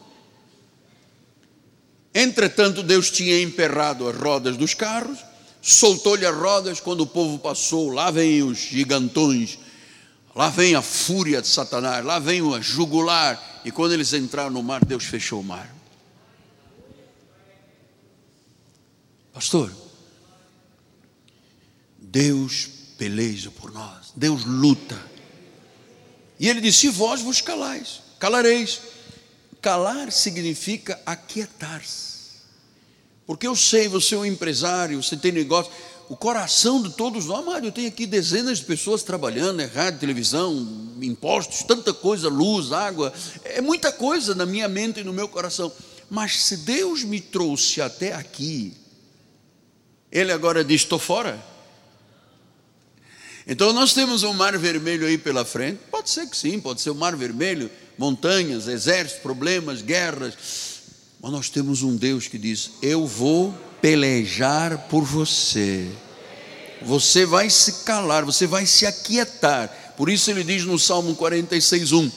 Entretanto, 2.13 2.83
Deus 2.83 3.09
tinha 3.09 3.41
emperrado 3.41 4.09
as 4.09 4.17
rodas 4.17 4.57
dos 4.57 4.75
carros, 4.75 5.30
soltou-lhe 5.61 6.27
as 6.27 6.35
rodas 6.35 6.81
quando 6.81 7.03
o 7.03 7.07
povo 7.07 7.39
passou, 7.39 7.91
lá 7.91 8.11
vem 8.11 8.43
os 8.43 8.59
gigantões, 8.59 9.59
lá 10.35 10.49
vem 10.49 10.75
a 10.75 10.83
fúria 10.83 11.43
de 11.43 11.49
Satanás, 11.49 12.05
lá 12.05 12.19
vem 12.19 12.43
o 12.43 12.61
jugular, 12.61 13.61
e 13.65 13.71
quando 13.71 13.93
eles 13.93 14.13
entraram 14.13 14.51
no 14.51 14.63
mar, 14.63 14.85
Deus 14.85 15.05
fechou 15.05 15.41
o 15.41 15.45
mar. 15.45 15.75
Pastor, 19.33 19.73
Deus 21.99 22.69
peleja 22.99 23.51
por 23.51 23.73
nós, 23.73 24.13
Deus 24.17 24.45
luta. 24.45 25.01
E 26.39 26.49
ele 26.49 26.61
disse: 26.61 26.89
Vós 26.89 27.21
vos 27.21 27.41
calais, 27.41 28.01
calareis. 28.19 28.81
Calar 29.63 30.11
significa 30.11 30.99
aquietar-se. 31.05 32.10
Porque 33.31 33.47
eu 33.47 33.55
sei, 33.55 33.87
você 33.87 34.17
é 34.17 34.19
um 34.19 34.27
empresário, 34.27 35.01
você 35.01 35.17
tem 35.17 35.31
negócio. 35.31 35.71
O 36.09 36.17
coração 36.17 36.83
de 36.83 36.91
todos 36.91 37.27
nós, 37.27 37.45
mas 37.45 37.63
eu 37.63 37.71
tenho 37.71 37.87
aqui 37.87 38.05
dezenas 38.05 38.59
de 38.59 38.65
pessoas 38.65 39.05
trabalhando, 39.05 39.61
é 39.61 39.67
rádio, 39.67 40.01
televisão, 40.01 40.67
impostos, 41.01 41.63
tanta 41.63 41.95
coisa, 41.95 42.29
luz, 42.29 42.73
água, 42.73 43.13
é 43.45 43.61
muita 43.61 43.93
coisa 43.93 44.35
na 44.35 44.45
minha 44.45 44.69
mente 44.69 44.99
e 44.99 45.05
no 45.05 45.13
meu 45.13 45.29
coração. 45.29 45.71
Mas 46.11 46.43
se 46.43 46.57
Deus 46.57 47.05
me 47.05 47.21
trouxe 47.21 47.81
até 47.81 48.13
aqui, 48.15 48.77
Ele 50.11 50.33
agora 50.33 50.65
diz: 50.65 50.81
estou 50.81 50.99
fora. 50.99 51.41
Então 53.47 53.73
nós 53.73 53.95
temos 53.95 54.25
um 54.25 54.33
mar 54.33 54.59
vermelho 54.59 55.07
aí 55.07 55.17
pela 55.17 55.45
frente, 55.45 55.79
pode 55.89 56.11
ser 56.11 56.29
que 56.29 56.37
sim, 56.37 56.59
pode 56.59 56.81
ser 56.81 56.91
o 56.91 56.95
um 56.95 56.97
mar 56.97 57.15
vermelho, 57.15 57.71
montanhas, 57.97 58.67
exércitos, 58.67 59.23
problemas, 59.23 59.83
guerras, 59.83 60.70
mas 61.23 61.33
nós 61.33 61.49
temos 61.49 61.83
um 61.83 61.97
Deus 61.97 62.29
que 62.29 62.39
diz: 62.39 62.73
Eu 62.83 63.07
vou 63.07 63.55
pelejar 63.81 64.89
por 64.89 65.05
você. 65.05 65.91
Você 66.83 67.27
vai 67.27 67.51
se 67.51 67.85
calar, 67.85 68.25
você 68.25 68.47
vai 68.47 68.65
se 68.65 68.87
aquietar. 68.87 69.95
Por 69.97 70.09
isso 70.09 70.31
ele 70.31 70.43
diz 70.43 70.65
no 70.65 70.79
Salmo 70.79 71.15
46:1: 71.15 72.11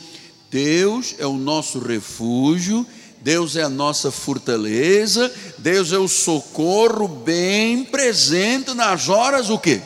Deus 0.49 1.15
é 1.17 1.25
o 1.25 1.37
nosso 1.37 1.79
refúgio, 1.79 2.85
Deus 3.21 3.55
é 3.55 3.63
a 3.63 3.69
nossa 3.69 4.11
fortaleza, 4.11 5.33
Deus 5.57 5.91
é 5.91 5.97
o 5.97 6.07
socorro 6.07 7.07
bem 7.07 7.83
presente 7.83 8.73
nas 8.73 9.09
horas 9.09 9.49
o 9.49 9.59
quê? 9.59 9.81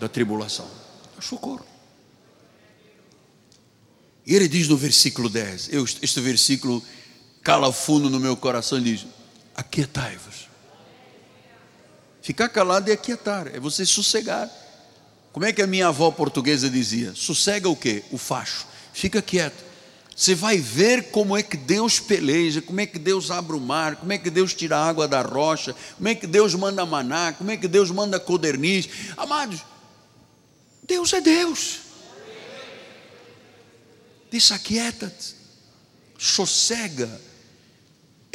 Da 0.00 0.08
tribulação 0.08 0.84
socorro. 1.24 1.64
E 4.26 4.34
ele 4.34 4.48
diz 4.48 4.68
no 4.68 4.76
versículo 4.76 5.28
10, 5.28 5.70
eu, 5.72 5.84
este 5.84 6.20
versículo 6.20 6.82
cala 7.44 7.70
fundo 7.70 8.08
no 8.08 8.18
meu 8.18 8.36
coração 8.36 8.78
e 8.78 8.80
diz: 8.80 9.06
Aquietai-vos. 9.54 10.48
Ficar 12.22 12.48
calado 12.48 12.90
é 12.90 12.94
aquietar, 12.94 13.48
é 13.54 13.60
você 13.60 13.84
sossegar. 13.84 14.50
Como 15.30 15.44
é 15.44 15.52
que 15.52 15.60
a 15.60 15.66
minha 15.66 15.88
avó 15.88 16.10
portuguesa 16.10 16.70
dizia? 16.70 17.12
Sossega 17.14 17.68
o 17.68 17.76
quê? 17.76 18.02
O 18.10 18.16
facho. 18.16 18.66
Fica 18.94 19.20
quieto. 19.20 19.62
Você 20.16 20.34
vai 20.34 20.58
ver 20.58 21.10
como 21.10 21.36
é 21.36 21.42
que 21.42 21.56
Deus 21.56 21.98
peleja, 21.98 22.62
como 22.62 22.80
é 22.80 22.86
que 22.86 23.00
Deus 23.00 23.32
abre 23.32 23.56
o 23.56 23.60
mar, 23.60 23.96
como 23.96 24.12
é 24.12 24.16
que 24.16 24.30
Deus 24.30 24.54
tira 24.54 24.78
a 24.78 24.88
água 24.88 25.08
da 25.08 25.20
rocha, 25.22 25.74
como 25.96 26.08
é 26.08 26.14
que 26.14 26.26
Deus 26.26 26.54
manda 26.54 26.86
maná, 26.86 27.32
como 27.32 27.50
é 27.50 27.56
que 27.56 27.66
Deus 27.66 27.90
manda 27.90 28.20
coderniz. 28.20 28.88
Amados, 29.16 29.60
Deus 30.86 31.12
é 31.12 31.20
Deus. 31.20 31.80
Diz: 34.30 34.50
aquieta-te, 34.52 35.34
sossega. 36.16 37.33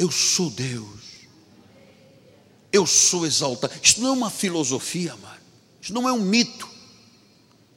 Eu 0.00 0.10
sou 0.10 0.48
Deus. 0.48 1.28
Eu 2.72 2.86
sou 2.86 3.26
exaltado. 3.26 3.74
Isso 3.82 4.00
não 4.00 4.08
é 4.08 4.12
uma 4.12 4.30
filosofia, 4.30 5.12
amado. 5.12 5.42
Isso 5.78 5.92
não 5.92 6.08
é 6.08 6.12
um 6.12 6.22
mito. 6.22 6.66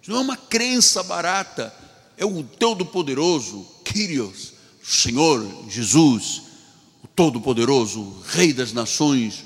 Isso 0.01 0.09
não 0.09 0.19
é 0.19 0.21
uma 0.21 0.37
crença 0.37 1.03
barata. 1.03 1.75
É 2.15 2.25
o 2.25 2.41
Todo-Poderoso, 2.41 3.67
Kyrios, 3.83 4.53
Senhor 4.81 5.45
Jesus, 5.67 6.43
o 7.03 7.07
Todo-Poderoso, 7.09 8.15
Rei 8.27 8.53
das 8.53 8.71
Nações, 8.71 9.43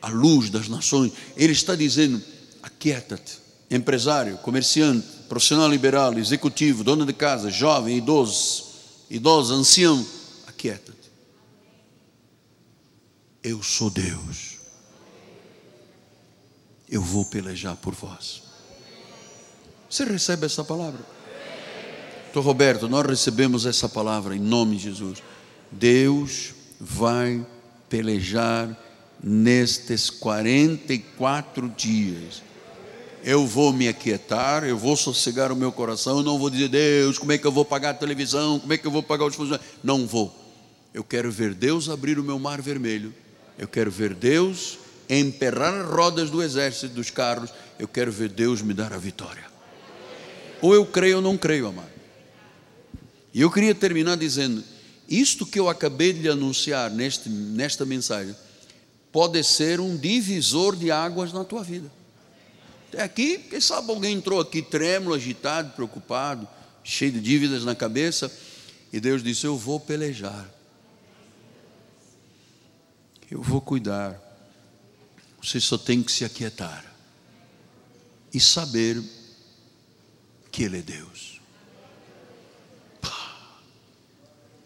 a 0.00 0.08
luz 0.08 0.48
das 0.48 0.66
nações. 0.66 1.12
Ele 1.36 1.52
está 1.52 1.76
dizendo: 1.76 2.22
aquieta-te 2.62 3.36
empresário, 3.70 4.38
comerciante, 4.38 5.06
profissional 5.28 5.68
liberal, 5.68 6.18
executivo, 6.18 6.82
dono 6.82 7.04
de 7.04 7.12
casa, 7.12 7.50
jovem, 7.50 7.98
idoso, 7.98 8.64
idoso, 9.10 9.52
ancião, 9.52 10.06
aquieta-te. 10.46 10.97
Eu 13.48 13.62
sou 13.62 13.88
Deus. 13.88 14.58
Eu 16.86 17.00
vou 17.00 17.24
pelejar 17.24 17.76
por 17.76 17.94
vós. 17.94 18.42
Você 19.88 20.04
recebe 20.04 20.44
essa 20.44 20.62
palavra? 20.62 21.00
Então, 22.30 22.42
Roberto, 22.42 22.88
nós 22.88 23.06
recebemos 23.06 23.64
essa 23.64 23.88
palavra 23.88 24.36
em 24.36 24.40
nome 24.40 24.76
de 24.76 24.82
Jesus. 24.82 25.22
Deus 25.72 26.52
vai 26.78 27.46
pelejar 27.88 28.76
nestes 29.22 30.10
44 30.10 31.68
dias 31.70 32.42
eu 33.24 33.46
vou 33.46 33.72
me 33.72 33.88
aquietar, 33.88 34.64
eu 34.64 34.78
vou 34.78 34.96
sossegar 34.96 35.50
o 35.50 35.56
meu 35.56 35.72
coração, 35.72 36.18
eu 36.18 36.22
não 36.22 36.38
vou 36.38 36.48
dizer, 36.48 36.68
Deus, 36.68 37.18
como 37.18 37.32
é 37.32 37.36
que 37.36 37.46
eu 37.46 37.52
vou 37.52 37.64
pagar 37.64 37.90
a 37.90 37.94
televisão, 37.94 38.58
como 38.58 38.72
é 38.72 38.78
que 38.78 38.86
eu 38.86 38.90
vou 38.90 39.02
pagar 39.02 39.26
os 39.26 39.34
funcionários? 39.34 39.68
Não 39.82 40.06
vou. 40.06 40.34
Eu 40.94 41.04
quero 41.04 41.30
ver 41.30 41.52
Deus 41.52 41.88
abrir 41.88 42.18
o 42.18 42.24
meu 42.24 42.38
mar 42.38 42.62
vermelho. 42.62 43.12
Eu 43.58 43.66
quero 43.66 43.90
ver 43.90 44.14
Deus 44.14 44.78
emperrar 45.08 45.74
as 45.74 45.86
rodas 45.86 46.30
do 46.30 46.42
exército, 46.42 46.94
dos 46.94 47.10
carros. 47.10 47.50
Eu 47.78 47.88
quero 47.88 48.12
ver 48.12 48.28
Deus 48.28 48.62
me 48.62 48.72
dar 48.72 48.92
a 48.92 48.98
vitória. 48.98 49.44
Ou 50.62 50.74
eu 50.74 50.86
creio 50.86 51.16
ou 51.16 51.22
não 51.22 51.36
creio, 51.36 51.66
amado. 51.66 51.98
E 53.34 53.40
eu 53.40 53.50
queria 53.50 53.74
terminar 53.74 54.16
dizendo: 54.16 54.62
isto 55.08 55.44
que 55.46 55.58
eu 55.58 55.68
acabei 55.68 56.12
de 56.12 56.28
anunciar 56.28 56.90
neste, 56.90 57.28
nesta 57.28 57.84
mensagem 57.84 58.34
pode 59.10 59.42
ser 59.42 59.80
um 59.80 59.96
divisor 59.96 60.76
de 60.76 60.90
águas 60.90 61.32
na 61.32 61.44
tua 61.44 61.62
vida. 61.62 61.90
Até 62.88 63.02
aqui, 63.02 63.38
quem 63.38 63.60
sabe 63.60 63.90
alguém 63.90 64.14
entrou 64.14 64.40
aqui 64.40 64.62
trêmulo, 64.62 65.14
agitado, 65.14 65.72
preocupado, 65.72 66.48
cheio 66.84 67.12
de 67.12 67.20
dívidas 67.20 67.64
na 67.64 67.74
cabeça, 67.74 68.30
e 68.92 69.00
Deus 69.00 69.22
disse: 69.22 69.46
Eu 69.46 69.56
vou 69.56 69.78
pelejar, 69.78 70.48
eu 73.30 73.42
vou 73.42 73.60
cuidar. 73.60 74.20
Você 75.42 75.60
só 75.60 75.78
tem 75.78 76.02
que 76.02 76.10
se 76.10 76.24
aquietar 76.24 76.84
e 78.32 78.40
saber 78.40 79.02
que 80.50 80.62
Ele 80.62 80.78
é 80.78 80.82
Deus. 80.82 81.40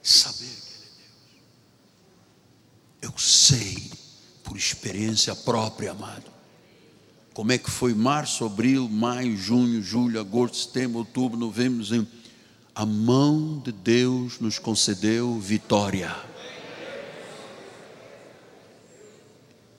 Saber 0.02 0.38
que 0.38 0.74
Ele 0.74 0.86
é 0.86 0.98
Deus. 3.00 3.12
Eu 3.12 3.18
sei, 3.18 3.90
por 4.42 4.56
experiência 4.56 5.34
própria, 5.34 5.92
amado, 5.92 6.32
como 7.34 7.52
é 7.52 7.58
que 7.58 7.70
foi 7.70 7.94
março, 7.94 8.44
abril, 8.44 8.88
maio, 8.88 9.36
junho, 9.36 9.82
julho, 9.82 10.20
agosto, 10.20 10.56
setembro, 10.56 10.98
outubro, 10.98 11.38
novembro, 11.38 11.82
dezembro. 11.82 12.10
A 12.74 12.84
mão 12.84 13.58
de 13.58 13.72
Deus 13.72 14.38
nos 14.38 14.58
concedeu 14.58 15.38
vitória. 15.38 16.14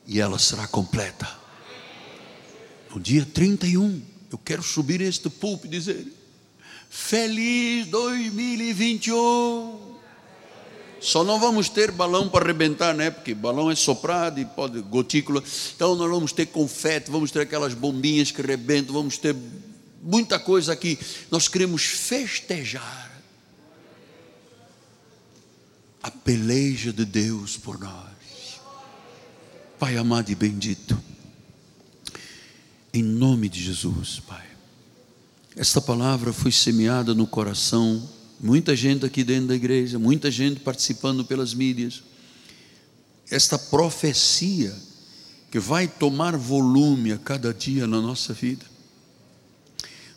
E 0.05 0.19
ela 0.19 0.37
será 0.37 0.67
completa. 0.67 1.27
No 2.93 2.99
dia 2.99 3.25
31, 3.25 4.01
eu 4.31 4.37
quero 4.37 4.61
subir 4.61 5.01
este 5.01 5.29
púlpito 5.29 5.67
e 5.67 5.77
dizer: 5.77 6.05
Feliz 6.89 7.87
2021. 7.87 9.93
Só 11.03 11.23
não 11.23 11.39
vamos 11.39 11.67
ter 11.67 11.91
balão 11.91 12.29
para 12.29 12.45
arrebentar, 12.45 12.93
né? 12.93 13.11
Porque 13.11 13.33
balão 13.33 13.69
é 13.69 13.75
soprado 13.75 14.39
e 14.39 14.45
pode 14.45 14.79
gotícula. 14.79 15.43
Então 15.75 15.95
nós 15.95 16.09
vamos 16.09 16.31
ter 16.31 16.45
confete, 16.45 17.11
vamos 17.11 17.29
ter 17.29 17.41
aquelas 17.41 17.73
bombinhas 17.73 18.31
que 18.31 18.41
arrebentam, 18.41 18.93
vamos 18.93 19.17
ter 19.17 19.35
muita 20.01 20.39
coisa 20.39 20.71
aqui. 20.71 20.97
Nós 21.29 21.49
queremos 21.49 21.83
festejar 21.83 23.11
a 26.01 26.11
peleja 26.11 26.93
de 26.93 27.03
Deus 27.03 27.57
por 27.57 27.77
nós. 27.79 28.13
Pai 29.84 29.97
amado 29.97 30.31
e 30.31 30.36
bendito, 30.36 30.97
em 32.93 33.03
nome 33.03 33.49
de 33.49 33.61
Jesus, 33.61 34.21
Pai. 34.25 34.45
Esta 35.57 35.81
palavra 35.81 36.31
foi 36.31 36.53
semeada 36.53 37.13
no 37.13 37.27
coração 37.27 38.01
muita 38.39 38.77
gente 38.77 39.05
aqui 39.05 39.25
dentro 39.25 39.47
da 39.47 39.55
igreja, 39.55 39.99
muita 39.99 40.31
gente 40.31 40.61
participando 40.61 41.25
pelas 41.25 41.53
mídias. 41.53 42.01
Esta 43.29 43.59
profecia 43.59 44.73
que 45.51 45.59
vai 45.59 45.86
tomar 45.86 46.38
volume 46.38 47.11
a 47.11 47.17
cada 47.17 47.53
dia 47.53 47.86
na 47.86 47.99
nossa 47.99 48.31
vida. 48.31 48.65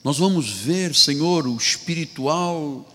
Nós 0.04 0.16
vamos 0.16 0.48
ver, 0.48 0.94
Senhor, 0.94 1.44
o 1.48 1.56
espiritual 1.56 2.88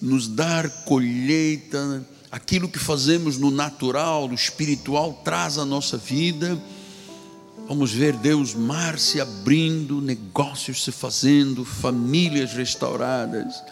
nos 0.00 0.28
dar 0.28 0.70
colheita, 0.84 2.06
aquilo 2.30 2.68
que 2.68 2.78
fazemos 2.78 3.38
no 3.38 3.50
natural, 3.50 4.28
no 4.28 4.34
espiritual 4.34 5.20
traz 5.24 5.58
a 5.58 5.64
nossa 5.64 5.96
vida. 5.96 6.60
Vamos 7.68 7.92
ver 7.92 8.16
Deus 8.16 8.54
mar 8.54 8.98
se 8.98 9.20
abrindo, 9.20 10.00
negócios 10.00 10.84
se 10.84 10.90
fazendo, 10.92 11.64
famílias 11.64 12.52
restauradas 12.52 13.62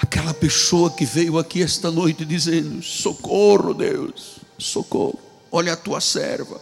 aquela 0.00 0.32
pessoa 0.32 0.90
que 0.90 1.04
veio 1.04 1.38
aqui 1.38 1.62
esta 1.62 1.90
noite 1.90 2.24
dizendo: 2.24 2.82
Socorro, 2.82 3.74
Deus, 3.74 4.36
socorro. 4.56 5.18
Olha 5.50 5.72
a 5.72 5.76
tua 5.76 6.00
serva, 6.00 6.60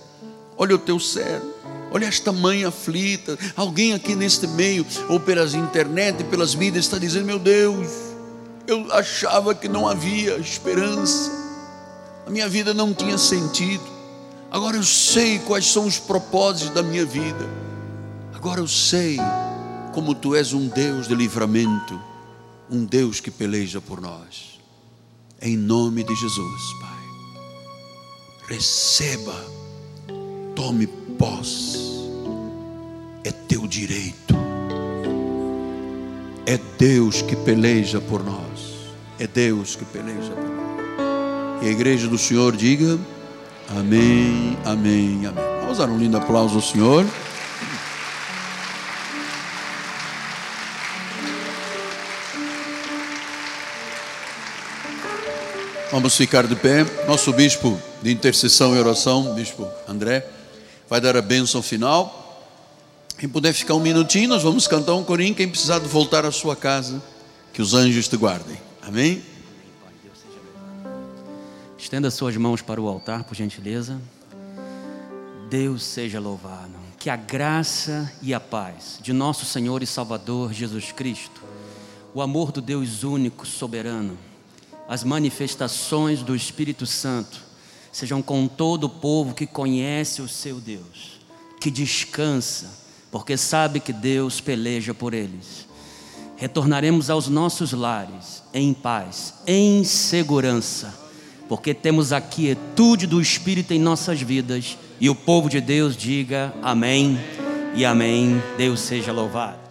olha 0.56 0.74
o 0.74 0.78
teu 0.78 0.98
servo, 0.98 1.52
olha 1.90 2.06
esta 2.06 2.32
mãe 2.32 2.64
aflita. 2.64 3.38
Alguém 3.54 3.92
aqui 3.92 4.14
neste 4.14 4.46
meio, 4.46 4.86
ou 5.08 5.20
pelas 5.20 5.54
internet, 5.54 6.24
pelas 6.24 6.54
mídias, 6.54 6.86
está 6.86 6.98
dizendo: 6.98 7.26
Meu 7.26 7.38
Deus, 7.38 7.88
eu 8.66 8.92
achava 8.92 9.54
que 9.54 9.68
não 9.68 9.88
havia 9.88 10.36
esperança, 10.38 11.30
a 12.26 12.30
minha 12.30 12.48
vida 12.48 12.74
não 12.74 12.92
tinha 12.92 13.18
sentido. 13.18 13.84
Agora 14.50 14.76
eu 14.76 14.82
sei 14.82 15.38
quais 15.40 15.66
são 15.66 15.86
os 15.86 15.98
propósitos 15.98 16.70
da 16.70 16.82
minha 16.82 17.04
vida. 17.04 17.48
Agora 18.34 18.60
eu 18.60 18.68
sei 18.68 19.18
como 19.92 20.14
tu 20.14 20.34
és 20.34 20.52
um 20.52 20.68
Deus 20.68 21.08
de 21.08 21.14
livramento 21.14 21.98
um 22.70 22.84
Deus 22.84 23.20
que 23.20 23.30
peleja 23.30 23.80
por 23.80 24.00
nós. 24.00 24.58
Em 25.40 25.56
nome 25.56 26.02
de 26.02 26.14
Jesus, 26.14 26.62
Pai. 26.80 26.96
Receba, 28.48 29.34
tome 30.54 30.86
posse. 31.18 31.78
É 33.24 33.30
teu 33.30 33.66
direito. 33.66 34.25
É 36.48 36.60
Deus 36.78 37.22
que 37.22 37.34
peleja 37.34 38.00
por 38.00 38.24
nós. 38.24 38.94
É 39.18 39.26
Deus 39.26 39.74
que 39.74 39.84
peleja 39.84 40.30
por 40.30 40.48
nós. 40.48 41.64
E 41.64 41.66
a 41.66 41.70
igreja 41.72 42.06
do 42.06 42.16
Senhor 42.16 42.56
diga: 42.56 42.96
Amém, 43.68 44.56
Amém, 44.64 45.26
Amém. 45.26 45.44
Vamos 45.62 45.78
dar 45.78 45.88
um 45.88 45.98
lindo 45.98 46.16
aplauso 46.16 46.54
ao 46.54 46.62
Senhor. 46.62 47.04
Vamos 55.90 56.16
ficar 56.16 56.46
de 56.46 56.54
pé. 56.54 56.86
Nosso 57.08 57.32
bispo 57.32 57.76
de 58.00 58.12
intercessão 58.12 58.76
e 58.76 58.78
oração, 58.78 59.34
bispo 59.34 59.66
André, 59.88 60.24
vai 60.88 61.00
dar 61.00 61.16
a 61.16 61.22
bênção 61.22 61.60
final. 61.60 62.25
Quem 63.18 63.28
puder 63.28 63.54
ficar 63.54 63.74
um 63.74 63.80
minutinho, 63.80 64.28
nós 64.28 64.42
vamos 64.42 64.68
cantar 64.68 64.94
um 64.94 65.02
corinho. 65.02 65.34
Quem 65.34 65.48
precisar 65.48 65.78
voltar 65.78 66.26
à 66.26 66.30
sua 66.30 66.54
casa, 66.54 67.02
que 67.52 67.62
os 67.62 67.72
anjos 67.72 68.08
te 68.08 68.16
guardem. 68.16 68.58
Amém? 68.82 69.22
Estenda 71.78 72.10
suas 72.10 72.36
mãos 72.36 72.60
para 72.60 72.80
o 72.80 72.86
altar, 72.86 73.24
por 73.24 73.34
gentileza. 73.34 73.98
Deus 75.48 75.82
seja 75.82 76.20
louvado. 76.20 76.72
Que 76.98 77.08
a 77.08 77.16
graça 77.16 78.12
e 78.20 78.34
a 78.34 78.40
paz 78.40 78.98
de 79.00 79.12
nosso 79.12 79.46
Senhor 79.46 79.82
e 79.82 79.86
Salvador 79.86 80.52
Jesus 80.52 80.92
Cristo, 80.92 81.40
o 82.12 82.20
amor 82.20 82.52
do 82.52 82.60
Deus 82.60 83.02
único, 83.02 83.46
soberano, 83.46 84.18
as 84.88 85.04
manifestações 85.04 86.22
do 86.22 86.34
Espírito 86.34 86.84
Santo 86.84 87.40
sejam 87.92 88.20
com 88.20 88.46
todo 88.46 88.84
o 88.84 88.90
povo 88.90 89.34
que 89.34 89.46
conhece 89.46 90.20
o 90.20 90.28
seu 90.28 90.60
Deus, 90.60 91.20
que 91.60 91.70
descansa, 91.70 92.85
porque 93.16 93.38
sabe 93.38 93.80
que 93.80 93.94
Deus 93.94 94.42
peleja 94.42 94.92
por 94.92 95.14
eles. 95.14 95.66
Retornaremos 96.36 97.08
aos 97.08 97.28
nossos 97.28 97.72
lares 97.72 98.42
em 98.52 98.74
paz, 98.74 99.32
em 99.46 99.84
segurança, 99.84 100.94
porque 101.48 101.72
temos 101.72 102.12
a 102.12 102.20
quietude 102.20 103.06
do 103.06 103.18
Espírito 103.18 103.72
em 103.72 103.78
nossas 103.78 104.20
vidas 104.20 104.76
e 105.00 105.08
o 105.08 105.14
povo 105.14 105.48
de 105.48 105.62
Deus 105.62 105.96
diga 105.96 106.52
amém 106.62 107.18
e 107.74 107.86
amém. 107.86 108.38
Deus 108.58 108.80
seja 108.80 109.12
louvado. 109.12 109.65